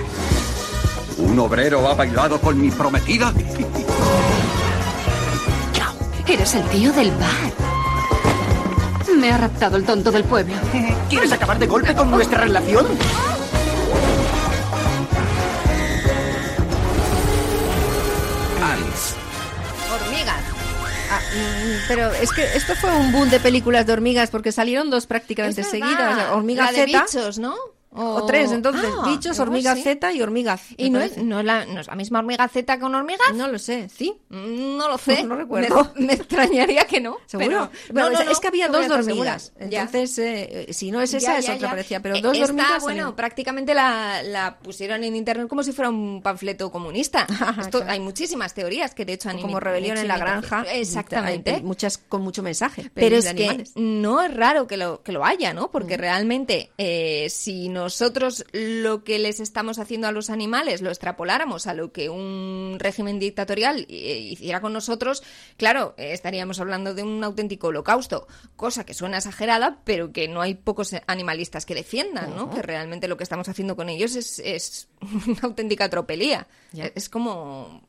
¿Un 1.18 1.40
obrero 1.40 1.88
ha 1.88 1.94
bailado 1.94 2.40
con 2.40 2.60
mi 2.60 2.72
prometida? 2.72 3.34
Eres 6.28 6.56
el 6.56 6.64
tío 6.70 6.92
del 6.92 7.12
bar. 7.12 7.65
Me 9.20 9.32
ha 9.32 9.38
raptado 9.38 9.78
el 9.78 9.86
tonto 9.86 10.12
del 10.12 10.24
pueblo. 10.24 10.54
¿Quieres 11.10 11.32
acabar 11.32 11.58
de 11.58 11.68
golpe 11.68 11.96
con 11.96 12.12
nuestra 12.12 12.42
relación? 12.42 12.86
Ants. 18.62 19.16
Hormigas. 19.94 20.44
Ah, 21.12 21.20
mm, 21.34 21.88
pero 21.88 22.12
es 22.14 22.32
que 22.32 22.44
esto 22.56 22.76
fue 22.76 22.92
un 22.96 23.12
boom 23.12 23.30
de 23.30 23.40
películas 23.40 23.86
de 23.86 23.94
hormigas 23.94 24.30
porque 24.30 24.52
salieron 24.52 24.90
dos 24.90 25.06
prácticamente 25.06 25.62
Es 25.62 25.70
seguidas. 25.70 26.32
Hormiga 26.32 26.66
La 26.66 26.72
de 26.72 26.86
bichos, 26.86 27.40
¿no? 27.40 27.56
O, 27.96 28.26
tres, 28.26 28.52
entonces. 28.52 28.86
Ah, 29.00 29.08
bichos, 29.10 29.40
hormiga 29.40 29.76
sí. 29.76 29.84
Z 29.84 30.12
y 30.14 30.22
hormiga. 30.22 30.60
¿Y 30.78 30.90
no 30.90 31.00
es, 31.00 31.18
no, 31.18 31.40
es 31.40 31.46
la, 31.46 31.66
no 31.66 31.80
es 31.82 31.88
la 31.88 31.96
misma 31.96 32.20
hormiga 32.20 32.48
Z 32.48 32.80
con 32.80 32.94
hormigas? 32.94 33.34
No 33.36 33.48
lo 33.48 33.58
sé, 33.60 33.90
¿sí? 33.90 34.14
Mm, 34.30 34.78
No 34.78 34.90
lo 34.90 34.98
sé. 35.00 35.24
No 35.24 35.36
recuerdo. 35.36 35.92
Me, 35.96 36.08
me 36.08 36.14
extrañaría 36.14 36.86
que 36.86 37.00
no. 37.02 37.18
¿Seguro? 37.26 37.70
pero- 37.88 38.10
no, 38.10 38.10
no, 38.12 38.32
es, 38.32 38.40
que 38.40 38.48
no, 38.48 38.50
había 38.50 38.68
no 38.68 38.74
dos 38.82 38.90
hormigas. 38.92 39.54
Entonces, 39.60 40.18
eh, 40.18 40.68
si 40.72 40.92
no 40.92 41.02
es 41.02 41.14
esa, 41.14 41.34
Ya, 41.34 41.40
es 41.40 41.46
ya, 41.48 41.54
otra 41.56 41.68
ya. 41.68 41.72
parecía. 41.72 42.00
Pero 42.02 42.16
Eh, 42.16 42.22
dos 42.22 42.34
esta, 42.34 42.46
hormigas. 42.46 42.84
bueno, 42.84 43.16
prácticamente 43.16 43.74
la, 43.74 44.22
la 44.24 44.58
pusieron 44.60 45.04
en 45.04 45.16
internet 45.16 45.48
como 45.48 45.64
si 45.64 45.72
fuera 45.72 45.90
un 45.90 46.22
panfleto 46.22 46.72
comunista. 46.72 47.26
Esto, 47.60 47.84
Hay 47.88 48.00
muchísimas 48.00 48.54
teorías 48.54 48.94
que 48.94 49.06
de 49.06 49.14
hecho 49.14 49.30
han 49.30 49.40
como 49.40 49.60
rebelión 49.60 49.98
en 49.98 50.08
la 50.08 50.18
granja. 50.18 50.64
Exactamente. 50.72 51.52
Hay 51.56 51.64
muchas 51.64 51.98
con 51.98 52.22
mucho 52.22 52.44
mensaje. 52.44 52.90
Pero 52.94 53.16
es 53.18 53.34
que 53.34 53.64
no 53.76 54.22
es 54.22 54.34
raro 54.34 54.68
que 54.68 54.78
lo, 54.78 55.02
que 55.04 55.12
lo 55.12 55.24
haya, 55.26 55.54
¿no? 55.54 55.68
Mm. 55.68 55.72
Porque 55.72 55.98
realmente 55.98 56.72
eh, 56.78 57.28
si 57.30 57.70
nosotros 57.86 58.44
lo 58.52 59.04
que 59.04 59.20
les 59.20 59.40
estamos 59.40 59.78
haciendo 59.78 60.08
a 60.08 60.12
los 60.12 60.32
animales 60.32 60.82
lo 60.82 60.90
extrapoláramos 60.90 61.68
a 61.68 61.76
lo 61.76 61.92
que 61.92 62.10
un 62.10 62.78
régimen 62.80 63.20
dictatorial 63.20 63.86
eh, 63.88 64.18
hiciera 64.32 64.60
con 64.60 64.74
nosotros, 64.74 65.22
claro, 65.56 65.94
eh, 65.98 66.14
estaríamos 66.14 66.60
hablando 66.60 66.96
de 66.96 67.04
un 67.04 67.24
auténtico 67.24 67.68
holocausto, 67.68 68.28
cosa 68.56 68.88
que 68.88 68.96
suena 68.96 69.18
exagerada, 69.18 69.82
pero 69.84 70.12
que 70.12 70.28
no 70.28 70.42
hay 70.42 70.56
pocos 70.56 70.96
animalistas 71.06 71.68
que 71.68 71.76
defiendan, 71.76 72.36
¿no? 72.36 72.50
Que 72.50 72.64
realmente 72.64 73.08
lo 73.08 73.18
que 73.18 73.24
estamos 73.24 73.50
haciendo 73.50 73.76
con 73.76 73.88
ellos 73.88 74.16
es, 74.16 74.40
es 74.40 74.88
una 75.28 75.42
auténtica 75.44 75.88
tropelía. 75.88 76.48
Es 76.74 77.08
como 77.08 77.84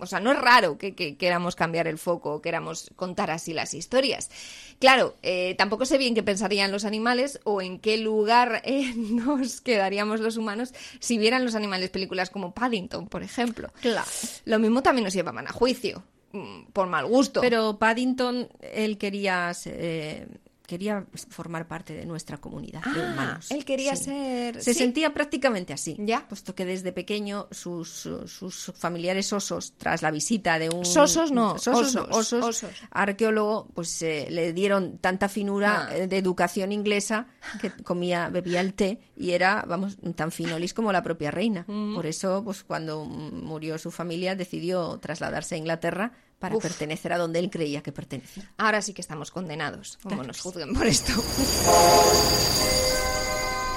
o 0.00 0.06
sea, 0.06 0.20
no 0.20 0.32
es 0.32 0.38
raro 0.38 0.78
que, 0.78 0.94
que 0.94 1.16
queramos 1.16 1.56
cambiar 1.56 1.86
el 1.86 1.98
foco 1.98 2.34
o 2.34 2.42
queramos 2.42 2.90
contar 2.96 3.30
así 3.30 3.52
las 3.52 3.74
historias. 3.74 4.30
Claro, 4.78 5.16
eh, 5.22 5.54
tampoco 5.58 5.86
sé 5.86 5.98
bien 5.98 6.14
qué 6.14 6.22
pensarían 6.22 6.70
los 6.70 6.84
animales 6.84 7.40
o 7.44 7.60
en 7.60 7.80
qué 7.80 7.98
lugar 7.98 8.62
eh, 8.64 8.92
nos 8.96 9.60
quedaríamos 9.60 10.20
los 10.20 10.36
humanos 10.36 10.72
si 11.00 11.18
vieran 11.18 11.44
los 11.44 11.54
animales 11.54 11.90
películas 11.90 12.30
como 12.30 12.52
Paddington, 12.52 13.08
por 13.08 13.22
ejemplo. 13.22 13.72
Claro. 13.80 14.08
Lo 14.44 14.58
mismo 14.58 14.82
también 14.82 15.04
nos 15.04 15.14
llevaban 15.14 15.48
a 15.48 15.52
juicio, 15.52 16.04
mm, 16.32 16.66
por 16.72 16.86
mal 16.86 17.06
gusto. 17.06 17.40
Pero 17.40 17.78
Paddington, 17.78 18.48
él 18.60 18.98
quería, 18.98 19.52
eh, 19.64 20.26
quería 20.68 21.06
formar 21.30 21.66
parte 21.66 21.94
de 21.94 22.04
nuestra 22.04 22.36
comunidad 22.36 22.82
de 22.84 23.00
Ah, 23.02 23.10
humanos. 23.12 23.50
él 23.50 23.64
quería 23.64 23.96
Sí. 23.96 24.04
ser... 24.04 24.62
Se 24.62 24.74
sí. 24.74 24.80
sentía 24.80 25.14
prácticamente 25.14 25.72
así, 25.72 25.96
Ya. 25.98 26.28
puesto 26.28 26.54
que 26.54 26.66
desde 26.66 26.92
pequeño 26.92 27.48
sus, 27.50 27.88
sus- 28.26 28.72
familiares 28.76 29.32
osos, 29.32 29.72
tras 29.78 30.02
la 30.02 30.10
visita 30.10 30.58
de 30.58 30.68
un... 30.68 30.84
Sosos 30.84 31.32
no, 31.32 31.58
Sosos 31.58 31.94
no, 31.94 32.02
osos, 32.02 32.34
osos, 32.42 32.44
osos. 32.64 32.70
arqueólogo, 32.90 33.68
pues 33.74 34.02
eh, 34.02 34.28
le 34.30 34.52
dieron 34.52 34.98
tanta 34.98 35.28
finura 35.30 35.86
Ah. 35.88 35.96
eh, 35.96 36.06
de 36.06 36.18
educación 36.18 36.70
inglesa 36.70 37.28
que 37.62 37.70
comía, 37.82 38.28
bebía 38.28 38.60
el 38.60 38.74
té 38.74 39.00
y 39.16 39.30
era, 39.30 39.64
vamos, 39.66 39.96
tan 40.14 40.30
finolis 40.30 40.74
como 40.74 40.92
la 40.92 41.02
propia 41.02 41.30
reina. 41.30 41.64
Mm. 41.66 41.94
Por 41.94 42.04
eso, 42.04 42.42
pues 42.44 42.62
cuando 42.62 43.04
murió 43.06 43.78
su 43.78 43.90
familia, 43.90 44.34
decidió 44.36 44.98
trasladarse 44.98 45.54
a 45.54 45.58
Inglaterra 45.58 46.12
para 46.38 46.56
Uf. 46.56 46.62
pertenecer 46.62 47.12
a 47.12 47.18
donde 47.18 47.38
él 47.38 47.50
creía 47.50 47.82
que 47.82 47.92
pertenecía. 47.92 48.50
Ahora 48.56 48.80
sí 48.82 48.92
que 48.94 49.00
estamos 49.00 49.30
condenados, 49.30 49.98
como 50.02 50.16
Claro 50.16 50.28
nos 50.28 50.40
juzguen 50.40 50.72
por 50.74 50.86
esto. 50.86 51.12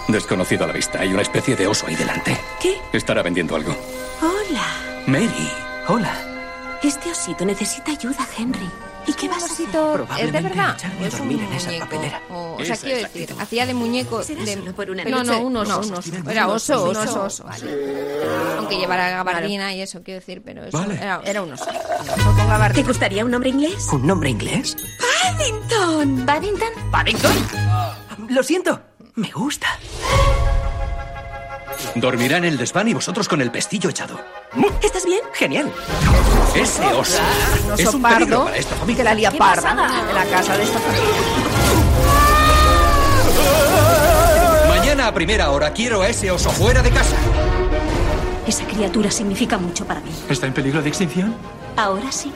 Desconocido 0.07 0.65
a 0.65 0.67
la 0.67 0.73
vista. 0.73 0.99
Hay 0.99 1.13
una 1.13 1.21
especie 1.21 1.55
de 1.55 1.67
oso 1.67 1.87
ahí 1.87 1.95
delante. 1.95 2.37
¿Qué? 2.61 2.77
Estará 2.93 3.21
vendiendo 3.23 3.55
algo. 3.55 3.75
Hola. 4.21 4.65
Mary. 5.07 5.49
Hola. 5.87 6.79
Este 6.83 7.11
osito 7.11 7.45
necesita 7.45 7.91
ayuda, 7.91 8.27
Henry. 8.37 8.69
¿Y 9.07 9.13
qué 9.13 9.27
vas 9.27 9.43
a 9.43 9.45
hacer? 9.45 9.67
¿Es 10.19 10.31
de 10.31 10.41
verdad? 10.41 10.77
¿O 11.01 11.05
es 11.05 11.13
un 11.13 11.19
dormir 11.19 11.41
en 11.43 11.53
esa 11.53 11.71
papelera. 11.79 12.21
O, 12.29 12.57
sea, 12.63 12.77
quiero 12.77 12.99
decir, 12.99 13.35
hacía 13.39 13.65
de 13.65 13.73
muñeco 13.73 14.23
de 14.23 14.73
por 14.75 14.89
una 14.89 15.03
noche. 15.03 15.23
No, 15.31 15.39
un 15.41 15.57
oso, 15.57 15.81
No, 15.81 15.87
un 15.87 15.93
oso. 15.93 16.11
Era 16.29 16.47
oso, 16.47 16.89
Un 16.89 16.95
oso. 16.95 17.23
oso, 17.23 17.43
Vale. 17.43 18.57
Aunque 18.57 18.77
llevara 18.77 19.09
gabardina 19.09 19.73
y 19.73 19.81
eso, 19.81 20.01
quiero 20.03 20.19
decir, 20.19 20.41
pero 20.43 20.63
eso 20.65 20.77
Vale. 20.77 20.95
era, 20.95 21.21
Era 21.25 21.41
un 21.41 21.53
oso. 21.53 21.65
¿Te 22.73 22.83
gustaría 22.83 23.25
un 23.25 23.31
nombre 23.31 23.49
inglés? 23.49 23.87
¿Un 23.91 24.05
nombre 24.05 24.29
inglés? 24.29 24.75
Paddington. 25.23 26.25
¿Paddington? 26.25 26.91
¿Paddington? 26.91 27.35
Lo 28.29 28.43
siento. 28.43 28.81
Me 29.15 29.31
gusta. 29.31 29.67
Dormirá 31.95 32.37
en 32.37 32.45
el 32.45 32.57
desván 32.57 32.87
y 32.87 32.93
vosotros 32.93 33.27
con 33.27 33.41
el 33.41 33.51
pestillo 33.51 33.89
echado. 33.89 34.19
¿Estás 34.81 35.05
bien? 35.05 35.21
Genial. 35.33 35.71
Ese 36.55 36.85
oso 36.87 37.21
es 37.77 37.93
un 37.93 38.01
peligro 38.01 38.01
pardo 38.01 38.45
para 38.45 38.57
esta 38.57 38.73
que 38.73 38.79
familia. 38.79 39.03
la 39.03 39.13
lía 39.13 39.31
¡Qué 39.31 39.37
parda 39.37 39.71
en 39.71 40.15
la 40.15 40.25
casa 40.25 40.57
de 40.57 40.63
esta 40.63 40.79
familia. 40.79 41.07
Mañana 44.67 45.07
a 45.07 45.13
primera 45.13 45.51
hora 45.51 45.71
quiero 45.71 46.01
a 46.01 46.09
ese 46.09 46.31
oso 46.31 46.49
fuera 46.51 46.81
de 46.81 46.89
casa. 46.91 47.15
Esa 48.47 48.65
criatura 48.65 49.11
significa 49.11 49.57
mucho 49.57 49.85
para 49.85 50.01
mí. 50.01 50.11
¿Está 50.29 50.47
en 50.47 50.53
peligro 50.53 50.81
de 50.81 50.89
extinción? 50.89 51.35
Ahora 51.77 52.11
sí. 52.11 52.31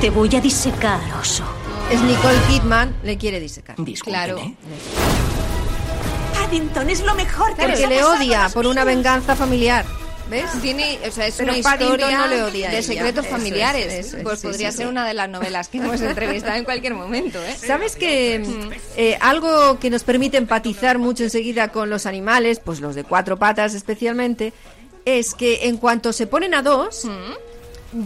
Te 0.00 0.08
voy 0.10 0.34
a 0.34 0.40
disecar, 0.40 1.00
oso. 1.20 1.44
Es 1.90 2.00
Nicole 2.00 2.38
Kidman, 2.48 2.96
le 3.02 3.18
quiere 3.18 3.40
disecar. 3.40 3.76
Claro. 4.04 4.40
Paddington 6.50 6.90
es 6.90 7.00
lo 7.04 7.14
mejor 7.14 7.54
que 7.54 7.86
le 7.86 8.02
odia 8.02 8.48
por 8.52 8.66
una 8.66 8.82
venganza 8.82 9.36
familiar. 9.36 9.84
¿Ves? 10.28 10.50
Tiene, 10.60 10.98
o 11.08 11.12
sea, 11.12 11.28
es 11.28 11.36
Pero 11.36 11.52
una 11.52 11.62
Paddington 11.62 12.00
historia 12.00 12.18
no 12.18 12.26
le 12.26 12.42
odia 12.42 12.68
a 12.68 12.70
de 12.72 12.78
ella. 12.78 12.86
secretos 12.88 13.24
Eso 13.24 13.36
es, 13.36 13.40
familiares. 13.40 13.92
eso 13.92 14.16
es, 14.16 14.22
pues 14.24 14.40
sí, 14.40 14.46
podría 14.48 14.72
sí, 14.72 14.78
ser 14.78 14.86
sí. 14.86 14.90
una 14.90 15.06
de 15.06 15.14
las 15.14 15.28
novelas 15.28 15.68
que 15.68 15.78
hemos 15.78 16.00
entrevistado 16.00 16.56
en 16.56 16.64
cualquier 16.64 16.94
momento, 16.94 17.38
¿eh? 17.40 17.56
¿Sabes 17.56 17.94
que 17.94 18.42
eh, 18.96 19.16
algo 19.20 19.78
que 19.78 19.90
nos 19.90 20.02
permite 20.02 20.38
empatizar 20.38 20.98
mucho 20.98 21.22
enseguida 21.22 21.68
con 21.68 21.88
los 21.88 22.04
animales, 22.06 22.58
pues 22.58 22.80
los 22.80 22.96
de 22.96 23.04
cuatro 23.04 23.36
patas 23.36 23.74
especialmente, 23.74 24.52
es 25.04 25.34
que 25.34 25.68
en 25.68 25.76
cuanto 25.76 26.12
se 26.12 26.26
ponen 26.26 26.54
a 26.54 26.62
dos, 26.62 27.06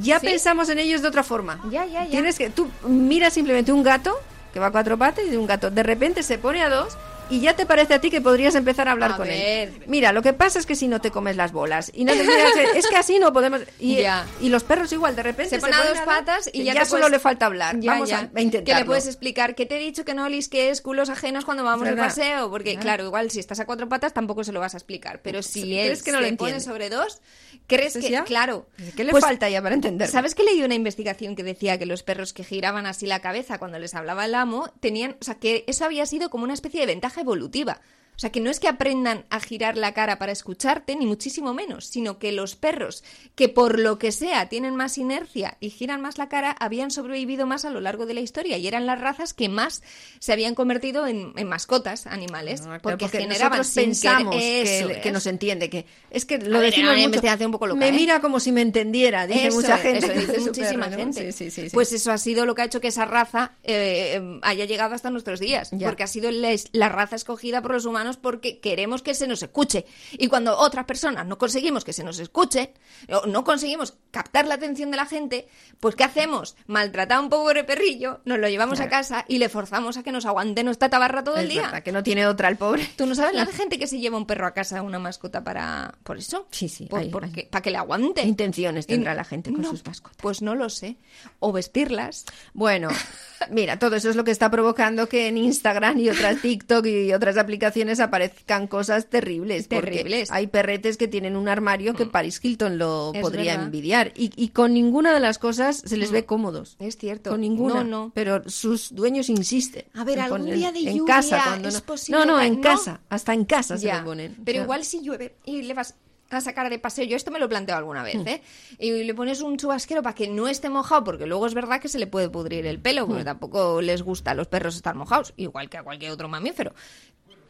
ya 0.03 0.21
¿Sí? 0.21 0.27
pensamos 0.27 0.69
en 0.69 0.81
ellos 0.81 1.01
de 1.01 1.09
otra 1.09 1.23
forma. 1.23 1.63
Ya, 1.71 1.87
ya, 1.87 2.05
ya. 2.05 2.11
Tienes 2.11 2.37
que 2.37 2.51
tú 2.51 2.69
miras 2.87 3.33
simplemente 3.33 3.73
un 3.73 3.83
gato 3.83 4.19
que 4.53 4.61
va 4.61 4.67
a 4.67 4.71
cuatro 4.71 4.99
patas 4.99 5.25
y 5.31 5.35
un 5.35 5.47
gato 5.47 5.71
de 5.71 5.83
repente 5.83 6.23
se 6.23 6.37
pone 6.37 6.63
a 6.63 6.69
dos 6.69 6.95
y 7.31 7.41
ya 7.41 7.55
te 7.55 7.67
parece 7.67 7.95
a 7.95 8.01
ti 8.01 8.11
que 8.11 8.21
podrías 8.21 8.55
empezar 8.55 8.89
a 8.89 8.93
hablar 8.93 9.13
A 9.13 9.17
con 9.17 9.27
ver. 9.29 9.69
él. 9.69 9.83
Mira, 9.87 10.13
lo 10.13 10.23
que 10.23 10.33
pasa 10.33 10.59
es 10.59 10.67
que 10.67 10.75
si 10.77 10.89
no 10.89 11.01
te 11.01 11.11
comes 11.11 11.37
las 11.37 11.53
bolas 11.53 11.91
y 11.95 12.05
no 12.05 12.13
te 12.13 12.23
miras, 12.23 12.53
es 12.77 12.87
que 12.87 12.97
así 12.97 13.19
no 13.19 13.33
podemos 13.33 13.63
y, 13.79 13.97
Ya. 14.03 14.27
y 14.41 14.49
los 14.49 14.65
perros 14.65 14.93
igual 14.93 15.17
de 15.17 15.23
repente 15.23 15.51
Se 15.51 15.57
a 15.57 15.61
ponen 15.61 15.77
dos 15.79 15.89
dos 15.89 16.01
patas 16.01 16.51
y 16.53 16.65
ya, 16.65 16.75
ya 16.75 16.85
solo 16.85 17.03
puedes- 17.03 17.13
le 17.13 17.19
falta 17.19 17.47
hablar. 17.47 17.79
Ya, 17.81 17.93
Vamos 17.93 18.13
a, 18.13 18.29
a 18.35 18.41
intentarlo. 18.41 18.65
Que 18.65 18.75
le 18.75 18.85
puedes 18.85 19.07
explicar 19.07 19.55
que 19.55 19.67
te 19.67 19.77
he 19.77 19.81
dicho 19.81 20.05
que 20.05 20.15
no 20.15 20.29
lisques 20.29 20.81
culos 20.81 21.09
ajenos 21.11 21.45
cuando 21.45 21.65
vamos 21.65 21.87
de 21.89 21.97
paseo, 21.97 22.51
porque 22.51 22.77
claro, 22.77 23.05
igual 23.05 23.31
si 23.31 23.41
estás 23.41 23.61
a 23.61 23.67
cuatro 23.67 23.89
patas 23.89 24.13
tampoco 24.13 24.45
se 24.45 24.53
lo 24.53 24.61
vas 24.61 24.75
a 24.75 24.77
explicar, 24.79 25.21
pero 25.23 25.43
si 25.43 25.79
él 25.79 25.87
¿Crees 25.87 26.03
que 26.03 26.13
no 26.13 26.21
lo 26.21 26.27
se 26.29 26.33
pone 26.35 26.61
sobre 26.61 26.91
dos, 26.91 27.21
crees 27.67 27.97
¿Entonces 27.97 28.05
que 28.05 28.13
ya? 28.13 28.25
claro, 28.25 28.67
¿Qué 28.97 29.05
le 29.05 29.11
Pues, 29.13 29.25
falta 29.25 29.49
ya 29.49 29.63
para 29.63 29.75
entender? 29.75 30.09
¿Sabes 30.09 30.35
que 30.35 30.43
leí 30.45 30.63
una 30.63 30.75
investigación 30.75 31.37
que 31.37 31.43
decía 31.43 31.79
que 31.79 31.87
los 31.87 32.03
perros 32.03 32.33
que 32.33 32.45
giraban 32.45 32.87
así 32.87 33.07
la 33.07 33.21
cabeza 33.21 33.59
cuando 33.59 33.79
les 33.79 33.95
hablaba 33.95 34.25
el 34.27 34.35
amo 34.35 34.71
tenían, 34.81 35.17
o 35.21 35.25
sea, 35.25 35.37
que 35.37 35.65
eso 35.67 35.85
había 35.85 36.05
sido 36.07 36.29
como 36.31 36.45
una 36.45 36.55
especie 36.55 36.81
de 36.81 36.87
ventaja 36.87 37.14
evolutiva? 37.21 37.81
O 38.17 38.19
sea, 38.19 38.31
que 38.31 38.41
no 38.41 38.51
es 38.51 38.61
que 38.61 38.69
aprendan 38.69 39.25
a 39.31 39.41
girar 39.41 39.77
la 39.77 39.93
cara 39.93 40.19
para 40.19 40.33
escucharte, 40.33 40.95
ni 40.97 41.05
muchísimo 41.07 41.53
menos, 41.53 41.87
sino 41.87 42.19
que 42.19 42.31
los 42.33 42.55
perros 42.57 43.03
que 43.35 43.49
por 43.49 43.79
lo 43.81 43.99
que 43.99 44.13
sea 44.13 44.49
tienen 44.49 44.77
más 44.77 44.99
inercia 44.99 45.57
y 45.61 45.71
giran 45.71 46.01
más 46.01 46.17
la 46.19 46.29
cara, 46.29 46.53
habían 46.61 46.91
sobrevivido 46.91 47.47
más 47.47 47.65
a 47.65 47.71
lo 47.71 47.81
largo 47.81 48.07
de 48.07 48.15
la 48.15 48.21
historia 48.21 48.57
y 48.57 48.67
eran 48.69 48.87
las 48.87 49.01
razas 49.01 49.35
que 49.35 49.49
más 49.49 49.83
se 50.21 50.33
habían 50.33 50.55
convertido 50.55 51.07
en, 51.07 51.33
en 51.37 51.49
mascotas 51.49 52.07
animales, 52.07 52.61
Ah, 52.61 52.65
claro, 52.65 52.83
porque, 52.83 53.05
porque 53.07 53.19
generaban 53.19 53.59
nosotros 53.59 53.67
sin 53.69 53.85
pensamos 53.87 54.37
que, 54.37 55.01
es. 55.05 55.13
nos 55.13 55.27
entiende, 55.27 55.69
que 55.69 55.87
es 56.11 56.25
que 56.25 56.39
lo 56.39 56.59
A 56.59 56.61
ver, 56.61 56.71
decimos 56.71 56.85
era 56.85 56.93
una 56.93 56.93
mucho. 56.99 57.05
investigación 57.07 57.47
un 57.49 57.53
poco 57.53 57.67
loca, 57.67 57.81
Me 57.81 57.89
¿eh? 57.89 57.93
mira 57.93 58.21
como 58.21 58.39
si 58.39 58.53
me 58.53 58.61
entendiera, 58.61 59.27
dice 59.27 59.49
Eso, 59.49 59.57
mucha 59.57 59.79
gente. 59.79 60.07
eso 60.07 60.13
dice 60.21 60.39
muchísima 60.47 60.89
gente. 60.91 61.33
Sí, 61.33 61.45
sí, 61.47 61.51
sí, 61.51 61.69
sí. 61.69 61.75
Pues 61.75 61.93
eso 61.93 62.13
ha 62.13 62.19
sido 62.19 62.47
lo 62.47 62.55
que 62.55 62.63
ha 62.63 62.65
hecho 62.67 62.81
que 62.81 62.89
esa 62.89 63.07
raza 63.07 63.53
eh, 63.65 64.21
eh, 64.23 64.39
haya 64.43 64.67
llegado 64.67 64.95
hasta 64.95 65.11
nuestros 65.11 65.41
días. 65.41 65.71
Ya. 65.73 65.89
Porque 65.89 66.05
ha 66.05 66.07
sido 66.07 66.31
la, 66.31 66.55
la 66.73 66.89
raza 66.89 67.17
escogida 67.17 67.61
por 67.61 67.73
los 67.73 67.85
humanos 67.87 68.04
humanos 68.05 68.17
porque 68.19 68.61
queremos 68.61 69.03
que 69.03 69.15
se 69.15 69.27
nos 69.27 69.43
escuche. 69.43 69.87
Y 70.13 70.29
cuando 70.29 70.57
otras 70.59 70.85
personas 70.85 71.27
no 71.27 71.39
conseguimos 71.39 71.85
que 71.85 71.93
se 71.93 72.05
nos 72.05 72.19
escuche, 72.19 72.73
o 73.09 73.27
no 73.27 73.45
conseguimos 73.45 73.95
captar 74.11 74.47
la 74.47 74.55
atención 74.55 74.91
de 74.91 74.97
la 74.97 75.07
gente, 75.07 75.49
pues 75.81 75.95
¿qué 75.95 76.05
hacemos? 76.05 76.57
Maltratar 76.67 77.19
a 77.19 77.21
un 77.21 77.29
pobre 77.31 77.65
perrillo, 77.65 78.21
nos 78.25 78.39
lo 78.39 78.49
llevamos 78.49 78.81
a 78.81 78.89
casa 78.89 79.25
y 79.29 79.39
le 79.39 79.49
forzamos 79.49 79.97
a 79.97 80.03
que 80.03 80.13
nos 80.13 80.27
aguante 80.27 80.63
nuestra 80.65 80.89
tabarra 80.91 81.25
todo 81.25 81.37
el 81.37 81.49
día. 81.49 81.63
verdad 81.63 81.83
que 81.83 81.93
no 81.93 82.03
tiene 82.03 82.27
otra 82.27 82.49
el 82.49 82.57
pobre. 82.57 82.89
¿Tú 82.97 83.07
no 83.07 83.15
sabes 83.15 83.35
la 83.35 83.47
gente 83.47 83.79
que 83.79 83.87
se 83.87 83.99
lleva 83.99 84.17
un 84.19 84.27
perro 84.27 84.47
a 84.47 84.53
casa, 84.53 84.83
una 84.83 84.99
mascota 84.99 85.43
para... 85.43 85.95
¿Por 86.03 86.19
eso? 86.19 86.47
Sí, 86.51 86.69
sí. 86.69 86.89
Hay- 86.93 87.09
porque- 87.11 87.41
hay. 87.43 87.47
para 87.47 87.63
que 87.63 87.71
le 87.71 87.79
aguante. 87.79 88.23
intenciones 88.23 88.87
tendrá 88.87 89.13
Y- 89.13 89.17
la 89.17 89.25
gente 89.25 89.51
con 89.53 89.63
no, 89.63 89.71
sus 89.71 89.85
mascotas? 89.87 90.19
Pues 90.21 90.43
no 90.43 90.55
lo 90.55 90.69
sé. 90.69 90.97
O 91.41 91.53
vestirlas. 91.53 92.25
Bueno, 92.53 92.89
mira, 93.51 93.79
todo 93.79 93.97
eso 93.97 94.11
es 94.11 94.17
lo 94.17 94.25
que 94.25 94.31
está 94.31 94.51
provocando 94.51 95.09
que 95.09 95.29
en 95.29 95.39
Instagram 95.39 95.99
y 95.99 96.11
otras 96.11 96.37
TikTok 96.43 96.87
y 96.87 97.13
otras 97.13 97.37
aplicaciones 97.37 97.94
aparezcan 98.01 98.67
cosas 98.67 99.09
terribles. 99.11 99.69
Terribles. 99.69 100.31
Mm. 100.31 100.35
Hay 100.35 100.47
perretes 100.47 100.97
que 100.97 101.09
tienen 101.09 101.37
un 101.37 101.49
armario 101.49 101.95
que 101.95 102.07
Paris 102.07 102.41
Hilton 102.43 102.79
lo 102.79 103.13
Es 103.15 103.21
podría 103.21 103.53
verdad. 103.53 103.65
envidiar. 103.67 104.13
Y, 104.17 104.31
y 104.37 104.49
con 104.49 104.75
ninguna 104.75 105.13
de 105.15 105.21
las 105.21 105.39
cosas 105.39 105.77
se 105.85 105.97
les 105.97 106.11
ve 106.11 106.25
cómodos. 106.27 106.77
Es 106.79 106.97
cierto. 106.97 107.31
Con 107.31 107.41
ninguna. 107.41 107.83
No, 107.83 107.85
no. 107.85 108.13
Pero 108.15 108.49
sus 108.49 108.95
dueños 108.95 109.29
insisten. 109.29 109.85
A 109.95 110.05
ver, 110.05 110.21
algún 110.21 110.47
día 110.47 110.73
de 110.73 110.81
en 110.81 110.97
lluvia 110.99 111.15
casa, 111.17 111.43
cuando 111.45 111.69
es 111.69 111.75
no. 111.75 111.81
posible 111.83 112.27
No, 112.27 112.41
en 112.41 112.55
¿no? 112.57 112.61
casa. 112.61 113.01
Hasta 113.09 113.35
en 113.35 113.45
casa 113.45 113.77
se 113.79 113.87
Ya, 113.87 113.99
le 113.99 114.05
ponen. 114.05 114.37
O 114.41 114.45
Pero 114.45 114.57
sea, 114.57 114.63
igual 114.65 114.85
si 114.85 115.01
llueve 115.03 115.37
y 115.45 115.63
le 115.63 115.75
vas 115.75 115.95
a 116.31 116.41
sacar 116.41 116.69
de 116.69 116.79
paseo, 116.81 117.05
yo 117.05 117.17
esto 117.17 117.31
me 117.31 117.39
lo 117.39 117.49
planteo 117.49 117.77
alguna 117.77 118.03
vez, 118.03 118.17
Mm. 118.17 118.27
¿eh? 118.27 118.43
Y 118.81 119.05
le 119.05 119.15
pones 119.15 119.41
un 119.41 119.57
chubasquero 119.57 120.03
para 120.03 120.15
que 120.17 120.27
no 120.27 120.49
esté 120.49 120.69
mojado, 120.69 121.05
porque 121.05 121.27
luego 121.27 121.47
es 121.47 121.55
verdad 121.55 121.81
que 121.81 121.89
se 121.89 121.99
le 121.99 122.09
puede 122.09 122.29
pudrir 122.29 122.67
el 122.67 122.81
pelo, 122.81 123.07
porque 123.07 123.23
Mm. 123.23 123.27
tampoco 123.27 123.81
les 123.81 124.03
gusta 124.03 124.33
a 124.33 124.35
los 124.35 124.49
perros 124.49 124.75
estar 124.75 124.97
mojados, 124.97 125.33
igual 125.37 125.69
que 125.71 125.77
a 125.77 125.85
cualquier 125.85 126.11
otro 126.11 126.29
mamífero. 126.29 126.73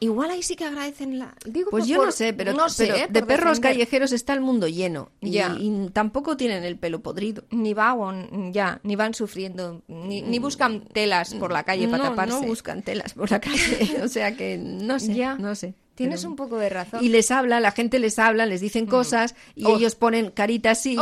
Igual 0.01 0.31
ahí 0.31 0.43
sí 0.43 0.57
que 0.57 0.65
agradecen 0.65 1.19
la... 1.19 1.35
Digo, 1.47 1.71
Pues 1.71 1.87
yo 1.87 1.97
por- 1.97 2.07
no 2.07 2.13
sé, 2.13 2.33
pero, 2.33 2.53
no 2.53 2.69
sé, 2.69 2.87
pero 2.87 2.97
¿eh? 2.99 3.07
de 3.11 3.23
perros 3.23 3.57
defender. 3.59 3.61
callejeros 3.73 4.13
está 4.13 4.33
el 4.35 4.41
mundo 4.41 4.69
lleno. 4.69 5.11
Y, 5.21 5.31
Ya. 5.33 5.57
y 5.59 5.89
tampoco 5.93 6.37
tienen 6.37 6.65
el 6.65 6.77
pelo 6.79 7.01
podrido. 7.03 7.45
Ni 7.51 7.75
van, 7.75 8.53
ya, 8.53 8.81
ni 8.83 8.97
van 8.97 9.15
sufriendo, 9.15 9.83
ni, 9.89 10.23
ni 10.23 10.39
buscan 10.39 10.85
telas 10.85 11.35
por 11.35 11.53
la 11.53 11.63
calle 11.65 11.89
para 11.89 12.05
no, 12.05 12.11
taparse. 12.11 12.41
No 12.41 12.47
buscan 12.47 12.83
telas 12.83 13.15
por 13.15 13.31
la 13.31 13.41
calle. 13.41 13.99
o 14.03 14.09
sea 14.09 14.37
que 14.37 14.59
no 14.59 14.99
sé, 14.99 15.15
Ya. 15.15 15.37
no 15.37 15.55
sé. 15.55 15.75
Tienes 15.95 16.21
Pero- 16.21 16.31
un 16.31 16.37
poco 16.37 16.59
de 16.59 16.69
razón. 16.69 17.05
Y 17.05 17.09
les 17.09 17.31
habla, 17.31 17.61
la 17.61 17.71
gente 17.71 17.99
les 17.99 18.19
habla, 18.19 18.47
les 18.47 18.61
dicen 18.61 18.87
cosas 18.87 19.35
y 19.55 19.65
Oh. 19.65 19.77
ellos 19.77 19.95
ponen 19.95 20.31
caritas 20.31 20.79
así 20.79 20.97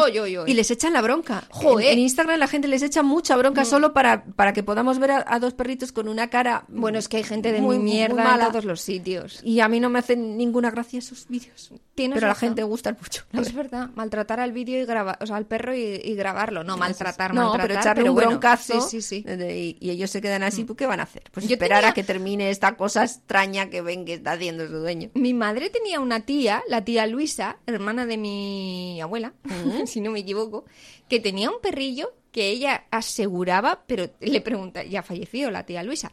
y 0.47 0.55
les 0.55 0.70
echan 0.70 0.93
la 0.93 1.01
bronca. 1.01 1.45
Joder. 1.51 1.86
En, 1.86 1.93
en 1.95 1.99
Instagram 2.01 2.38
la 2.38 2.47
gente 2.47 2.68
les 2.68 2.82
echa 2.82 3.03
mucha 3.03 3.36
bronca 3.36 3.64
solo 3.64 3.93
para, 3.93 4.24
para 4.24 4.53
que 4.53 4.62
podamos 4.62 4.99
ver 4.99 5.12
a, 5.12 5.24
a 5.26 5.38
dos 5.38 5.55
perritos 5.55 5.93
con 5.93 6.09
una 6.09 6.28
cara. 6.28 6.64
Bueno, 6.68 6.99
es 6.99 7.09
que 7.09 7.16
hay 7.16 7.22
gente 7.24 7.53
de 7.53 7.61
muy, 7.61 7.78
mierda 7.78 8.22
mala. 8.22 8.45
en 8.47 8.51
todos 8.53 8.64
los 8.64 8.80
sitios. 8.80 9.40
Y 9.43 9.61
a 9.61 9.68
mí 9.68 9.80
no 9.80 9.88
me 9.88 9.99
hacen 9.99 10.36
ninguna 10.36 10.70
gracia 10.70 10.99
esos 10.99 11.26
vídeos. 11.28 11.70
Tienes 11.95 12.16
Pero 12.16 12.26
a 12.26 12.30
la 12.30 12.34
gente 12.34 12.62
gusta 12.62 12.93
mucho. 12.99 13.22
la 13.32 13.40
Es 13.43 13.55
verdad. 13.55 13.62
verdad, 13.80 13.90
maltratar 13.95 14.40
al 14.40 14.53
vídeo 14.53 14.80
y 14.82 14.84
grabar, 14.86 15.18
o 15.20 15.26
sea, 15.26 15.36
al 15.36 15.47
perro 15.47 15.74
y, 15.74 16.01
y 16.05 16.14
grabarlo, 16.14 16.64
no 16.64 16.76
maltratar, 16.76 17.32
No, 17.34 17.49
maltratar, 17.51 17.68
pero 17.68 17.80
echarle 17.80 18.09
un 18.09 18.14
bueno, 18.14 18.30
broncazo 18.30 18.80
Sí, 18.80 19.01
sí, 19.03 19.22
sí. 19.22 19.24
y, 19.28 19.76
y 19.80 19.90
ellos 19.90 20.11
se 20.11 20.20
quedan 20.20 20.43
así, 20.43 20.64
pues 20.64 20.76
¿qué 20.78 20.86
van 20.86 21.01
a 21.01 21.05
hacer? 21.05 21.24
Pues 21.32 21.47
Yo 21.49 21.55
esperar 21.55 21.78
tenía- 21.80 21.90
a 21.90 21.95
que 21.95 22.03
termine 22.03 22.51
esta 22.51 22.76
cosa 22.76 23.05
extraña 23.05 23.68
que 23.70 23.82
ven 23.82 24.05
que 24.05 24.14
está 24.14 24.32
haciendo 24.32 24.66
dueño. 24.82 25.10
Mi 25.14 25.32
madre 25.34 25.70
tenía 25.70 26.00
una 26.00 26.20
tía, 26.20 26.62
la 26.68 26.84
tía 26.84 27.06
Luisa, 27.06 27.58
hermana 27.66 28.06
de 28.06 28.18
mi 28.18 29.00
abuela, 29.00 29.34
si 29.86 30.00
no 30.00 30.10
me 30.10 30.20
equivoco, 30.20 30.64
que 31.08 31.20
tenía 31.20 31.50
un 31.50 31.60
perrillo 31.60 32.14
que 32.30 32.48
ella 32.48 32.86
aseguraba, 32.90 33.84
pero 33.86 34.10
le 34.20 34.40
pregunta, 34.40 34.82
ya 34.84 35.02
falleció 35.02 35.50
la 35.50 35.64
tía 35.64 35.82
Luisa, 35.82 36.12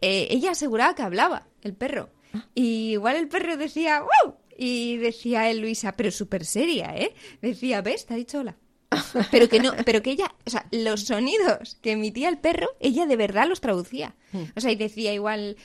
eh, 0.00 0.28
ella 0.30 0.52
aseguraba 0.52 0.94
que 0.94 1.02
hablaba, 1.02 1.46
el 1.62 1.74
perro. 1.74 2.10
Y 2.54 2.92
igual 2.92 3.16
el 3.16 3.28
perro 3.28 3.56
decía, 3.56 4.00
¡wow! 4.00 4.34
Y 4.56 4.96
decía 4.96 5.48
él, 5.50 5.60
Luisa, 5.60 5.96
pero 5.96 6.10
súper 6.10 6.44
seria, 6.44 6.96
¿eh? 6.96 7.14
Decía, 7.40 7.80
¿ves? 7.80 8.06
Te 8.06 8.14
ha 8.14 8.16
dicho 8.16 8.40
hola. 8.40 8.56
Pero 9.30 9.48
que 9.48 9.60
no, 9.60 9.72
pero 9.84 10.02
que 10.02 10.12
ella, 10.12 10.32
o 10.46 10.50
sea, 10.50 10.66
los 10.70 11.02
sonidos 11.04 11.78
que 11.82 11.92
emitía 11.92 12.28
el 12.28 12.38
perro, 12.38 12.68
ella 12.78 13.06
de 13.06 13.16
verdad 13.16 13.48
los 13.48 13.60
traducía. 13.60 14.14
O 14.54 14.60
sea, 14.60 14.70
y 14.70 14.76
decía 14.76 15.12
igual. 15.12 15.56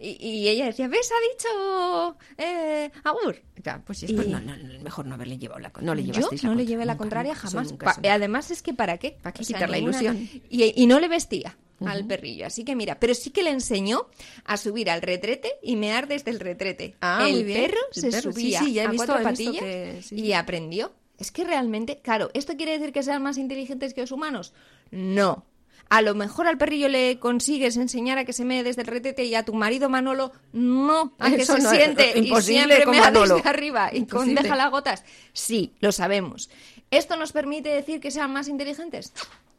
Y, 0.00 0.16
y 0.20 0.48
ella 0.48 0.66
decía, 0.66 0.88
¿ves? 0.88 1.10
Ha 1.10 1.32
dicho 1.32 2.16
eh, 2.38 2.90
Agur. 3.04 3.36
Ya, 3.62 3.82
pues 3.84 4.02
Y- 4.02 4.12
pues 4.14 4.26
no, 4.28 4.40
no, 4.40 4.56
no, 4.56 4.80
mejor 4.82 5.06
no 5.06 5.14
haberle 5.14 5.38
llevado 5.38 5.60
la 5.60 5.72
no 5.80 5.94
le 5.94 6.04
Yo 6.04 6.28
no 6.42 6.54
le 6.54 6.66
llevé 6.66 6.84
la 6.84 6.96
contraria 6.96 7.34
jamás. 7.34 7.72
Pa- 7.74 7.96
además 8.10 8.50
es 8.50 8.62
que 8.62 8.74
¿para 8.74 8.98
qué? 8.98 9.16
¿Para 9.22 9.32
qué 9.32 9.42
O 9.42 9.44
sea, 9.44 9.56
quitar 9.56 9.70
la 9.70 9.78
ilusión? 9.78 10.28
Y, 10.50 10.72
y 10.82 10.86
no 10.86 10.98
le 11.00 11.08
vestía 11.08 11.56
al 11.84 12.06
perrillo. 12.06 12.46
Así 12.46 12.64
que 12.64 12.76
mira, 12.76 12.98
pero 13.00 13.12
sí 13.14 13.30
que 13.30 13.42
le 13.42 13.50
enseñó 13.50 14.06
a 14.44 14.56
subir 14.56 14.88
al 14.90 15.02
retrete 15.02 15.52
y 15.62 15.74
mear 15.76 16.06
desde 16.08 16.30
el 16.30 16.38
retrete. 16.40 16.94
Ah, 17.00 17.26
el 17.28 17.44
bien. 17.44 17.62
perro 17.62 17.80
El 17.94 18.00
se 18.02 18.10
perro, 18.10 18.32
sí, 18.32 18.40
subía 18.40 18.60
sí, 18.60 18.72
ya 18.72 18.82
he 18.82 18.86
a 18.86 18.90
visto- 18.90 19.06
cuatro 19.12 19.28
he 19.28 19.32
visto 19.32 19.44
patillas 19.52 19.64
que- 19.64 20.02
sí, 20.02 20.14
y 20.20 20.32
aprendió. 20.32 20.92
Es 21.18 21.30
que 21.30 21.44
realmente, 21.44 22.00
claro, 22.00 22.30
¿esto 22.34 22.56
quiere 22.56 22.72
decir 22.78 22.92
que 22.92 23.02
sean 23.02 23.22
más 23.22 23.36
inteligentes 23.38 23.94
que 23.94 24.00
los 24.00 24.10
humanos? 24.12 24.52
No. 24.90 25.44
A 25.88 26.00
lo 26.00 26.14
mejor 26.14 26.46
al 26.46 26.56
perrillo 26.58 26.88
le 26.88 27.18
consigues 27.18 27.76
enseñar 27.76 28.18
a 28.18 28.24
que 28.24 28.32
se 28.32 28.44
mee 28.44 28.62
desde 28.62 28.82
el 28.82 28.88
retrete 28.88 29.24
y 29.24 29.34
a 29.34 29.44
tu 29.44 29.52
marido 29.54 29.88
Manolo 29.88 30.32
no, 30.52 31.14
a 31.18 31.30
que 31.30 31.42
Eso 31.42 31.56
se 31.56 31.62
no 31.62 31.70
siente 31.70 32.18
y 32.18 32.34
siempre 32.40 32.86
mea 32.86 33.02
Manolo. 33.02 33.36
desde 33.36 33.48
arriba 33.48 33.90
y 33.92 34.06
con 34.06 34.34
deja 34.34 34.56
las 34.56 34.70
gotas. 34.70 35.04
Sí, 35.32 35.74
lo 35.80 35.92
sabemos. 35.92 36.48
¿Esto 36.90 37.16
nos 37.16 37.32
permite 37.32 37.68
decir 37.70 38.00
que 38.00 38.10
sean 38.10 38.32
más 38.32 38.48
inteligentes? 38.48 39.12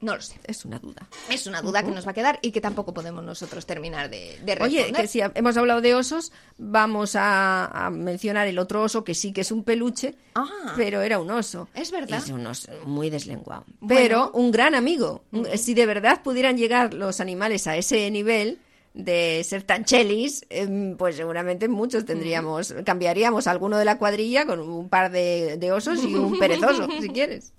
No 0.04 0.16
lo 0.16 0.22
sé. 0.22 0.36
Es 0.44 0.66
una 0.66 0.80
duda. 0.80 1.08
Es 1.30 1.48
una 1.48 1.62
duda 1.62 1.82
que 1.82 1.92
nos 1.92 2.06
va 2.06 2.12
a 2.12 2.14
quedar 2.14 2.40
y 2.42 2.52
que 2.52 2.60
tampoco 2.60 2.94
podemos 2.94 3.24
nosotros 3.24 3.66
terminar 3.66 4.10
de, 4.10 4.38
de 4.44 4.54
Oye, 4.62 4.78
responder. 4.80 5.02
que 5.02 5.08
si 5.08 5.22
hemos 5.22 5.56
hablado 5.56 5.80
de 5.82 5.96
osos, 5.96 6.32
vamos 6.58 7.16
a, 7.16 7.66
a 7.86 7.90
mencionar 7.90 8.48
el 8.48 8.60
otro 8.60 8.82
oso 8.84 9.04
que 9.04 9.14
sí 9.16 9.32
que 9.32 9.42
es 9.42 9.52
un 9.52 9.64
peluche, 9.64 10.16
Ah. 10.36 10.74
pero 10.76 11.02
era 11.02 11.20
un 11.20 11.32
oso. 11.32 11.70
Es 11.74 11.92
verdad. 11.92 12.18
Es 12.18 12.30
un 12.30 12.46
oso 12.46 12.70
muy 12.86 13.10
deslenguado. 13.10 13.66
Bueno. 13.80 14.02
Pero 14.02 14.32
un 14.34 14.52
gran 14.52 14.76
amigo. 14.76 15.24
Si 15.56 15.74
de 15.74 15.86
verdad 15.86 16.22
pudieran 16.24 16.58
llegar 16.58 16.94
los 16.94 17.20
animales 17.22 17.66
a 17.68 17.78
ese 17.78 18.10
nivel 18.12 18.60
de 18.94 19.42
ser 19.44 19.64
tan 19.64 19.86
chelis, 19.86 20.46
em, 20.50 20.98
pues 20.98 21.16
seguramente 21.16 21.68
muchos 21.68 22.06
tendríamos, 22.06 22.76
cambiaríamos 22.86 23.48
alguno 23.48 23.78
de 23.78 23.86
la 23.86 23.98
cuadrilla 23.98 24.46
con 24.46 24.60
un 24.60 24.90
par 24.90 25.12
de, 25.12 25.58
de 25.58 25.72
osos 25.72 26.04
y 26.04 26.14
un 26.14 26.38
perezoso, 26.40 26.88
si 27.02 27.08
quieres. 27.10 27.54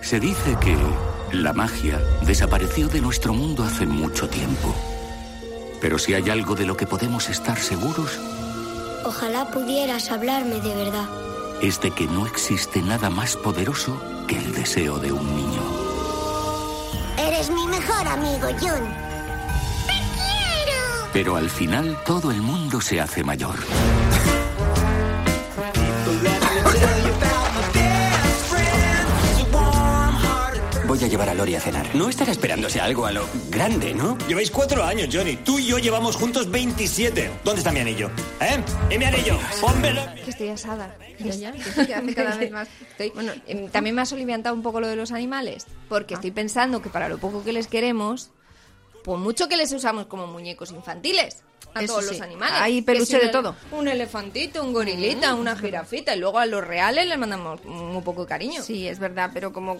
Se 0.00 0.20
dice 0.20 0.56
que 0.60 0.76
la 1.32 1.52
magia 1.52 1.98
desapareció 2.22 2.88
de 2.88 3.00
nuestro 3.00 3.34
mundo 3.34 3.64
hace 3.64 3.86
mucho 3.86 4.28
tiempo. 4.28 4.74
Pero 5.80 5.98
si 5.98 6.14
hay 6.14 6.30
algo 6.30 6.54
de 6.54 6.66
lo 6.66 6.76
que 6.76 6.86
podemos 6.86 7.28
estar 7.28 7.58
seguros, 7.58 8.18
Ojalá 9.04 9.48
pudieras 9.52 10.10
hablarme 10.10 10.60
de 10.60 10.74
verdad. 10.74 11.04
es 11.62 11.80
de 11.80 11.92
que 11.92 12.06
no 12.06 12.26
existe 12.26 12.82
nada 12.82 13.08
más 13.08 13.36
poderoso 13.36 14.00
que 14.26 14.36
el 14.36 14.52
deseo 14.52 14.98
de 14.98 15.12
un 15.12 15.36
niño. 15.36 15.62
Eres 17.18 17.48
mi 17.50 17.66
mejor 17.68 18.06
amigo, 18.08 18.48
Jun. 18.60 18.88
Pero 21.12 21.36
al 21.36 21.48
final 21.48 21.96
todo 22.04 22.30
el 22.32 22.42
mundo 22.42 22.80
se 22.80 23.00
hace 23.00 23.22
mayor. 23.24 23.54
Voy 30.96 31.04
a 31.04 31.08
llevar 31.08 31.28
a 31.28 31.34
Lori 31.34 31.54
a 31.54 31.60
cenar. 31.60 31.94
No 31.94 32.08
estará 32.08 32.32
esperándose 32.32 32.80
algo 32.80 33.04
a 33.04 33.12
lo 33.12 33.28
grande, 33.50 33.92
¿no? 33.92 34.16
Lleváis 34.28 34.50
cuatro 34.50 34.82
años, 34.82 35.10
Johnny. 35.12 35.36
Tú 35.36 35.58
y 35.58 35.66
yo 35.66 35.76
llevamos 35.76 36.16
juntos 36.16 36.50
27. 36.50 37.30
¿Dónde 37.44 37.58
está 37.58 37.70
mi 37.70 37.80
anillo? 37.80 38.10
¿Eh? 38.40 38.58
¿Y 38.94 38.96
mi 38.96 39.04
anillo? 39.04 39.38
Pónmelo. 39.60 40.00
Que 40.24 40.30
estoy 40.30 40.48
asada. 40.48 40.96
Ya, 41.18 41.34
ya, 41.34 41.52
que 41.52 41.62
sí, 41.64 41.86
que 41.86 41.94
hace 41.94 42.14
cada 42.14 42.36
vez 42.36 42.50
más. 42.50 42.68
Estoy- 42.98 43.12
em, 43.46 43.68
también 43.68 43.94
me 43.94 44.00
ha 44.00 44.06
soliviantado 44.06 44.54
un 44.54 44.62
poco 44.62 44.80
lo 44.80 44.88
de 44.88 44.96
los 44.96 45.12
animales, 45.12 45.66
porque 45.90 46.14
Ah. 46.14 46.16
estoy 46.16 46.30
pensando 46.30 46.80
que 46.80 46.88
para 46.88 47.10
lo 47.10 47.18
poco 47.18 47.44
que 47.44 47.52
les 47.52 47.66
queremos, 47.66 48.30
por 49.04 49.18
mucho 49.18 49.48
que 49.48 49.58
les 49.58 49.72
usamos 49.72 50.06
como 50.06 50.26
muñecos 50.26 50.70
infantiles 50.72 51.42
a 51.76 51.82
Eso 51.82 51.94
todos 51.94 52.06
sí. 52.06 52.12
los 52.12 52.20
animales. 52.20 52.56
Hay 52.60 52.82
peluche 52.82 53.18
de 53.18 53.28
todo. 53.28 53.54
Un 53.72 53.88
elefantito, 53.88 54.62
un 54.62 54.72
gorilita, 54.72 55.34
una 55.34 55.56
jirafita, 55.56 56.14
y 56.14 56.18
luego 56.18 56.38
a 56.38 56.46
los 56.46 56.66
reales 56.66 57.06
les 57.06 57.18
mandamos 57.18 57.60
un 57.64 58.02
poco 58.02 58.22
de 58.22 58.28
cariño. 58.28 58.62
Sí, 58.62 58.88
es 58.88 58.98
verdad, 58.98 59.30
pero 59.32 59.52
como 59.52 59.78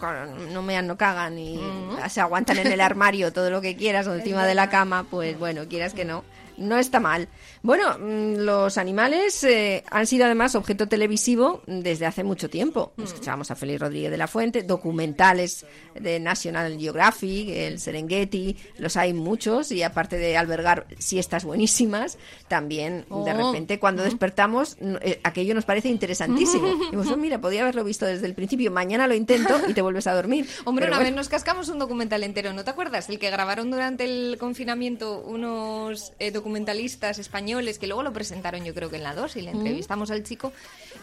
no 0.52 0.62
mean, 0.62 0.86
no 0.86 0.96
cagan 0.96 1.38
y 1.38 1.60
se 2.08 2.20
aguantan 2.20 2.58
en 2.58 2.72
el 2.72 2.80
armario 2.82 3.32
todo 3.32 3.50
lo 3.50 3.60
que 3.60 3.76
quieras 3.76 4.06
o 4.06 4.14
encima 4.14 4.46
de 4.46 4.54
la 4.54 4.68
cama, 4.68 5.06
pues 5.10 5.38
bueno, 5.38 5.66
quieras 5.68 5.94
que 5.94 6.04
no, 6.04 6.24
no 6.56 6.78
está 6.78 7.00
mal. 7.00 7.28
Bueno, 7.66 7.98
mm, 7.98 8.44
los 8.44 8.78
animales 8.78 9.42
eh, 9.42 9.82
han 9.90 10.06
sido 10.06 10.24
además 10.26 10.54
objeto 10.54 10.86
televisivo 10.86 11.62
desde 11.66 12.06
hace 12.06 12.22
mucho 12.22 12.48
tiempo. 12.48 12.92
Escuchábamos 13.02 13.50
a 13.50 13.56
Félix 13.56 13.80
Rodríguez 13.80 14.12
de 14.12 14.16
la 14.16 14.28
Fuente, 14.28 14.62
documentales 14.62 15.66
de 15.98 16.20
National 16.20 16.78
Geographic, 16.78 17.48
el 17.48 17.80
Serengeti, 17.80 18.56
los 18.78 18.96
hay 18.96 19.14
muchos 19.14 19.72
y 19.72 19.82
aparte 19.82 20.16
de 20.16 20.36
albergar 20.36 20.86
siestas 21.00 21.44
buenísimas, 21.44 22.18
también 22.46 23.00
de 23.00 23.06
Oh. 23.10 23.24
repente 23.52 23.80
cuando 23.80 24.04
despertamos 24.04 24.76
eh, 25.00 25.18
aquello 25.24 25.52
nos 25.52 25.64
parece 25.64 25.88
interesantísimo. 25.88 26.68
Y 26.92 26.94
oh, 26.94 27.16
mira, 27.16 27.40
podía 27.40 27.62
haberlo 27.62 27.82
visto 27.82 28.06
desde 28.06 28.26
el 28.26 28.34
principio, 28.34 28.70
mañana 28.70 29.08
lo 29.08 29.14
intento 29.14 29.52
y 29.66 29.74
te 29.74 29.82
vuelves 29.82 30.06
a 30.06 30.14
dormir. 30.14 30.46
Hombre, 30.66 30.84
Pero 30.84 30.92
una 30.94 30.98
bueno. 30.98 31.10
vez 31.10 31.16
nos 31.16 31.28
cascamos 31.28 31.68
un 31.68 31.80
documental 31.80 32.22
entero, 32.22 32.52
¿no 32.52 32.62
te 32.62 32.70
acuerdas? 32.70 33.08
El 33.08 33.18
que 33.18 33.28
grabaron 33.28 33.72
durante 33.72 34.04
el 34.04 34.36
confinamiento 34.38 35.20
unos 35.26 36.12
eh, 36.20 36.30
documentalistas 36.30 37.18
españoles 37.18 37.55
que 37.78 37.86
luego 37.86 38.02
lo 38.02 38.12
presentaron 38.12 38.64
yo 38.64 38.74
creo 38.74 38.90
que 38.90 38.96
en 38.96 39.02
la 39.02 39.14
2 39.14 39.36
y 39.36 39.42
le 39.42 39.52
Mm. 39.52 39.56
entrevistamos 39.58 40.10
al 40.10 40.22
chico 40.22 40.52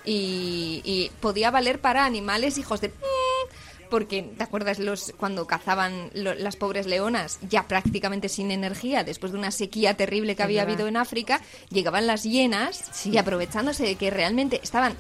y, 0.06 0.82
y 0.84 1.12
podía 1.20 1.52
valer 1.52 1.80
para 1.80 2.06
animales 2.06 2.58
hijos 2.58 2.82
de... 2.82 2.92
Porque, 3.90 4.24
¿te 4.24 4.44
acuerdas 4.44 4.80
los 4.80 5.14
cuando 5.18 5.46
cazaban 5.46 6.10
lo- 6.14 6.34
las 6.34 6.56
pobres 6.56 6.88
leonas 6.88 7.38
ya 7.48 7.68
prácticamente 7.68 8.28
sin 8.28 8.50
energía 8.50 9.04
después 9.04 9.32
de 9.32 9.38
una 9.38 9.52
sequía 9.52 9.96
terrible 9.96 10.36
que 10.36 10.42
había 10.42 10.64
habido 10.64 10.88
en 10.88 10.98
África? 10.98 11.42
Llegaban 11.70 12.08
las 12.08 12.24
hienas 12.24 13.06
y 13.06 13.18
aprovechándose 13.18 13.84
de 13.84 13.96
que 13.96 14.10
realmente 14.10 14.60
estaban 14.64 14.96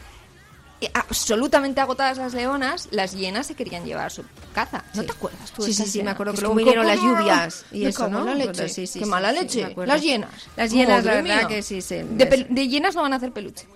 absolutamente 0.94 1.82
agotadas 1.82 2.18
las 2.18 2.34
leonas, 2.34 2.88
las 2.92 3.14
hienas 3.14 3.48
se 3.48 3.56
querían 3.56 3.86
llevar 3.86 4.12
su 4.12 4.24
caza. 4.54 4.84
¿No 4.94 5.04
te 5.04 5.12
acuerdas 5.12 5.52
tú 5.52 5.64
Sí, 5.64 5.74
sí, 5.74 5.86
sí, 5.86 6.04
me 6.04 6.12
acuerdo 6.12 6.34
que 6.34 6.42
luego 6.42 6.56
vinieron 6.56 6.86
las 6.88 7.00
lluvias 7.02 7.66
y 7.72 7.86
eso, 7.86 8.08
¿no? 8.08 8.24
la 8.26 8.34
leche. 8.34 8.50
Entonces, 8.50 8.74
sí, 8.74 8.88
sí, 8.88 9.00
Qué 9.00 9.06
mala 9.06 9.32
leche. 9.32 9.76
las 9.76 10.02
hienas. 10.02 10.30
Las 10.56 10.72
hienas, 10.72 11.04
la 11.06 11.22
verdad 11.22 11.48
que 11.48 11.62
sí 11.62 11.82
se... 11.82 12.04
De, 12.04 12.48
de 12.50 12.68
hienas 12.68 12.96
no 12.96 13.02
van 13.02 13.14
a 13.14 13.18
hacer 13.18 13.32
peluche. 13.32 13.68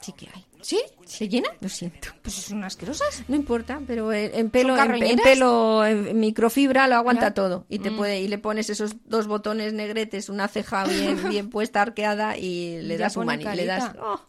Sí 0.00 0.12
que 0.12 0.28
hay. 0.34 0.44
¿Sí? 0.62 0.80
¿Se 1.04 1.28
llena? 1.28 1.48
Lo 1.60 1.68
siento. 1.68 2.08
Pues 2.22 2.34
son 2.36 2.62
asquerosas. 2.64 3.24
No 3.28 3.36
importa, 3.36 3.80
pero 3.86 4.12
en, 4.12 4.34
en 4.34 4.48
pelo, 4.50 4.76
¿Son 4.76 4.94
en, 5.02 5.18
pelo, 5.18 5.84
en 5.84 6.18
microfibra 6.20 6.86
lo 6.88 6.94
aguanta 6.96 7.34
todo. 7.34 7.66
Y 7.68 7.80
te 7.80 7.90
Mm. 7.90 7.96
puede, 7.96 8.20
y 8.20 8.28
le 8.28 8.38
pones 8.38 8.70
esos 8.70 8.94
dos 9.06 9.26
botones 9.26 9.72
negretes, 9.72 10.28
una 10.28 10.46
ceja 10.48 10.84
bien, 10.84 11.18
bien 11.28 11.50
puesta, 11.50 11.82
arqueada, 11.82 12.38
y 12.38 12.80
le 12.80 12.96
das 12.96 13.14
pone 13.14 13.34
humani, 13.34 13.56
le 13.56 13.66
das. 13.66 13.90
"Oh, 14.00 14.20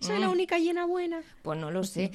soy 0.00 0.18
la 0.20 0.28
Mm. 0.28 0.32
única 0.32 0.58
hiena 0.58 0.84
buena. 0.86 1.22
Pues 1.42 1.58
no 1.58 1.70
lo 1.70 1.82
sé. 1.82 2.12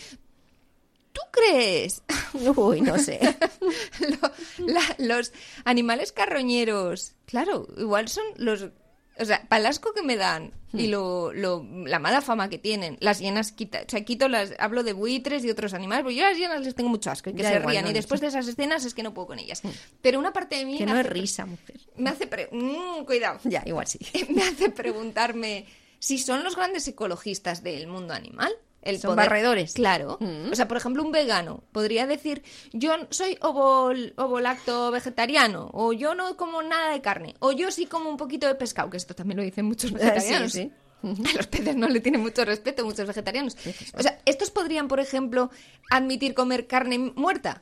¿Tú 1.11 1.21
crees? 1.31 2.03
Uy, 2.55 2.81
no 2.81 2.97
sé. 2.99 3.19
Lo- 3.99 4.67
la- 4.67 4.95
los 4.99 5.33
animales 5.65 6.11
carroñeros, 6.11 7.13
claro, 7.25 7.67
igual 7.77 8.07
son 8.09 8.23
los... 8.37 8.67
O 9.19 9.25
sea, 9.25 9.45
para 9.49 9.59
el 9.59 9.65
asco 9.65 9.93
que 9.93 10.01
me 10.01 10.15
dan 10.15 10.51
y 10.73 10.87
Hmm. 10.87 10.91
lo, 10.91 11.33
lo- 11.33 11.65
la 11.85 11.99
mala 11.99 12.21
fama 12.21 12.49
que 12.49 12.57
tienen, 12.57 12.97
las 13.01 13.19
hienas, 13.19 13.51
quita, 13.51 13.81
o 13.85 13.89
sea, 13.89 14.05
quito 14.05 14.27
las, 14.29 14.53
hablo 14.59 14.83
de 14.83 14.93
buitres 14.93 15.43
y 15.43 15.49
otros 15.49 15.73
animales, 15.73 16.03
porque 16.03 16.15
yo 16.17 16.25
a 16.25 16.29
las 16.29 16.37
hienas 16.37 16.61
les 16.61 16.75
tengo 16.75 16.89
mucho 16.89 17.09
asco 17.11 17.29
y 17.29 17.33
que 17.33 17.43
se 17.43 17.55
igual, 17.55 17.67
rían. 17.71 17.83
no, 17.85 17.89
y 17.91 17.93
después 17.93 18.21
de 18.21 18.27
esas 18.27 18.47
escenas 18.47 18.85
es 18.85 18.93
que 18.93 19.03
no 19.03 19.13
puedo 19.13 19.27
con 19.27 19.39
ellas. 19.39 19.61
Pero 20.01 20.19
una 20.19 20.31
parte 20.31 20.55
de 20.57 20.65
mí 20.65 20.77
Que 20.77 20.85
no 20.85 20.97
es 20.97 21.05
risa, 21.05 21.45
mujer. 21.45 21.79
me 21.97 22.09
hace... 22.11 22.27
pre- 22.27 22.49
Mm, 22.51 23.03
cuidado. 23.05 23.39
Ya, 23.43 23.63
igual 23.65 23.87
sí. 23.87 23.99
Me 24.29 24.43
hace 24.43 24.69
preguntarme 24.69 25.65
si 25.99 26.17
son 26.17 26.43
los 26.43 26.55
grandes 26.55 26.87
ecologistas 26.87 27.61
del 27.63 27.87
mundo 27.87 28.13
animal. 28.13 28.53
El 28.81 28.97
Son 28.99 29.09
poder- 29.15 29.27
barredores. 29.29 29.73
Claro. 29.73 30.17
Mm. 30.21 30.51
O 30.51 30.55
sea, 30.55 30.67
por 30.67 30.77
ejemplo, 30.77 31.03
un 31.03 31.11
vegano 31.11 31.63
podría 31.73 32.07
decir, 32.07 32.43
yo 32.71 32.93
soy 33.09 33.37
ovol, 33.41 34.13
ovolacto 34.17 34.89
vegetariano, 34.91 35.69
o 35.73 35.91
yo 35.93 36.15
no 36.15 36.37
como 36.37 36.61
nada 36.61 36.91
de 36.91 37.01
carne, 37.01 37.35
o 37.39 37.51
yo 37.51 37.71
sí 37.71 37.85
como 37.87 38.09
un 38.09 38.15
poquito 38.17 38.47
de 38.47 38.55
pescado, 38.55 38.89
que 38.89 38.97
esto 38.97 39.13
también 39.13 39.37
lo 39.37 39.43
dicen 39.43 39.65
muchos 39.65 39.91
vegetarianos. 39.93 40.53
Sí, 40.53 40.71
A 41.03 41.37
los 41.37 41.47
peces 41.47 41.75
no 41.77 41.87
le 41.87 41.99
tienen 42.01 42.21
mucho 42.21 42.43
respeto, 42.45 42.83
muchos 42.85 43.05
vegetarianos. 43.07 43.55
O 43.97 44.01
sea, 44.03 44.19
estos 44.25 44.51
podrían, 44.51 44.87
por 44.87 44.99
ejemplo, 44.99 45.49
admitir 45.89 46.33
comer 46.33 46.67
carne 46.67 46.97
muerta. 47.15 47.61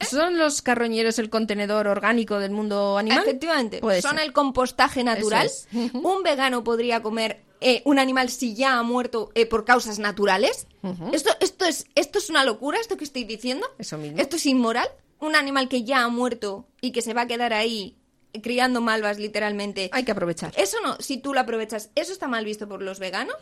¿Son 0.00 0.36
los 0.38 0.60
carroñeros 0.60 1.18
el 1.18 1.30
contenedor 1.30 1.88
orgánico 1.88 2.38
del 2.38 2.50
mundo 2.50 2.98
animal? 2.98 3.20
Efectivamente, 3.20 3.78
Puede 3.80 4.02
son 4.02 4.16
ser. 4.16 4.24
el 4.26 4.32
compostaje 4.34 5.02
natural. 5.02 5.46
Es. 5.46 5.66
Un 5.94 6.22
vegano 6.22 6.62
podría 6.62 7.00
comer 7.02 7.40
eh, 7.60 7.82
un 7.84 7.98
animal 7.98 8.28
si 8.30 8.54
ya 8.54 8.78
ha 8.78 8.82
muerto 8.82 9.30
eh, 9.34 9.46
por 9.46 9.64
causas 9.64 9.98
naturales. 9.98 10.66
esto, 11.12 11.30
esto, 11.40 11.64
es, 11.64 11.86
esto 11.94 12.18
es 12.18 12.30
una 12.30 12.44
locura, 12.44 12.78
esto 12.78 12.96
que 12.96 13.04
estoy 13.04 13.24
diciendo. 13.24 13.66
Eso 13.78 13.98
mismo. 13.98 14.18
Esto 14.18 14.36
es 14.36 14.46
inmoral. 14.46 14.88
Un 15.18 15.34
animal 15.34 15.68
que 15.68 15.84
ya 15.84 16.04
ha 16.04 16.08
muerto 16.08 16.66
y 16.80 16.92
que 16.92 17.02
se 17.02 17.14
va 17.14 17.22
a 17.22 17.26
quedar 17.26 17.52
ahí 17.52 17.96
criando 18.42 18.80
malvas 18.80 19.18
literalmente. 19.18 19.88
Hay 19.92 20.04
que 20.04 20.12
aprovechar. 20.12 20.52
Eso 20.56 20.78
no, 20.82 20.96
si 21.00 21.18
tú 21.18 21.32
lo 21.32 21.40
aprovechas, 21.40 21.90
¿eso 21.94 22.12
está 22.12 22.28
mal 22.28 22.44
visto 22.44 22.68
por 22.68 22.82
los 22.82 22.98
veganos? 22.98 23.36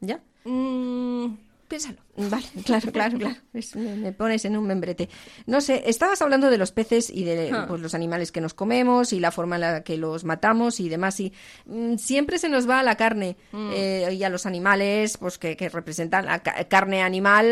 ¿Ya? 0.00 0.22
Mm, 0.44 1.36
piénsalo. 1.70 1.96
Vale, 2.16 2.44
claro, 2.66 2.92
claro, 2.92 3.16
claro. 3.18 3.36
Es- 3.54 3.74
me, 3.76 3.96
me 3.96 4.12
pones 4.12 4.44
en 4.44 4.58
un 4.58 4.66
membrete. 4.66 5.08
No 5.46 5.62
sé, 5.62 5.84
estabas 5.86 6.20
hablando 6.20 6.50
de 6.50 6.58
los 6.58 6.72
peces 6.72 7.08
y 7.08 7.24
de 7.24 7.50
Ah. 7.54 7.64
pues, 7.66 7.80
los 7.80 7.94
animales 7.94 8.30
que 8.32 8.42
nos 8.42 8.52
comemos 8.52 9.14
y 9.14 9.20
la 9.20 9.30
forma 9.30 9.54
en 9.54 9.60
la 9.62 9.82
que 9.84 9.96
los 9.96 10.24
matamos 10.24 10.80
y 10.80 10.88
demás. 10.90 11.18
Y 11.20 11.32
mm, 11.64 11.94
siempre 11.96 12.36
se 12.38 12.50
nos 12.50 12.68
va 12.68 12.80
a 12.80 12.82
la 12.82 12.96
carne 12.96 13.38
Mm. 13.52 13.70
eh, 13.72 14.08
y 14.18 14.22
a 14.24 14.28
los 14.28 14.44
animales 14.44 15.16
pues 15.16 15.38
que, 15.38 15.56
que 15.56 15.70
representan 15.70 16.26
la 16.26 16.42
ca- 16.42 16.64
carne 16.68 17.00
animal, 17.02 17.46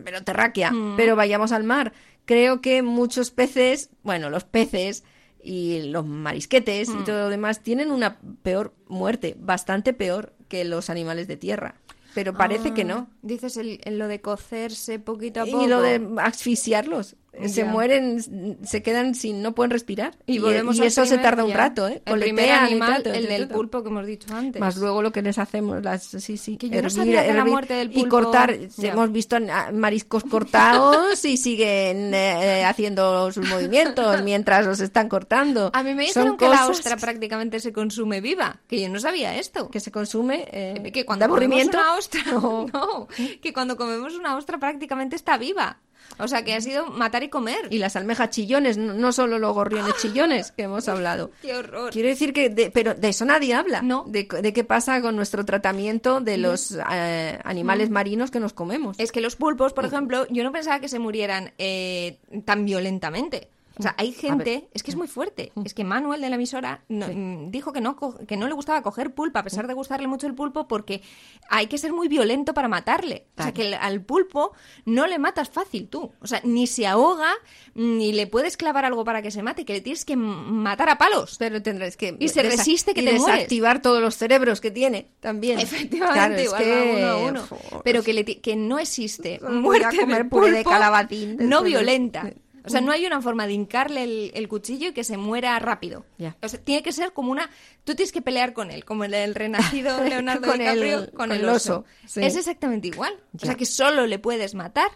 mm, 0.00 0.04
pero 0.04 0.22
terráquea. 0.22 0.70
Mm. 0.70 0.96
Pero 0.96 1.16
vayamos 1.16 1.50
al 1.50 1.64
mar. 1.64 1.92
Creo 2.26 2.60
que 2.60 2.82
muchos 2.82 3.30
peces, 3.32 3.90
bueno, 4.02 4.30
los 4.30 4.44
peces 4.44 5.02
y 5.42 5.82
los 5.88 6.06
marisquetes 6.06 6.88
y 6.88 7.04
todo 7.04 7.24
lo 7.24 7.28
demás 7.28 7.62
tienen 7.62 7.90
una 7.90 8.18
peor 8.42 8.74
muerte, 8.88 9.36
bastante 9.38 9.92
peor 9.92 10.32
que 10.48 10.64
los 10.64 10.88
animales 10.90 11.26
de 11.28 11.36
tierra. 11.36 11.74
Pero 12.14 12.32
parece 12.32 12.72
que 12.72 12.82
Ah, 12.82 12.84
no. 12.84 13.10
Dices 13.22 13.56
el, 13.56 13.80
el 13.84 13.98
lo 13.98 14.08
de 14.08 14.20
cocerse 14.20 14.98
poquito 14.98 15.40
a 15.42 15.46
poco. 15.46 15.62
Y 15.62 15.66
lo 15.66 15.80
de 15.80 16.00
asfixiarlos. 16.18 17.16
Se 17.42 17.62
Ya. 17.62 17.64
mueren, 17.66 18.58
se 18.64 18.82
quedan 18.82 19.14
sin, 19.14 19.42
no 19.42 19.54
pueden 19.54 19.70
respirar. 19.70 20.14
Y, 20.26 20.36
Y, 20.36 20.38
volvemos 20.38 20.76
y 20.76 20.80
al 20.82 20.86
eso 20.86 21.02
se 21.04 21.08
primer- 21.16 21.22
tarda 21.22 21.44
un 21.44 21.50
ya. 21.50 21.56
rato, 21.56 21.88
¿eh? 21.88 22.00
El 22.06 22.20
primer 22.20 22.46
y 22.46 22.50
animal, 22.50 23.02
el 23.06 23.26
del 23.26 23.48
pulpo 23.48 23.82
que 23.82 23.88
hemos 23.88 24.06
dicho 24.06 24.34
antes. 24.34 24.60
Más 24.60 24.76
luego 24.76 25.02
lo 25.02 25.10
que 25.12 25.20
les 25.22 25.36
hacemos, 25.38 25.82
las, 25.82 26.04
sí, 26.04 26.36
sí. 26.36 26.56
Que 26.56 26.68
yo 26.70 26.80
no 26.82 26.90
sabía 26.90 27.24
que 27.26 27.34
la 27.34 27.44
muerte 27.44 27.74
del 27.74 27.90
Y 27.92 28.02
pulpo- 28.04 28.08
cortar, 28.10 28.56
Ya. 28.76 28.92
hemos 28.92 29.10
visto 29.12 29.36
a- 29.36 29.72
mariscos 29.72 30.24
cortados 30.24 31.24
y 31.24 31.36
siguen 31.36 32.14
eh, 32.14 32.60
eh, 32.60 32.64
haciendo 32.64 33.30
sus 33.32 33.48
movimientos 33.48 34.22
mientras 34.24 34.64
los 34.66 34.80
están 34.80 35.08
cortando. 35.08 35.70
A 35.74 35.82
mí 35.82 35.94
me 35.94 36.06
Son 36.08 36.22
dijeron 36.24 36.36
que 36.38 36.44
la 36.48 36.58
cosas 36.60 36.70
ostra 36.78 36.96
prácticamente 36.96 37.60
se 37.60 37.72
consume 37.72 38.20
viva, 38.20 38.60
que 38.68 38.80
yo 38.80 38.88
no 38.88 39.00
sabía 39.00 39.36
esto. 39.36 39.68
que 39.70 39.80
se 39.80 39.90
consume 39.90 40.46
eh, 40.52 40.90
que 40.92 41.04
cuando 41.04 41.28
comemos 41.28 41.64
una 41.64 41.94
ostra, 41.96 42.22
o- 42.38 42.66
no, 42.72 43.08
que 43.42 43.52
cuando 43.52 43.76
comemos 43.76 44.14
una 44.14 44.36
ostra 44.36 44.58
prácticamente 44.58 45.16
está 45.16 45.36
viva. 45.36 45.78
O 46.18 46.28
sea, 46.28 46.44
que 46.44 46.54
ha 46.54 46.60
sido 46.60 46.86
matar 46.86 47.24
y 47.24 47.28
comer. 47.28 47.66
Y 47.70 47.78
las 47.78 47.96
almejas 47.96 48.30
chillones, 48.30 48.76
no, 48.76 48.94
no 48.94 49.10
solo 49.12 49.38
los 49.40 49.52
gorriones 49.52 49.94
chillones 50.00 50.52
que 50.52 50.62
hemos 50.62 50.86
hablado. 50.88 51.32
Qué 51.42 51.56
horror. 51.56 51.90
Quiero 51.90 52.08
decir 52.08 52.32
que, 52.32 52.50
de- 52.50 52.70
pero 52.70 52.94
de 52.94 53.08
eso 53.08 53.24
nadie 53.24 53.52
habla. 53.54 53.82
De, 54.06 54.28
de 54.40 54.52
qué 54.52 54.62
pasa 54.62 55.00
con 55.02 55.16
nuestro 55.16 55.44
tratamiento 55.44 56.20
de 56.20 56.38
los 56.38 56.76
eh, 56.92 57.38
animales 57.44 57.90
Mm. 57.90 57.92
marinos 57.92 58.30
que 58.30 58.38
nos 58.38 58.52
comemos. 58.52 58.96
Es 59.00 59.10
que 59.10 59.20
los 59.20 59.34
pulpos, 59.34 59.72
por 59.72 59.84
ejemplo, 59.86 60.26
yo 60.30 60.44
no 60.44 60.52
pensaba 60.52 60.78
que 60.78 60.88
se 60.88 60.98
murieran 61.00 61.52
eh, 61.58 62.18
tan 62.44 62.64
violentamente. 62.64 63.48
O 63.78 63.82
sea, 63.82 63.94
hay 63.98 64.12
gente, 64.12 64.68
es 64.72 64.82
que 64.82 64.90
es 64.92 64.96
muy 64.96 65.08
fuerte. 65.08 65.52
Es 65.64 65.74
que 65.74 65.82
Manuel 65.84 66.20
de 66.20 66.28
la 66.28 66.36
emisora 66.36 66.84
no- 66.88 67.08
mm, 67.08 67.50
dijo 67.50 67.72
que 67.72 67.80
no, 67.80 67.96
que 68.26 68.36
no 68.36 68.46
le 68.46 68.54
gustaba 68.54 68.82
coger 68.82 69.14
pulpa, 69.14 69.40
a 69.40 69.44
pesar 69.44 69.66
de 69.66 69.74
gustarle 69.74 70.06
mucho 70.06 70.26
el 70.26 70.34
pulpo, 70.34 70.68
porque 70.68 71.02
hay 71.48 71.66
que 71.66 71.76
ser 71.78 71.92
muy 71.92 72.06
violento 72.08 72.54
para 72.54 72.68
matarle. 72.68 73.26
O 73.38 73.42
sea, 73.42 73.52
que 73.52 73.74
al 73.74 74.00
pulpo 74.02 74.52
no 74.84 75.06
le 75.06 75.18
matas 75.18 75.48
fácil 75.50 75.88
tú. 75.88 76.12
O 76.20 76.26
sea, 76.26 76.40
ni 76.44 76.66
se 76.68 76.86
ahoga, 76.86 77.32
ni 77.74 78.12
le 78.12 78.26
puedes 78.28 78.56
clavar 78.56 78.84
algo 78.84 79.04
para 79.04 79.22
que 79.22 79.30
se 79.30 79.42
mate, 79.42 79.64
que 79.64 79.72
le 79.72 79.80
tienes 79.80 80.04
que 80.04 80.14
matar 80.16 80.88
a 80.88 80.96
palos. 80.98 81.36
Pero 81.38 81.60
tendrás 81.62 81.96
que 81.96 82.16
Y 82.20 82.28
se 82.28 82.42
resiste 82.44 82.94
que 82.94 83.02
y 83.02 83.06
te 83.06 83.12
mueres. 83.14 83.34
desactivar 83.36 83.82
todos 83.82 84.00
los 84.00 84.14
cerebros 84.16 84.60
que 84.60 84.70
tiene 84.70 85.08
también. 85.20 85.58
Efectivamente, 85.58 86.14
Claro, 86.14 86.34
es 86.36 86.44
igual 86.44 86.62
que- 86.62 86.70
va 86.70 86.96
uno 86.96 87.06
a 87.08 87.16
uno. 87.16 87.80
Pero 87.82 88.02
que, 88.02 88.12
le 88.14 88.24
que 88.24 88.56
no 88.56 88.78
existe 88.78 89.40
muerte 89.40 89.98
comer 89.98 90.28
puré 90.28 90.50
de 90.50 90.56
pulpo 90.58 90.70
calabacín 90.70 91.36
no 91.40 91.62
de- 91.62 91.68
violenta. 91.70 92.32
O 92.64 92.70
sea, 92.70 92.80
no 92.80 92.92
hay 92.92 93.04
una 93.04 93.20
forma 93.20 93.46
de 93.46 93.52
hincarle 93.52 94.04
el, 94.04 94.30
el 94.34 94.48
cuchillo 94.48 94.88
y 94.88 94.92
que 94.92 95.04
se 95.04 95.16
muera 95.18 95.58
rápido. 95.58 96.06
O 96.42 96.48
sea, 96.48 96.58
tiene 96.60 96.82
que 96.82 96.92
ser 96.92 97.12
como 97.12 97.30
una... 97.30 97.50
Tú 97.84 97.94
tienes 97.94 98.10
que 98.12 98.22
pelear 98.22 98.54
con 98.54 98.70
él, 98.70 98.84
como 98.86 99.04
el, 99.04 99.12
el 99.14 99.34
renacido 99.34 100.02
Leonardo 100.04 100.48
Con 100.48 100.58
DiCaprio 100.58 100.98
el- 101.00 101.06
con, 101.10 101.16
con 101.28 101.32
el 101.32 101.44
oso. 101.48 101.80
oso, 101.80 101.84
sí. 102.06 102.22
Es 102.22 102.36
exactamente 102.36 102.88
igual. 102.88 103.14
O 103.36 103.44
sea, 103.44 103.54
que 103.54 103.66
solo 103.66 104.06
le 104.06 104.18
puedes 104.18 104.54
matar 104.54 104.88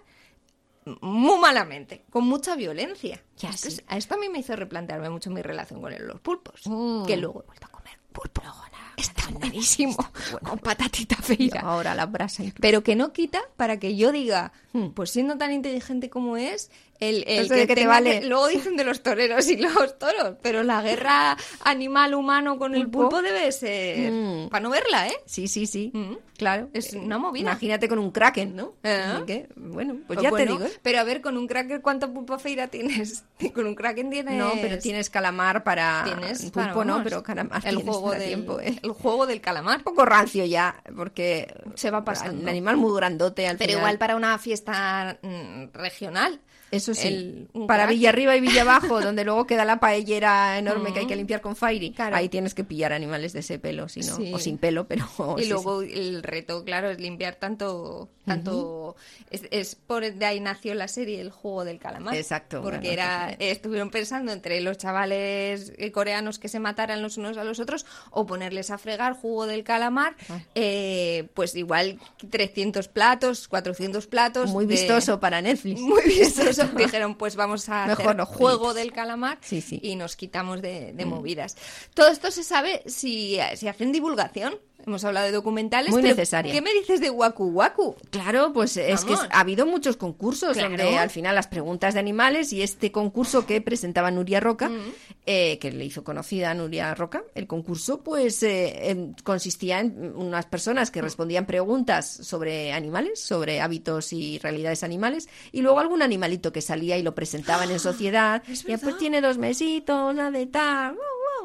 muy 1.02 1.38
malamente, 1.38 2.04
con 2.10 2.24
mucha 2.24 2.56
violencia. 2.56 3.22
Ya, 3.36 3.50
esto, 3.50 3.68
sí. 3.70 3.76
es- 3.76 3.84
a 3.88 3.96
esto 3.98 4.14
a 4.14 4.18
mí 4.18 4.28
me 4.30 4.38
hizo 4.38 4.56
replantearme 4.56 5.10
mucho 5.10 5.30
mi 5.30 5.42
relación 5.42 5.82
con 5.82 5.92
los 6.06 6.20
pulpos, 6.20 6.62
Mm. 6.66 7.04
que 7.04 7.16
luego 7.18 7.42
he 7.42 7.46
vuelto 7.46 7.66
a 7.66 7.70
comer 7.70 7.98
pulpo. 8.12 8.42
Está 8.96 9.28
buenísimo, 9.30 9.96
con 10.42 10.58
patatita 10.58 11.14
feira. 11.16 11.60
Ahora 11.60 11.94
la 11.94 12.06
brasa. 12.06 12.42
Pero 12.60 12.82
que 12.82 12.96
no 12.96 13.12
quita 13.12 13.40
para 13.56 13.78
que 13.78 13.94
yo 13.96 14.10
diga, 14.10 14.52
pues 14.94 15.10
siendo 15.10 15.36
tan 15.38 15.52
inteligente 15.52 16.10
como 16.10 16.36
es, 16.36 16.70
el, 17.00 17.24
el 17.26 17.48
que 17.48 17.66
te 17.66 17.74
tenga 17.74 17.88
vale. 17.90 18.22
Luego 18.26 18.48
dicen 18.48 18.76
de 18.76 18.84
los 18.84 19.02
toreros 19.02 19.48
y 19.48 19.56
los 19.56 19.98
toros, 19.98 20.34
pero 20.42 20.62
la 20.62 20.82
guerra 20.82 21.36
animal-humano 21.64 22.58
con 22.58 22.74
el 22.74 22.82
Pulpo. 22.88 23.08
pulpo 23.10 23.22
debe 23.22 23.52
ser... 23.52 24.10
Mm. 24.12 24.48
Para 24.48 24.62
no 24.62 24.70
verla, 24.70 25.06
¿eh? 25.08 25.16
Sí, 25.26 25.46
sí, 25.48 25.66
sí. 25.66 25.90
Mm. 25.94 26.14
Claro. 26.36 26.68
Es 26.72 26.92
Eh, 26.94 26.98
una 26.98 27.18
movida. 27.18 27.42
Imagínate 27.50 27.88
con 27.88 27.98
un 27.98 28.10
kraken, 28.12 28.54
¿no? 28.54 28.74
¿Eh? 28.82 29.22
Que, 29.26 29.48
bueno, 29.56 29.94
pues 30.06 30.18
Pues 30.18 30.22
ya 30.22 30.30
bueno, 30.30 30.46
te 30.46 30.52
digo. 30.52 30.64
¿eh? 30.66 30.78
Pero 30.82 30.98
a 31.00 31.04
ver, 31.04 31.20
con 31.20 31.36
un 31.36 31.46
cracker, 31.48 31.80
¿cuánta 31.80 32.06
pulpa 32.12 32.38
feira 32.38 32.68
tienes? 32.68 33.24
Con 33.54 33.66
un 33.66 33.74
kraken 33.74 34.10
tienes... 34.10 34.34
No, 34.34 34.52
pero 34.60 34.78
tienes 34.78 35.10
calamar 35.10 35.64
para 35.64 36.02
Tienes 36.04 36.42
pulpo, 36.42 36.60
para, 36.60 36.84
no, 36.84 37.02
pero 37.02 37.22
calamar 37.22 37.66
el 37.66 37.76
juego 37.76 38.10
del, 38.12 38.22
tiempo, 38.24 38.60
¿eh? 38.60 38.78
el 38.82 38.90
juego 38.92 39.26
del 39.26 39.40
calamar. 39.40 39.78
Un 39.78 39.84
poco 39.84 40.04
rancio 40.04 40.44
ya, 40.44 40.80
porque 40.96 41.52
se 41.74 41.90
va 41.90 42.04
pasando. 42.04 42.42
El 42.42 42.48
animal 42.48 42.76
muy 42.76 42.94
grandote 42.96 43.46
al 43.48 43.56
Pero 43.56 43.68
final. 43.70 43.80
igual 43.82 43.98
para 43.98 44.16
una 44.16 44.38
fiesta 44.38 45.18
mm, 45.22 45.72
regional. 45.72 46.40
Eso 46.70 46.94
sí. 46.94 47.08
el- 47.08 47.48
para 47.66 47.84
crack. 47.84 47.96
Villarriba 47.96 48.36
y 48.36 48.40
Villabajo, 48.40 49.00
donde 49.00 49.24
luego 49.24 49.46
queda 49.46 49.64
la 49.64 49.80
paellera 49.80 50.58
enorme 50.58 50.92
que 50.92 51.00
hay 51.00 51.06
que 51.06 51.16
limpiar 51.16 51.40
con 51.40 51.56
Fairy, 51.56 51.92
Claro. 51.92 52.16
ahí 52.16 52.28
tienes 52.28 52.54
que 52.54 52.64
pillar 52.64 52.92
animales 52.92 53.32
de 53.32 53.40
ese 53.40 53.58
pelo, 53.58 53.88
si 53.88 54.00
no, 54.00 54.16
Sí. 54.16 54.32
o 54.34 54.38
sin 54.38 54.58
pelo, 54.58 54.86
pero 54.86 55.06
y 55.38 55.44
sí, 55.44 55.48
luego 55.48 55.82
el 55.82 56.22
reto, 56.22 56.64
claro, 56.64 56.90
es 56.90 57.00
limpiar 57.00 57.36
tanto, 57.36 58.08
tanto 58.26 58.96
es, 59.30 59.42
es 59.50 59.74
por 59.74 60.02
de 60.12 60.24
ahí 60.26 60.40
nació 60.40 60.74
la 60.74 60.88
serie 60.88 61.20
El 61.20 61.30
juego 61.30 61.64
del 61.64 61.78
calamar. 61.78 62.14
Exacto, 62.14 62.60
Porque 62.62 62.78
bueno, 62.78 62.92
era 62.92 63.30
estuvieron 63.38 63.90
pensando 63.90 64.32
entre 64.32 64.60
los 64.60 64.76
chavales 64.78 65.72
eh, 65.78 65.90
coreanos 65.92 66.38
que 66.38 66.48
se 66.48 66.60
mataran 66.60 67.02
los 67.02 67.16
unos 67.16 67.36
a 67.38 67.44
los 67.44 67.58
otros 67.60 67.86
o 68.10 68.26
ponerles 68.26 68.70
a 68.70 68.78
fregar 68.78 69.14
jugo 69.14 69.46
del 69.46 69.64
calamar, 69.64 70.14
Ah. 70.28 70.40
eh, 70.54 71.28
pues 71.34 71.54
igual 71.54 71.98
300 72.30 72.88
platos, 72.88 73.48
400 73.48 74.06
platos. 74.06 74.50
muy 74.50 74.66
de- 74.66 74.74
vistoso 74.74 75.18
para 75.20 75.40
Netflix. 75.40 75.80
Muy 75.80 76.02
vistoso. 76.06 76.57
Dijeron, 76.76 77.14
pues 77.16 77.36
vamos 77.36 77.68
a 77.68 77.86
Mejor 77.86 78.04
hacer 78.06 78.16
no 78.16 78.26
juego 78.26 78.74
del 78.74 78.92
calamar 78.92 79.38
Sí, 79.40 79.60
sí. 79.60 79.78
y 79.82 79.96
nos 79.96 80.16
quitamos 80.16 80.60
de, 80.62 80.92
de 80.92 81.04
Mm. 81.04 81.08
movidas. 81.08 81.56
Todo 81.94 82.08
esto 82.08 82.30
se 82.30 82.42
sabe 82.44 82.82
si, 82.86 83.38
si 83.56 83.68
hacen 83.68 83.92
divulgación. 83.92 84.56
Hemos 84.86 85.04
hablado 85.04 85.26
de 85.26 85.32
documentales. 85.32 85.90
Muy 85.90 86.02
necesaria. 86.02 86.52
¿Qué 86.52 86.62
me 86.62 86.72
dices 86.72 87.00
de 87.00 87.10
Waku 87.10 87.44
Waku? 87.46 87.96
Claro, 88.10 88.52
pues 88.54 88.76
es 88.76 89.04
que 89.04 89.12
ha 89.14 89.40
habido 89.40 89.66
muchos 89.66 89.96
concursos 89.96 90.54
Claro. 90.56 90.70
donde 90.70 90.96
al 90.96 91.10
final 91.10 91.34
las 91.34 91.46
preguntas 91.48 91.94
de 91.94 92.00
animales 92.00 92.52
y 92.52 92.62
este 92.62 92.90
concurso 92.92 93.44
que 93.44 93.60
presentaba 93.60 94.10
Nuria 94.10 94.40
Roca, 94.40 94.68
Mm. 94.68 94.92
eh, 95.26 95.58
que 95.58 95.72
le 95.72 95.84
hizo 95.84 96.04
conocida 96.04 96.52
a 96.52 96.54
Nuria 96.54 96.94
Roca, 96.94 97.22
el 97.34 97.46
concurso 97.46 98.02
pues 98.02 98.42
eh, 98.44 99.12
consistía 99.24 99.80
en 99.80 100.14
unas 100.16 100.46
personas 100.46 100.90
que 100.90 101.02
respondían 101.02 101.44
preguntas 101.44 102.08
sobre 102.08 102.72
animales, 102.72 103.20
sobre 103.20 103.60
hábitos 103.60 104.12
y 104.12 104.38
realidades 104.38 104.84
animales, 104.84 105.28
y 105.52 105.60
luego 105.60 105.80
algún 105.80 106.00
animalito 106.02 106.52
que 106.52 106.62
salía 106.62 106.96
y 106.96 107.02
lo 107.02 107.14
presentaban 107.14 107.70
en 107.70 107.78
sociedad. 107.80 108.42
Es 108.48 108.62
ya 108.64 108.78
pues 108.78 108.96
tiene 108.96 109.20
dos 109.20 109.36
mesitos, 109.38 110.12
una 110.12 110.30
de 110.30 110.46
tal. 110.46 110.96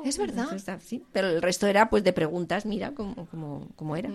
Es 0.04 0.18
verdad. 0.18 0.44
Entonces, 0.44 0.60
está- 0.68 0.80
sí, 0.80 1.06
pero 1.12 1.30
el 1.30 1.42
resto 1.42 1.68
era 1.68 1.90
pues 1.90 2.04
de 2.04 2.14
preguntas, 2.14 2.66
mira 2.66 2.92
cómo, 2.94 3.28
cómo, 3.32 3.68
cómo 3.76 3.96
era. 3.96 4.10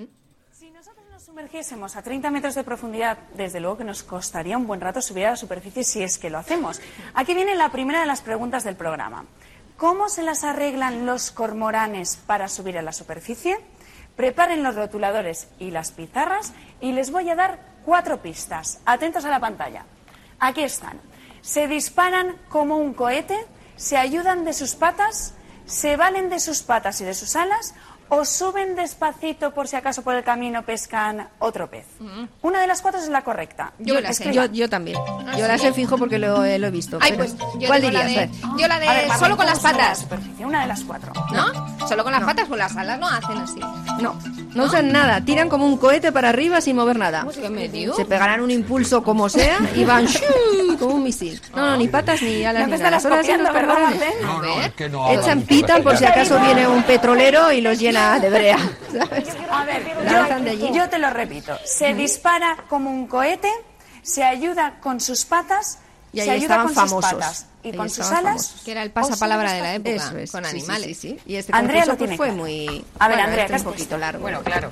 Si 0.52 0.70
nosotros 0.70 1.04
nos 1.10 1.22
sumergiésemos 1.22 1.96
a 1.96 2.02
30 2.02 2.30
metros 2.30 2.54
de 2.54 2.64
profundidad, 2.64 3.18
desde 3.36 3.60
luego 3.60 3.78
que 3.78 3.84
nos 3.84 4.02
costaría 4.02 4.56
un 4.56 4.66
buen 4.66 4.80
rato 4.80 5.00
subir 5.00 5.26
a 5.26 5.30
la 5.30 5.36
superficie 5.36 5.84
si 5.84 6.02
es 6.02 6.18
que 6.18 6.30
lo 6.30 6.38
hacemos. 6.38 6.80
Aquí 7.14 7.34
viene 7.34 7.54
la 7.54 7.70
primera 7.70 8.00
de 8.00 8.06
las 8.06 8.20
preguntas 8.20 8.64
del 8.64 8.76
programa. 8.76 9.24
¿Cómo 9.76 10.08
se 10.08 10.22
las 10.24 10.42
arreglan 10.44 11.06
los 11.06 11.30
cormoranes 11.30 12.16
para 12.16 12.48
subir 12.48 12.76
a 12.78 12.82
la 12.82 12.92
superficie? 12.92 13.56
Preparen 14.16 14.64
los 14.64 14.74
rotuladores 14.74 15.48
y 15.60 15.70
las 15.70 15.92
pizarras 15.92 16.52
y 16.80 16.90
les 16.92 17.12
voy 17.12 17.30
a 17.30 17.36
dar 17.36 17.60
cuatro 17.84 18.20
pistas. 18.20 18.80
Atentos 18.84 19.24
a 19.24 19.30
la 19.30 19.38
pantalla. 19.38 19.84
Aquí 20.40 20.62
están. 20.62 21.00
Se 21.40 21.68
disparan 21.68 22.34
como 22.48 22.76
un 22.78 22.94
cohete, 22.94 23.38
se 23.76 23.96
ayudan 23.96 24.44
de 24.44 24.52
sus 24.52 24.74
patas, 24.74 25.34
se 25.68 25.96
valen 25.96 26.30
de 26.30 26.40
sus 26.40 26.62
patas 26.62 27.00
y 27.00 27.04
de 27.04 27.14
sus 27.14 27.36
alas 27.36 27.74
o 28.10 28.24
suben 28.24 28.74
despacito 28.76 29.52
por 29.52 29.68
si 29.68 29.76
acaso 29.76 30.02
por 30.02 30.14
el 30.14 30.24
camino 30.24 30.62
pescan 30.62 31.28
otro 31.38 31.68
pez. 31.70 31.86
Una 32.42 32.60
de 32.60 32.66
las 32.66 32.80
cuatro 32.82 33.00
es 33.00 33.08
la 33.08 33.22
correcta. 33.22 33.72
Yo 33.78 34.00
la 34.00 34.12
sé. 34.12 34.32
Yo, 34.32 34.46
yo 34.46 34.68
también. 34.68 34.98
Ah, 35.26 35.32
yo 35.32 35.44
sí. 35.44 35.48
la 35.48 35.58
sé 35.58 35.72
fijo 35.72 35.98
porque 35.98 36.18
lo, 36.18 36.44
eh, 36.44 36.58
lo 36.58 36.68
he 36.68 36.70
visto. 36.70 36.98
Ay, 37.00 37.12
pero- 37.12 37.24
pues 37.24 37.36
yo 37.60 37.68
¿Cuál 37.68 37.82
la 37.82 37.88
dirías? 38.04 38.06
de- 38.06 38.16
A 38.16 38.20
ver. 38.20 38.30
yo 38.58 38.68
la 38.68 38.78
de 38.80 38.88
A 38.88 38.92
ver, 38.92 39.08
Marlene, 39.08 39.18
solo 39.18 39.36
con 39.36 39.46
las 39.46 39.58
¿cómo 39.58 39.68
sube 39.68 39.78
a 39.80 39.82
la 39.82 39.88
patas. 39.88 39.98
superficie? 39.98 40.46
Una 40.46 40.60
de 40.62 40.66
las 40.68 40.80
cuatro. 40.84 41.12
¿No? 41.32 41.88
Solo 41.88 42.04
con 42.04 42.12
las 42.12 42.22
patas, 42.24 42.48
con 42.48 42.58
las 42.58 42.76
alas 42.76 42.98
no 42.98 43.08
hacen 43.08 43.38
así. 43.38 43.60
No, 44.00 44.18
no 44.54 44.64
usan 44.64 44.90
nada. 44.92 45.20
Tiran 45.24 45.48
como 45.48 45.66
un 45.66 45.76
cohete 45.76 46.12
para 46.12 46.28
arriba 46.30 46.60
sin 46.60 46.76
mover 46.76 46.98
nada. 46.98 47.26
¿Qué 47.34 47.48
me 47.50 47.68
dio? 47.68 47.94
Se 47.94 48.04
pegarán 48.04 48.40
un 48.40 48.50
impulso 48.50 49.02
como 49.02 49.28
sea 49.28 49.58
y 49.74 49.84
van 49.84 50.06
como 50.78 50.94
un 50.94 51.02
misil. 51.04 51.40
No, 51.54 51.70
no, 51.70 51.76
ni 51.76 51.88
patas 51.88 52.22
ni 52.22 52.44
alas 52.44 52.68
No 52.68 52.76
ni 52.76 52.82
no 54.90 55.10
Echan 55.10 55.42
pitan 55.42 55.82
por 55.82 55.96
si 55.96 56.04
acaso 56.04 56.38
viene 56.40 56.66
un 56.66 56.82
petrolero 56.84 57.52
y 57.52 57.60
los 57.60 57.78
llena 57.78 57.97
de 58.20 58.30
brea. 58.38 58.58
¿sabes? 58.92 59.28
A 59.50 59.64
ver, 59.64 60.58
yo, 60.58 60.74
yo 60.74 60.88
te 60.88 60.98
lo 60.98 61.10
repito. 61.10 61.56
Se 61.64 61.94
dispara 61.94 62.64
como 62.68 62.90
un 62.90 63.06
cohete, 63.06 63.50
se 64.02 64.24
ayuda 64.24 64.78
con 64.80 65.00
sus 65.00 65.24
patas, 65.24 65.78
Y 66.12 66.20
ahí 66.20 66.26
se 66.26 66.32
ayuda 66.32 66.62
con 66.62 66.74
famosos. 66.74 67.04
sus 67.04 67.12
patas 67.20 67.46
y 67.62 67.68
Ahí 67.70 67.76
con 67.76 67.90
sus 67.90 68.06
alas. 68.06 68.22
famosos. 68.22 68.62
Que 68.64 68.70
era 68.72 68.82
el 68.82 68.90
pasapalabra 68.90 69.52
de 69.52 69.60
la 69.60 69.74
época 69.74 69.90
Eso 69.90 70.16
es, 70.18 70.30
con 70.32 70.44
sí, 70.44 70.50
sí, 70.50 70.56
animales. 70.56 70.98
sí, 70.98 71.08
sí. 71.10 71.20
Y 71.26 71.36
este 71.36 71.52
Andrea 71.54 71.84
lo 71.86 71.96
tiene 71.96 72.16
pues, 72.16 72.28
fue 72.30 72.36
claro. 72.36 72.42
muy... 72.42 72.84
A 72.98 73.08
ver, 73.08 73.16
bueno, 73.16 73.22
Andrea, 73.28 73.44
este 73.44 73.46
¿qué 73.46 73.54
has 73.56 73.62
un 73.64 73.72
poquito 73.72 73.98
largo. 73.98 74.22
Bueno, 74.22 74.42
claro. 74.42 74.70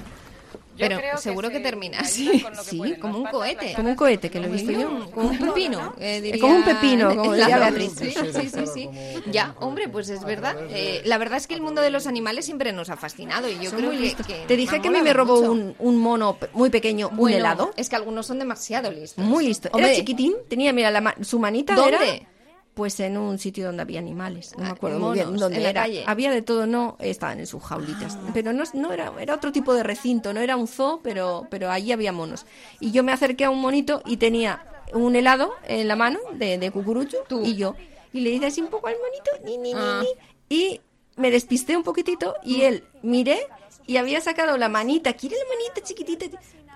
Yo 0.77 0.87
Pero 0.87 0.99
creo 0.99 1.13
que 1.17 1.19
seguro 1.23 1.49
que, 1.49 1.57
se 1.57 1.61
termina 1.63 2.01
así. 2.01 2.31
que 2.31 2.45
Sí, 2.63 2.77
pueden, 2.77 3.01
como 3.01 3.17
un 3.17 3.25
patas, 3.25 3.39
cohete. 3.39 3.73
Como 3.75 3.89
un 3.89 3.95
cohete, 3.97 4.31
que 4.31 4.41
lo 4.41 4.47
he 4.47 4.51
visto 4.51 4.73
yo. 4.73 5.11
Como 5.11 5.29
un 5.31 5.39
pepino. 5.39 5.95
eh, 5.99 6.21
diría- 6.21 6.41
Como 6.41 6.57
un 6.57 6.65
pepino, 6.65 7.17
como 7.17 7.33
diría 7.35 7.59
Beatriz. 7.59 7.93
Sí, 7.99 8.11
sí, 8.13 8.51
sí, 8.51 8.67
sí. 8.73 8.91
Ya, 9.31 9.55
hombre, 9.61 9.89
pues 9.89 10.09
es 10.11 10.23
verdad. 10.25 10.55
Eh, 10.71 11.01
la 11.05 11.17
verdad 11.19 11.39
es 11.39 11.47
que 11.47 11.55
el 11.55 11.63
mundo 11.63 11.81
de 11.81 11.91
los 11.91 12.07
animales 12.07 12.45
siempre 12.45 12.73
nos 12.73 12.91
ha 12.91 12.97
fascinado 12.97 13.49
y 13.49 13.59
yo 13.59 13.71
Son 13.71 13.79
creo 13.79 13.91
que, 13.93 13.97
listos. 13.97 14.27
que 14.27 14.45
Te 14.47 14.57
dije 14.57 14.81
que 14.83 14.89
a 14.89 14.91
mí 14.91 15.01
me 15.01 15.13
robó 15.15 15.41
un, 15.41 15.75
un 15.79 15.97
mono 15.99 16.37
muy 16.53 16.69
pequeño, 16.71 17.09
un 17.09 17.17
Bueno, 17.17 17.37
helado. 17.39 17.71
Es 17.77 17.89
que 17.89 17.97
algunos 17.97 18.27
son 18.27 18.39
demasiado 18.39 18.91
listos. 18.93 19.25
Muy 19.25 19.47
listo. 19.47 19.71
Hombre, 19.73 19.89
Era 19.91 19.97
chiquitín, 19.97 20.35
tenía, 20.49 20.73
mira, 20.75 20.91
la 20.91 21.01
ma- 21.01 21.15
su 21.23 21.39
manita 21.39 21.75
¿Dónde? 21.75 21.97
era... 21.97 22.29
Pues 22.77 23.01
en 23.01 23.17
un 23.17 23.39
sitio 23.39 23.65
donde 23.65 23.81
había 23.81 24.01
animales, 24.01 24.53
no 24.55 24.65
me 24.65 24.69
Ah, 24.69 24.73
acuerdo 24.73 24.99
muy 24.99 25.15
bien 25.15 25.29
monos, 25.29 25.41
dónde 25.41 25.57
en 25.57 25.63
la 25.63 25.71
era. 25.71 25.81
calle. 25.85 26.05
Había 26.07 26.31
de 26.31 26.43
todo, 26.43 26.67
no, 26.67 26.99
estaban 27.01 27.41
en 27.41 27.47
sus 27.47 27.63
jaulitas. 27.63 28.19
Pero 28.35 28.53
no, 28.53 28.65
no 28.75 28.93
era, 28.93 29.11
era 29.19 29.35
otro 29.35 29.51
tipo 29.51 29.73
de 29.73 29.83
recinto, 29.83 30.35
no 30.35 30.41
era 30.41 30.57
un 30.59 30.69
zoo, 30.69 31.01
pero, 31.03 31.47
pero 31.51 31.71
allí 31.71 31.91
había 31.93 32.13
monos. 32.13 32.45
Y 32.79 32.91
yo 32.91 33.03
me 33.03 33.13
acerqué 33.13 33.47
a 33.47 33.51
un 33.51 33.63
monito 33.63 34.03
y 34.05 34.19
tenía 34.19 34.63
un 34.93 35.17
helado 35.17 35.55
en 35.67 35.89
la 35.89 35.97
mano 35.97 36.19
de, 36.35 36.59
de 36.59 36.71
cucurucho 36.71 37.17
y 37.43 37.57
yo. 37.57 37.77
Y 38.13 38.21
le 38.21 38.29
hice 38.29 38.45
así 38.45 38.61
un 38.61 38.69
poco 38.69 38.89
al 38.89 38.97
monito, 39.03 39.31
ni, 39.47 39.57
ni, 39.57 39.73
ni, 39.73 39.81
Ah. 39.83 40.03
ni, 40.51 40.55
y 40.55 40.81
me 41.17 41.31
despisté 41.31 41.79
un 41.79 41.83
poquitito 41.83 42.35
y 42.45 42.61
él 42.61 42.85
miré 43.01 43.39
y 43.87 43.97
había 43.97 44.21
sacado 44.21 44.59
la 44.59 44.69
manita, 44.69 45.15
¿quiere 45.15 45.37
la 45.39 45.45
manita 45.57 45.81
chiquitita? 45.83 46.27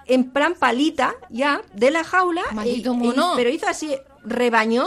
En 0.07 0.31
plan 0.31 0.55
palita, 0.55 1.15
ya, 1.29 1.61
de 1.75 1.91
la 1.91 2.05
jaula. 2.05 2.41
Maldito 2.55 2.95
y- 2.95 3.07
y- 3.07 3.13
pero 3.37 3.51
hizo 3.51 3.67
así, 3.69 3.95
rebañó. 4.25 4.87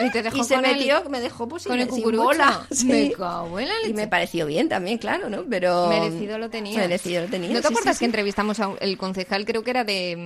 Y 0.00 0.10
te 0.10 0.22
dejó 0.22 0.38
y 0.38 0.44
se 0.44 0.54
con 0.54 0.64
el- 0.64 0.76
metió, 0.76 1.04
me 1.10 1.20
dejó 1.20 1.48
pues, 1.48 1.64
con 1.64 1.72
sin- 1.78 1.82
el 1.88 1.90
sin 1.94 2.16
bola. 2.16 2.66
Me 2.84 3.12
cago 3.12 3.58
en 3.60 3.68
la 3.68 3.74
Y 3.88 3.92
me 3.94 4.06
pareció 4.08 4.46
bien 4.46 4.68
también, 4.68 4.98
claro, 4.98 5.28
¿no? 5.28 5.44
Pero... 5.48 5.88
Merecido 5.88 6.38
lo 6.38 6.50
tenía. 6.50 6.78
Merecido 6.78 7.22
lo 7.22 7.28
tenía, 7.28 7.50
¿No 7.50 7.56
te 7.56 7.62
sí, 7.62 7.68
acuerdas 7.72 7.94
sí, 7.96 7.98
que 8.00 8.04
sí. 8.04 8.04
entrevistamos 8.06 8.60
a 8.60 8.68
un- 8.68 8.76
el 8.80 8.96
concejal, 8.98 9.44
creo 9.44 9.62
que 9.62 9.70
era 9.70 9.84
de, 9.84 10.16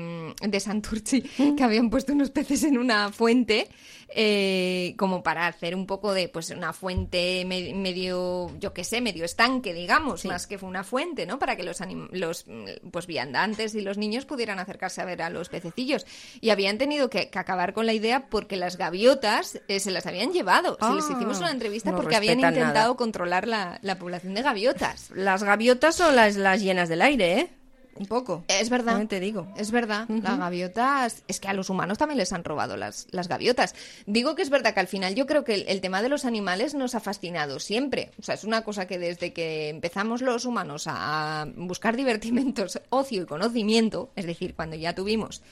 mm, 0.41 0.49
de 0.49 0.61
Santurchi, 0.61 1.23
que 1.57 1.63
habían 1.63 1.91
puesto 1.91 2.13
unos 2.13 2.31
peces 2.31 2.65
en 2.65 2.79
una 2.79 3.11
fuente, 3.13 3.69
eh, 4.15 4.95
como 4.97 5.23
para 5.23 5.47
hacer 5.47 5.75
un 5.75 5.87
poco 5.87 6.13
de, 6.13 6.29
pues, 6.29 6.51
una 6.51 6.73
fuente 6.73 7.45
me- 7.47 7.75
medio, 7.75 8.51
yo 8.59 8.73
qué 8.73 8.85
sé, 8.85 9.01
medio 9.01 9.25
estanque, 9.25 9.73
digamos, 9.75 10.25
más 10.25 10.47
que 10.47 10.59
fue 10.59 10.69
una 10.69 10.85
fuente, 10.85 11.27
¿no? 11.27 11.39
Para 11.39 11.57
que 11.57 11.63
los, 11.63 11.79
los 12.11 12.45
pues, 12.91 13.07
viandantes 13.07 13.75
y 13.75 13.81
los 13.81 13.99
niños 13.99 14.25
pudieran 14.27 14.59
acercarse 14.59 15.01
a 15.01 15.05
ver 15.05 15.23
a 15.23 15.31
los 15.31 15.49
pececillos. 15.49 16.07
Y 16.41 16.51
habían 16.51 16.79
tenido 16.79 17.09
que, 17.11 17.31
que 17.31 17.39
acabar 17.39 17.73
con 17.73 17.87
la 17.87 17.93
idea 17.93 18.27
porque 18.29 18.57
las 18.57 18.77
gaviotas 18.77 19.61
eh, 19.69 19.81
se 19.81 19.91
las 19.91 20.07
habían 20.07 20.33
llevado. 20.33 20.77
Se 20.81 20.93
les 20.95 21.05
Ah, 21.05 21.13
hicimos 21.17 21.39
una 21.39 21.51
entrevista 21.51 21.91
no 21.91 21.97
porque 21.97 22.17
habían 22.17 22.41
nada. 22.41 22.57
intentado 22.57 22.97
controlar 22.97 23.47
la, 23.47 23.79
la 23.83 23.99
población 23.99 24.35
de 24.35 24.43
gaviotas. 24.43 25.11
Las 25.15 25.43
gaviotas 25.43 25.95
son 25.97 26.17
las, 26.17 26.37
las 26.37 26.61
llenas 26.61 26.89
del 26.89 27.03
aire, 27.03 27.39
¿eh? 27.41 27.51
Un 27.97 28.07
poco. 28.07 28.45
Es 28.49 28.71
verdad. 28.71 28.93
También 28.93 29.09
te 29.09 29.21
digo. 29.21 29.47
Es 29.57 29.71
verdad, 29.71 30.09
las 30.09 30.39
gaviotas, 30.39 31.23
es 31.29 31.41
que 31.41 31.49
a 31.49 31.53
los 31.53 31.71
humanos 31.71 31.99
también 31.99 32.19
les 32.19 32.33
han 32.33 32.45
robado 32.45 32.77
las, 32.77 33.07
las 33.11 33.29
gaviotas. 33.29 33.75
Digo 34.07 34.35
que 34.35 34.43
es 34.43 34.51
verdad 34.51 34.73
que 34.75 34.81
al 34.81 34.89
final 34.89 35.15
yo 35.15 35.27
creo 35.27 35.45
que 35.45 35.55
el, 35.55 35.65
el 35.69 35.81
tema 35.81 36.01
de 36.03 36.09
los 36.09 36.25
animales 36.25 36.75
nos 36.75 36.95
ha 36.95 37.01
fascinado 37.01 37.61
siempre. 37.61 38.11
O 38.19 38.23
sea, 38.23 38.35
es 38.35 38.45
una 38.45 38.63
cosa 38.63 38.87
que 38.87 38.99
desde 38.99 39.33
que 39.33 39.69
empezamos 39.69 40.23
los 40.23 40.45
humanos 40.45 40.87
a, 40.87 41.43
a 41.43 41.45
buscar 41.57 41.97
divertimentos, 42.01 42.81
ocio 42.91 43.23
y 43.23 43.27
conocimiento, 43.27 44.11
es 44.17 44.27
decir, 44.27 44.55
cuando 44.55 44.77
ya 44.77 44.95
tuvimos 44.95 45.43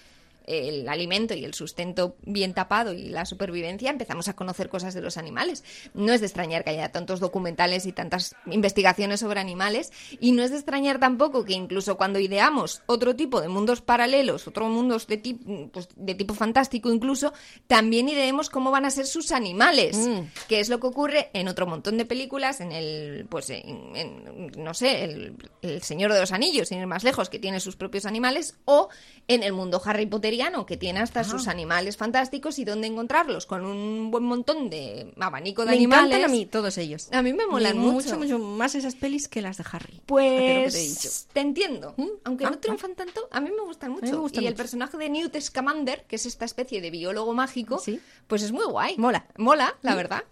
el 0.48 0.88
alimento 0.88 1.34
y 1.34 1.44
el 1.44 1.54
sustento 1.54 2.16
bien 2.22 2.54
tapado 2.54 2.92
y 2.92 3.08
la 3.08 3.24
supervivencia, 3.24 3.90
empezamos 3.90 4.28
a 4.28 4.34
conocer 4.34 4.68
cosas 4.68 4.94
de 4.94 5.00
los 5.00 5.16
animales. 5.16 5.64
No 5.94 6.12
es 6.12 6.20
de 6.20 6.26
extrañar 6.26 6.64
que 6.64 6.70
haya 6.70 6.90
tantos 6.90 7.20
documentales 7.20 7.86
y 7.86 7.92
tantas 7.92 8.34
investigaciones 8.46 9.20
sobre 9.20 9.40
animales 9.40 9.92
y 10.20 10.32
no 10.32 10.42
es 10.42 10.50
de 10.50 10.56
extrañar 10.56 10.98
tampoco 10.98 11.44
que 11.44 11.52
incluso 11.52 11.96
cuando 11.96 12.18
ideamos 12.18 12.82
otro 12.86 13.14
tipo 13.14 13.40
de 13.40 13.48
mundos 13.48 13.80
paralelos, 13.80 14.48
otros 14.48 14.70
mundos 14.70 15.06
de, 15.06 15.18
tipo 15.18 15.68
pues, 15.72 15.88
de 15.96 16.14
tipo 16.14 16.34
fantástico 16.34 16.90
incluso, 16.90 17.32
también 17.66 18.08
ideemos 18.08 18.50
cómo 18.50 18.70
van 18.70 18.84
a 18.84 18.90
ser 18.90 19.06
sus 19.06 19.32
animales, 19.32 20.08
que 20.48 20.60
es 20.60 20.68
lo 20.68 20.80
que 20.80 20.86
ocurre 20.86 21.30
en 21.32 21.48
otro 21.48 21.66
montón 21.66 21.98
de 21.98 22.04
películas, 22.04 22.60
en 22.60 22.72
el, 22.72 23.26
pues, 23.28 23.50
en, 23.50 23.94
en, 23.94 24.52
no 24.56 24.74
sé, 24.74 25.04
el, 25.04 25.34
el 25.62 25.82
Señor 25.82 26.12
de 26.12 26.20
los 26.20 26.32
Anillos, 26.32 26.68
sin 26.68 26.78
ir 26.78 26.86
más 26.86 27.04
lejos, 27.04 27.28
que 27.28 27.38
tiene 27.38 27.60
sus 27.60 27.76
propios 27.76 28.06
animales, 28.06 28.56
o 28.64 28.88
en 29.28 29.42
el 29.42 29.52
mundo 29.52 29.80
Harry 29.84 30.06
Potter 30.06 30.28
victoriano 30.28 30.66
que 30.66 30.76
tiene 30.76 31.00
hasta 31.00 31.22
sus 31.24 31.48
animales 31.48 31.96
fantásticos 31.96 32.58
y 32.58 32.64
dónde 32.64 32.86
encontrarlos 32.86 33.46
con 33.46 33.64
un 33.64 34.10
buen 34.10 34.24
montón 34.24 34.68
de 34.68 35.12
abanico 35.18 35.62
de 35.62 35.70
Me 35.70 35.76
animales. 35.76 36.06
encantan 36.08 36.28
a 36.28 36.32
mí 36.32 36.44
todos 36.46 36.76
ellos. 36.76 37.08
A 37.12 37.22
mí 37.22 37.32
me 37.32 37.46
molan 37.46 37.76
Y 37.76 37.78
mucho. 37.78 38.16
mucho, 38.16 38.18
mucho 38.18 38.38
más 38.38 38.74
esas 38.74 38.94
pelis 38.94 39.28
que 39.28 39.40
las 39.40 39.56
de 39.58 39.64
Harry. 39.72 40.00
Que 40.06 40.14
te 40.14 40.64
he 40.64 40.70
dicho. 40.82 41.00
Pues 41.02 41.28
te 41.32 41.40
entiendo. 41.40 41.94
Aunque 42.24 42.44
Ah, 42.46 42.50
no 42.50 42.58
triunfan 42.58 42.94
tanto, 42.94 43.26
a 43.30 43.40
mí 43.40 43.50
me 43.50 43.62
gustan 43.62 43.92
mucho. 43.92 44.06
me 44.06 44.16
gustan 44.16 44.44
y 44.44 44.46
el 44.48 44.54
personaje 44.54 44.96
de 44.98 45.08
Newt 45.08 45.36
Scamander, 45.40 46.04
que 46.06 46.16
es 46.16 46.26
esta 46.26 46.44
especie 46.44 46.80
de 46.80 46.90
biólogo 46.90 47.32
mágico, 47.32 47.80
pues 48.26 48.42
es 48.42 48.52
muy 48.52 48.64
guay. 48.66 48.96
Mola. 48.98 49.26
Mola, 49.36 49.76
la 49.82 49.94
verdad. 49.94 50.24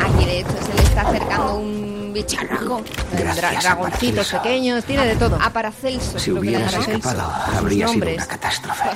Aquí 0.00 0.24
de 0.24 0.40
hecho 0.40 0.50
se 0.64 0.74
le 0.74 0.82
está 0.82 1.02
acercando 1.02 1.56
un 1.56 1.89
bicharraco. 2.12 2.82
Dra- 3.16 3.60
dragoncitos 3.60 4.28
pequeños, 4.32 4.84
tiene 4.84 5.06
de 5.06 5.16
todo. 5.16 5.38
A 5.40 5.50
Paracelso. 5.50 6.18
Si 6.18 6.30
hubieras 6.30 6.72
escapado, 6.74 7.32
habría 7.56 7.88
sido 7.88 8.08
una 8.10 8.26
catástrofe. 8.26 8.90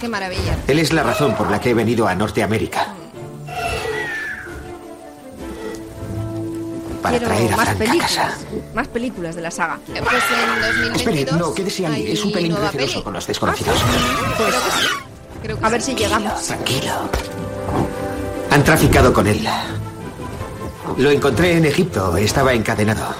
Qué 0.00 0.08
maravilla. 0.08 0.56
Él 0.66 0.78
es 0.78 0.92
la 0.92 1.02
razón 1.02 1.34
por 1.34 1.50
la 1.50 1.58
que 1.60 1.70
he 1.70 1.74
venido 1.74 2.06
a 2.06 2.14
Norteamérica. 2.14 2.88
Para 7.02 7.18
Quiero 7.18 7.32
traer 7.34 7.52
a 7.52 7.56
más 7.56 7.64
Frank 7.66 7.76
a 7.76 7.78
películas. 7.78 8.12
casa. 8.16 8.36
Más 8.74 8.88
películas 8.88 9.36
de 9.36 9.42
la 9.42 9.50
saga. 9.50 9.78
Pues 9.86 9.98
en 9.98 10.60
2022 10.60 10.96
Espere, 10.96 11.32
no, 11.38 11.54
quédese 11.54 11.86
ahí. 11.86 12.10
Es 12.12 12.24
un 12.24 12.32
pelín 12.32 12.56
receloso 12.56 12.92
peli. 12.94 13.02
con 13.04 13.12
los 13.12 13.26
desconocidos. 13.26 13.76
Creo 14.36 14.48
que 14.48 14.54
sí. 14.54 14.88
Creo 15.42 15.58
que 15.60 15.64
A 15.64 15.68
ver 15.68 15.82
sí. 15.82 15.92
si 15.92 15.96
llegamos. 15.98 16.42
Tranquilo. 16.46 16.92
Han 18.50 18.64
traficado 18.64 19.12
con 19.12 19.26
él. 19.28 19.46
Lo 20.98 21.10
encontré 21.10 21.56
en 21.56 21.64
Egipto. 21.64 22.16
Estaba 22.16 22.52
encadenado. 22.52 23.14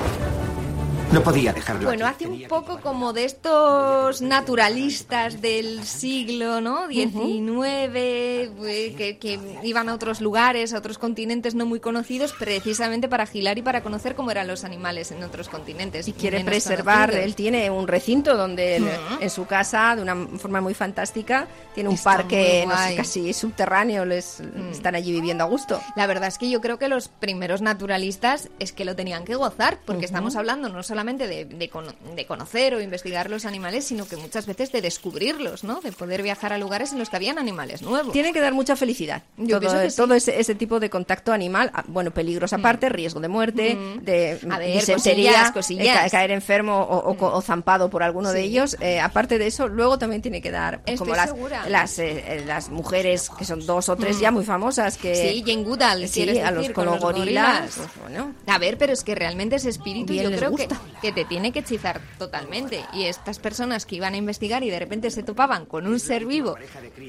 No 1.13 1.23
podía 1.23 1.53
dejarlo. 1.53 1.85
Bueno, 1.87 2.07
hace 2.07 2.27
un 2.27 2.43
poco 2.49 2.81
como 2.81 3.13
de 3.13 3.25
estos 3.25 4.21
naturalistas 4.21 5.41
del 5.41 5.85
siglo 5.85 6.61
¿no? 6.61 6.89
XIX, 6.89 7.61
eh, 7.65 8.95
que, 8.97 9.17
que 9.19 9.39
iban 9.63 9.89
a 9.89 9.95
otros 9.95 10.21
lugares, 10.21 10.75
a 10.75 10.79
otros 10.79 10.99
continentes 10.99 11.55
no 11.55 11.65
muy 11.65 11.81
conocidos, 11.81 12.33
precisamente 12.33 13.09
para 13.09 13.23
agilar 13.25 13.57
y 13.57 13.63
para 13.63 13.83
conocer 13.83 14.15
cómo 14.15 14.31
eran 14.31 14.47
los 14.49 14.65
animales 14.65 15.11
en 15.13 15.23
otros 15.23 15.49
continentes. 15.49 16.09
Y 16.09 16.13
quiere 16.13 16.45
preservar, 16.45 17.11
conocidos. 17.11 17.25
él 17.27 17.35
tiene 17.37 17.71
un 17.71 17.87
recinto 17.89 18.37
donde 18.37 18.77
él, 18.77 18.85
Ujú. 18.85 19.23
en 19.23 19.31
su 19.31 19.47
casa, 19.47 19.95
de 19.97 20.03
una 20.03 20.17
forma 20.39 20.61
muy 20.61 20.75
fantástica, 20.75 21.47
tiene 21.75 21.89
un 21.89 21.95
Está 21.95 22.17
parque 22.17 22.65
no 22.69 22.77
sé. 22.77 22.93
Mm. 22.95 22.97
casi 22.97 23.33
subterráneo, 23.33 24.05
les 24.05 24.41
están 24.73 24.95
allí 24.97 25.13
viviendo 25.13 25.45
a 25.45 25.47
gusto. 25.47 25.81
La 25.95 26.07
verdad 26.07 26.29
es 26.29 26.37
que 26.39 26.51
yo 26.51 26.61
creo 26.61 26.79
que 26.79 26.89
los 26.89 27.09
primeros 27.09 27.63
naturalistas 27.63 28.49
es 28.59 28.73
que 28.73 28.85
lo 28.85 28.97
tenían 28.97 29.25
que 29.25 29.35
gozar, 29.37 29.79
porque 29.85 30.05
estamos 30.05 30.37
hablando 30.37 30.69
no 30.69 30.83
solamente 30.97 31.27
de, 31.27 31.45
de 31.45 31.71
de 32.17 32.25
conocer 32.27 32.75
o 32.75 32.81
investigar 32.81 33.29
los 33.29 33.45
animales, 33.45 33.85
sino 33.85 34.07
que 34.07 34.17
muchas 34.17 34.47
veces 34.47 34.73
de 34.73 34.81
descubrirlos, 34.81 35.63
¿no? 35.63 35.83
De 35.83 35.93
poder 35.93 36.23
viajar 36.23 36.55
a 36.55 36.59
lugares 36.59 36.93
en 36.93 36.99
los 36.99 37.11
que 37.11 37.17
habían 37.17 37.39
animales 37.39 37.83
nuevos. 37.83 38.15
Tiene 38.15 38.33
que 38.33 38.41
dar 38.41 38.55
mucha 38.55 38.77
felicidad. 38.77 39.23
Yo 39.37 39.61
todo 39.61 39.79
que 39.79 39.91
sí. 39.91 39.97
todo 39.97 40.15
ese, 40.15 40.41
ese 40.41 40.55
tipo 40.55 40.81
de 40.81 40.89
contacto 40.89 41.35
animal, 41.35 41.71
ah, 41.75 41.85
bueno, 41.87 42.13
peligros 42.13 42.55
aparte, 42.55 42.89
riesgo 42.89 43.21
de 43.21 43.29
muerte, 43.29 43.75
Mm. 43.75 44.05
de 44.05 44.39
A 44.51 44.59
ver, 44.59 44.73
disentería, 44.81 45.33
cosillas, 45.33 45.53
cosillas. 45.53 45.87
eh, 45.87 45.93
ca- 46.05 46.11
caer 46.11 46.31
enfermo 46.31 46.79
o, 46.81 47.15
o 47.37 47.43
zampado 47.43 47.91
por 47.91 48.03
alguno 48.03 48.33
de 48.33 48.41
ellos. 48.41 48.77
eh, 48.81 48.99
aparte 48.99 49.39
de 49.39 49.49
eso, 49.49 49.69
luego 49.69 49.99
también 49.99 50.23
tiene 50.23 50.41
que 50.41 50.51
dar, 50.51 50.77
Estoy 50.87 50.97
como 50.97 51.15
las, 51.15 51.35
las, 51.69 51.99
eh, 51.99 52.25
eh, 52.27 52.45
las 52.47 52.71
mujeres, 52.71 53.29
que 53.39 53.45
son 53.45 53.67
dos 53.67 53.91
o 53.91 53.97
tres 53.97 54.17
Mm. 54.17 54.21
ya 54.21 54.31
muy 54.31 54.45
famosas, 54.45 54.97
que... 54.97 55.15
Sí, 55.15 55.43
Jane 55.47 55.63
Goodall, 55.65 56.09
Sí, 56.09 56.23
a 56.23 56.51
los, 56.51 56.61
decir, 56.61 56.73
con 56.73 56.85
con 56.87 56.95
los 56.95 56.95
los 56.95 57.03
gorilas. 57.03 57.55
gorilas. 57.61 57.75
pues, 57.77 57.89
bueno, 58.01 58.33
A 58.47 58.59
ver, 58.59 58.79
pero 58.79 58.93
es 58.95 59.03
que 59.05 59.15
realmente 59.15 59.57
ese 59.57 59.69
espíritu 59.69 60.13
Bien 60.13 60.31
yo 60.31 60.37
creo 60.37 60.55
que, 60.57 60.67
gusta. 60.67 60.81
Que 61.01 61.12
te 61.12 61.24
tiene 61.24 61.53
que 61.53 61.61
hechizar 61.61 62.01
totalmente. 62.18 62.84
Y 62.93 63.05
estas 63.05 63.39
personas 63.39 63.87
que 63.87 63.97
iban 63.97 64.14
a 64.14 64.16
investigar 64.16 64.62
y 64.62 64.70
de 64.70 64.78
repente 64.78 65.11
se 65.11 65.22
topaban 65.22 65.66
con 65.66 65.87
un 65.87 66.01
ser 66.01 66.26
vivo 66.26 66.57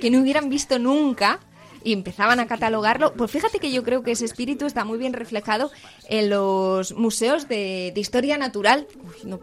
que 0.02 0.10
no 0.10 0.22
hubieran 0.22 0.50
visto 0.50 0.80
nunca 0.80 1.40
y 1.84 1.94
empezaban 1.94 2.40
a 2.40 2.48
catalogarlo, 2.48 3.14
pues 3.14 3.32
fíjate 3.32 3.60
que 3.60 3.72
yo 3.72 3.84
creo 3.84 4.04
que 4.04 4.12
ese 4.12 4.26
espíritu 4.26 4.66
está 4.66 4.84
muy 4.84 4.98
bien 4.98 5.14
reflejado 5.14 5.72
en 6.10 6.30
los 6.30 6.94
museos 6.94 7.48
de, 7.48 7.92
de 7.94 8.02
historia 8.02 8.38
natural 8.38 8.88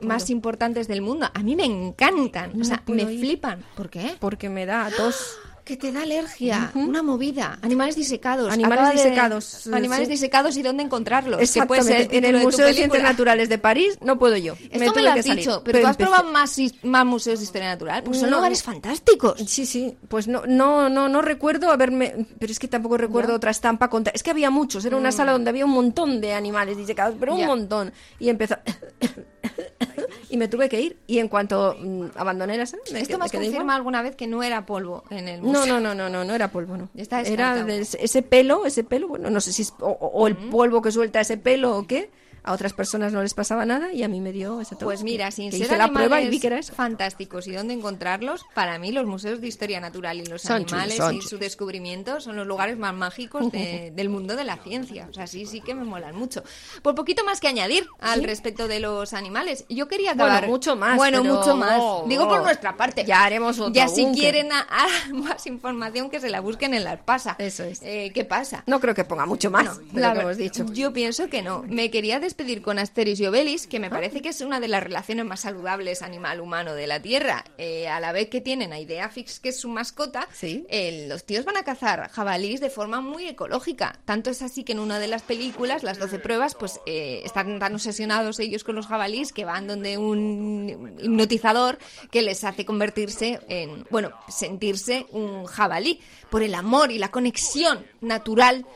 más 0.03 0.29
importantes 0.31 0.89
del 0.89 1.01
mundo. 1.01 1.31
A 1.33 1.43
mí 1.43 1.57
me 1.57 1.65
encantan, 1.65 2.61
o 2.61 2.65
sea, 2.65 2.83
me 2.87 3.03
ir. 3.05 3.21
flipan. 3.21 3.65
¿Por 3.77 3.89
qué? 3.89 4.17
porque 4.19 4.49
me 4.49 4.67
da 4.67 4.91
tos. 4.97 5.39
Que 5.65 5.79
te 5.79 5.91
da 5.93 6.03
alergia, 6.03 6.71
una 6.75 7.03
movida. 7.03 7.59
Animales 7.63 7.97
disecados. 7.97 8.53
Animales 8.53 8.89
de- 8.89 8.95
disecados, 8.97 9.67
Animales 9.69 10.09
sí. 10.09 10.13
disecados 10.13 10.57
y 10.59 10.63
dónde 10.63 10.83
encontrarlos. 10.83 11.39
que 11.51 11.63
puede 11.63 11.83
ser 11.83 11.93
Exactamente. 12.03 12.29
En 12.29 12.37
el 12.37 12.43
Museo 12.43 12.67
de 12.67 12.75
Ciencias. 12.75 13.03
Naturales 13.03 13.49
de 13.49 13.57
París 13.57 13.97
no 14.03 14.19
puedo 14.19 14.37
yo. 14.37 14.55
Esto 14.71 14.95
me, 14.95 15.03
lo 15.03 15.11
has 15.13 15.25
dicho, 15.25 15.63
pero 15.65 15.81
tú 15.81 15.87
has 15.87 15.97
probado 15.97 16.31
más, 16.31 16.55
más 16.83 17.07
museos 17.07 17.39
de 17.39 17.45
historia 17.47 17.69
natural. 17.69 18.03
Pues 18.03 18.21
son 18.21 18.31
lugares 18.31 18.63
fantásticos. 18.63 19.41
Sí, 19.47 19.65
sí, 19.65 19.97
pues 20.09 20.29
no, 20.29 20.43
no, 20.47 20.91
no, 20.91 21.09
no 21.09 21.23
recuerdo 21.23 21.71
haberme, 21.71 22.27
pero 22.39 22.53
es 22.53 22.59
que 22.59 22.69
tampoco 22.69 22.99
recuerdo 22.99 23.35
otra 23.35 23.51
estampa 23.51 23.89
contra, 23.89 24.13
es 24.15 24.23
que 24.23 24.31
había 24.31 24.51
muchos, 24.51 24.85
era 24.85 24.97
una 24.99 25.09
Mm. 25.09 25.13
sala 25.13 25.33
donde 25.33 25.49
había 25.49 25.65
un 25.65 25.71
montón 25.71 26.21
de 26.21 26.35
animales 26.35 26.77
disecados, 26.77 27.17
pero 27.19 27.35
un 27.35 27.47
montón, 27.47 27.91
y 28.19 28.29
empezó, 28.29 28.57
y 30.31 30.37
me 30.37 30.49
tuve 30.49 30.69
que 30.69 30.81
ir, 30.81 30.99
y 31.07 31.19
en 31.19 31.29
cuanto 31.29 31.77
mm, 31.79 32.07
abandoné 32.17 32.57
la 32.57 32.67
sala, 32.67 32.83
me, 32.93 33.01
Esto 33.01 33.19
me 33.19 33.25
me 33.25 33.31
quedé 33.31 33.47
igual. 33.47 33.71
alguna 33.71 34.03
vez 34.03 34.17
que 34.17 34.27
no 34.27 34.43
era 34.43 34.67
polvo 34.67 35.05
en 35.11 35.29
el 35.29 35.43
museo. 35.43 35.54
No, 35.67 35.81
no, 35.81 35.95
no, 35.95 36.09
no, 36.09 36.25
no 36.25 36.35
era 36.35 36.51
polvo, 36.51 36.77
no. 36.77 36.89
Está 36.95 37.23
Era 37.23 37.65
de 37.65 37.81
ese 37.81 38.03
ese 38.03 38.23
pelo, 38.23 38.67
ese 38.67 38.85
pelo, 38.85 39.09
bueno, 39.09 39.31
no 39.31 39.41
sé 39.41 39.53
si 39.53 39.63
es 39.63 39.75
o 39.79 40.27
el 40.27 40.37
polvo 40.37 40.83
que 40.83 40.91
suelta 40.91 41.21
ese 41.21 41.37
pelo 41.37 41.77
o 41.77 41.87
qué. 41.87 42.11
A 42.45 42.53
otras 42.53 42.73
personas 42.75 43.13
no 43.13 43.23
les 43.23 43.33
pasaba 43.35 43.65
nada 43.65 43.93
y 43.93 44.03
a 44.03 44.09
mí 44.09 44.21
me 44.21 44.31
dio 44.31 44.59
tos. 44.59 44.79
Pues 44.83 45.03
mira, 45.03 45.31
sin 45.31 45.51
que 45.51 45.57
ser 45.57 45.67
hice 45.67 45.79
la 45.79 45.89
prueba 45.89 46.21
y 46.21 46.29
vi 46.29 46.39
que 46.41 46.49
era 46.49 46.59
eso. 46.59 46.75
fantásticos 46.75 47.47
y 47.47 47.53
dónde 47.53 47.73
encontrarlos, 47.75 48.45
para 48.55 48.79
mí 48.79 48.93
los 48.93 49.07
museos 49.07 49.41
de 49.41 49.49
historia 49.49 49.81
natural 49.81 50.21
y 50.21 50.27
los 50.27 50.43
Son 50.43 50.57
animales 50.57 50.97
chulos, 50.99 51.15
y 51.15 51.23
su 51.23 51.39
descubrimiento 51.39 52.21
son 52.21 52.37
los 52.37 52.47
lugares 52.47 52.77
más 52.77 52.93
mágicos 52.95 53.51
de- 53.51 53.91
del 53.97 54.11
mundo 54.11 54.37
de 54.37 54.45
la 54.45 54.59
ciencia. 54.59 55.07
O 55.11 55.15
sea, 55.15 55.27
sí, 55.27 55.47
sí 55.47 55.63
que 55.63 55.75
me 55.75 55.85
molan 55.85 56.15
mucho. 56.17 56.43
Por 56.83 56.95
poquito 56.95 57.25
más 57.25 57.41
que 57.41 57.49
añadir 57.49 57.87
al 57.99 58.21
¿Sí? 58.21 58.27
respecto 58.27 58.69
de 58.69 58.79
los 58.81 59.15
animales. 59.15 59.65
Yo 59.71 59.89
quería 59.89 60.11
Bueno, 60.13 60.25
acabar... 60.25 60.47
mucho 60.49 60.77
más, 60.77 60.97
Bueno, 60.99 61.23
pero- 61.23 61.35
mucho 61.37 61.57
más. 61.57 61.79
oh, 61.81 62.05
Digo 62.07 62.29
por 62.29 62.43
nuestra 62.43 62.77
parte. 62.77 63.05
Ya 63.07 63.25
haremos 63.25 63.59
otro 63.59 63.73
Ya 63.73 63.89
si 63.89 64.05
quieren 64.13 64.53
a- 64.53 64.67
a- 64.69 65.09
más 65.15 65.47
información 65.47 66.11
que 66.11 66.21
se 66.21 66.29
la 66.29 66.41
busquen 66.41 66.75
en 66.75 66.85
la 66.85 66.99
pasa. 67.03 67.37
Eso 67.39 67.65
es. 67.65 67.81
Eh, 67.83 68.11
¿Qué 68.15 68.27
pasa? 68.27 68.65
No 68.67 68.81
creo 68.81 68.95
que 68.95 69.05
ponga 69.05 69.25
mucho 69.25 69.51
más 69.51 69.65
No, 69.65 69.73
de 69.93 70.01
lo 70.09 70.13
que 70.13 70.21
hemos 70.21 70.37
dicho. 70.37 70.67
Yo 70.75 70.93
pienso 70.93 71.29
que 71.31 71.41
no. 71.41 71.63
Me 71.67 71.91
quería 71.91 72.21
despedir 72.21 72.34
con 72.63 72.79
Asteris 72.79 73.21
y 73.21 73.27
Obelis, 73.27 73.67
que 73.67 73.79
me 73.79 73.91
parece 73.91 74.21
que 74.21 74.31
es 74.31 74.41
una 74.41 74.59
de 74.59 74.67
las 74.67 74.83
relaciones 74.83 75.25
más 75.25 75.41
saludables 75.41 76.03
animal-humano 76.03 76.75
de 76.75 76.87
la 76.87 77.01
Tierra. 77.01 77.45
Eh, 77.59 77.89
a 77.89 78.01
la 78.01 78.13
vez 78.13 78.29
que 78.29 78.41
tienen 78.41 78.73
a 78.73 78.81
Ideafix, 78.81 79.39
que 79.39 79.51
es 79.51 79.61
su 79.61 79.69
mascota, 79.69 80.29
eh, 80.43 81.07
los 81.09 81.25
tíos 81.25 81.45
van 81.45 81.57
a 81.57 81.63
cazar 81.63 82.11
jabalís 82.11 82.61
de 82.61 82.71
forma 82.71 83.01
muy 83.01 83.29
ecológica. 83.29 84.01
Tanto 84.05 84.31
es 84.31 84.43
así 84.43 84.65
que 84.65 84.73
en 84.73 84.81
una 84.81 84.99
de 84.99 85.07
las 85.07 85.23
películas, 85.23 85.85
las 85.85 85.99
12 85.99 86.19
pruebas, 86.19 86.55
pues 86.55 86.81
eh, 86.87 87.23
están 87.25 87.59
tan 87.61 87.75
obsesionados 87.75 88.41
ellos 88.41 88.65
con 88.65 88.75
los 88.75 88.89
jabalís 88.89 89.33
que 89.33 89.45
van 89.45 89.69
donde 89.69 89.97
un 89.97 90.97
hipnotizador 91.01 91.79
que 92.11 92.23
les 92.23 92.43
hace 92.43 92.65
convertirse 92.65 93.41
en, 93.49 93.87
bueno, 93.91 94.11
sentirse 94.29 95.07
un 95.11 95.45
jabalí 95.47 96.01
por 96.31 96.43
el 96.43 96.55
amor 96.55 96.91
y 96.91 96.99
la 96.99 97.11
conexión 97.11 97.87
natural 98.01 98.67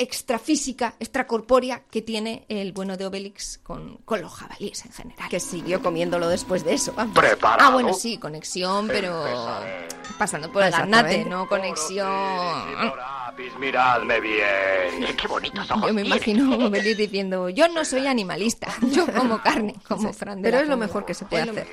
extrafísica, 0.00 0.94
extracorpórea 0.98 1.82
que 1.90 2.00
tiene 2.02 2.46
el 2.48 2.72
bueno 2.72 2.96
de 2.96 3.06
Obelix 3.06 3.58
con, 3.62 3.98
con 3.98 4.20
los 4.22 4.32
jabalíes 4.32 4.84
en 4.86 4.92
general. 4.92 5.28
Que 5.28 5.38
siguió 5.40 5.82
comiéndolo 5.82 6.28
después 6.28 6.64
de 6.64 6.74
eso. 6.74 6.92
vamos. 6.96 7.16
Ah, 7.42 7.70
bueno, 7.70 7.92
sí, 7.92 8.16
conexión, 8.18 8.88
pero 8.88 9.24
pasando 10.18 10.50
por 10.50 10.62
el 10.62 10.70
garnate, 10.72 11.24
no 11.26 11.46
conexión. 11.46 12.08
Miradme 13.58 14.20
bien. 14.20 15.16
Qué 15.16 15.26
bonitos 15.28 15.70
ojos 15.70 15.86
Yo 15.88 15.94
me 15.94 16.02
imagino 16.02 16.66
Obelix 16.66 16.96
diciendo, 16.96 17.48
yo 17.48 17.68
no 17.68 17.84
soy 17.84 18.06
animalista, 18.06 18.68
yo 18.90 19.06
como 19.12 19.40
carne, 19.40 19.76
como 19.86 20.12
Fran 20.12 20.42
Pero 20.42 20.58
es 20.58 20.62
lo 20.64 20.72
Jungla". 20.74 20.86
mejor 20.86 21.04
que 21.06 21.14
se 21.14 21.24
puede 21.24 21.42
hacer. 21.50 21.66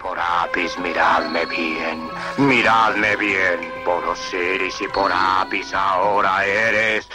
Porapis, 0.00 0.78
miradme 0.78 1.46
bien. 1.46 2.08
Miradme 2.38 3.16
bien. 3.16 3.58
Por 3.84 4.04
Osiris 4.04 4.80
y 4.80 4.88
por 4.88 5.10
Apis 5.12 5.72
ahora 5.74 6.44
eres. 6.44 7.08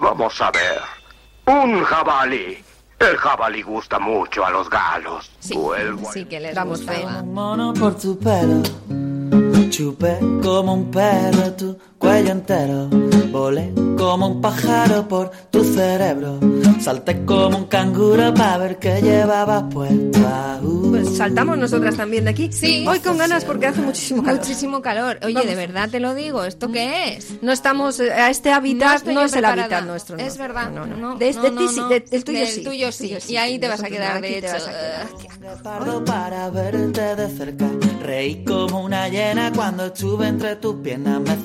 Vamos 0.00 0.40
a 0.40 0.50
ver. 0.50 0.80
Un 1.46 1.82
jabalí. 1.84 2.58
El 2.98 3.16
jabalí 3.18 3.62
gusta 3.62 3.98
mucho 3.98 4.44
a 4.44 4.50
los 4.50 4.68
galos. 4.70 5.30
Sí 5.40 6.24
que 6.24 6.40
les 6.40 6.54
Damos 6.54 6.78
gusta. 6.78 6.92
fe. 6.92 7.06
Mono 7.24 7.74
por 7.74 7.94
tu 7.96 8.18
pelo. 8.18 8.62
Chupé 9.70 10.18
como 10.42 10.74
un 10.74 10.90
perro 10.90 11.52
tu 11.52 11.78
cuello 11.98 12.30
entero. 12.32 12.88
Volé 13.30 13.72
como 13.98 14.28
un 14.28 14.40
pájaro 14.40 15.06
por 15.08 15.30
tu 15.50 15.62
cerebro. 15.64 16.38
Salté 16.80 17.24
como 17.24 17.56
un 17.58 17.64
canguro 17.66 18.32
para 18.34 18.58
ver 18.58 18.78
qué 18.78 19.00
llevabas 19.02 19.64
puesta. 19.72 20.60
Uh. 20.62 20.90
Pues 20.90 21.16
saltamos 21.16 21.58
nosotras 21.58 21.96
también 21.96 22.24
de 22.24 22.30
aquí. 22.30 22.50
Sí. 22.52 22.86
Hoy 22.86 23.00
con 23.00 23.18
ganas 23.18 23.44
porque 23.44 23.66
hace 23.66 23.80
muchísimo 23.80 24.22
calor. 24.22 24.38
Muchísimo 24.40 24.82
calor. 24.82 25.18
Oye, 25.22 25.34
Vamos. 25.34 25.48
de 25.50 25.56
verdad 25.56 25.88
te 25.90 26.00
lo 26.00 26.14
digo, 26.14 26.44
¿esto 26.44 26.70
qué 26.70 27.14
es? 27.14 27.42
No 27.42 27.52
estamos 27.52 27.98
eh, 28.00 28.12
a 28.12 28.30
este 28.30 28.52
hábitat, 28.52 29.04
no, 29.04 29.12
yo 29.12 29.22
es 29.22 29.32
el 29.32 29.40
preparada. 29.40 29.62
hábitat 29.64 29.84
nuestro. 29.86 30.16
no. 30.16 30.22
Es 30.22 30.38
verdad. 30.38 30.70
No, 30.70 30.86
no, 30.86 30.96
no. 30.96 31.16
De, 31.16 31.32
no, 31.32 31.42
de 31.42 31.50
no, 31.50 31.60
ti 31.60 31.68
sí, 31.68 31.80
no. 31.80 31.88
de- 31.88 32.04
el 32.10 32.24
tuyo 32.24 32.38
Del 32.38 32.48
sí. 32.48 32.62
tuyo 32.64 32.92
sí. 32.92 33.08
Tuyo 33.08 33.20
sí. 33.20 33.32
Y 33.32 33.36
ahí 33.36 33.58
te 33.58 33.68
vas 33.68 33.82
a 33.82 33.86
quedar, 33.88 34.20
de 34.20 34.38
hecho. 34.38 34.48
Pardo 35.62 36.04
para 36.04 36.50
verte 36.50 37.16
de 37.16 37.28
cerca. 37.28 37.66
Reí 38.02 38.44
como 38.44 38.82
una 38.84 39.08
hiena 39.08 39.52
cuando 39.54 39.86
estuve 39.86 40.28
entre 40.28 40.56
tus 40.56 40.76
piernas. 40.76 41.20
Me 41.20 41.36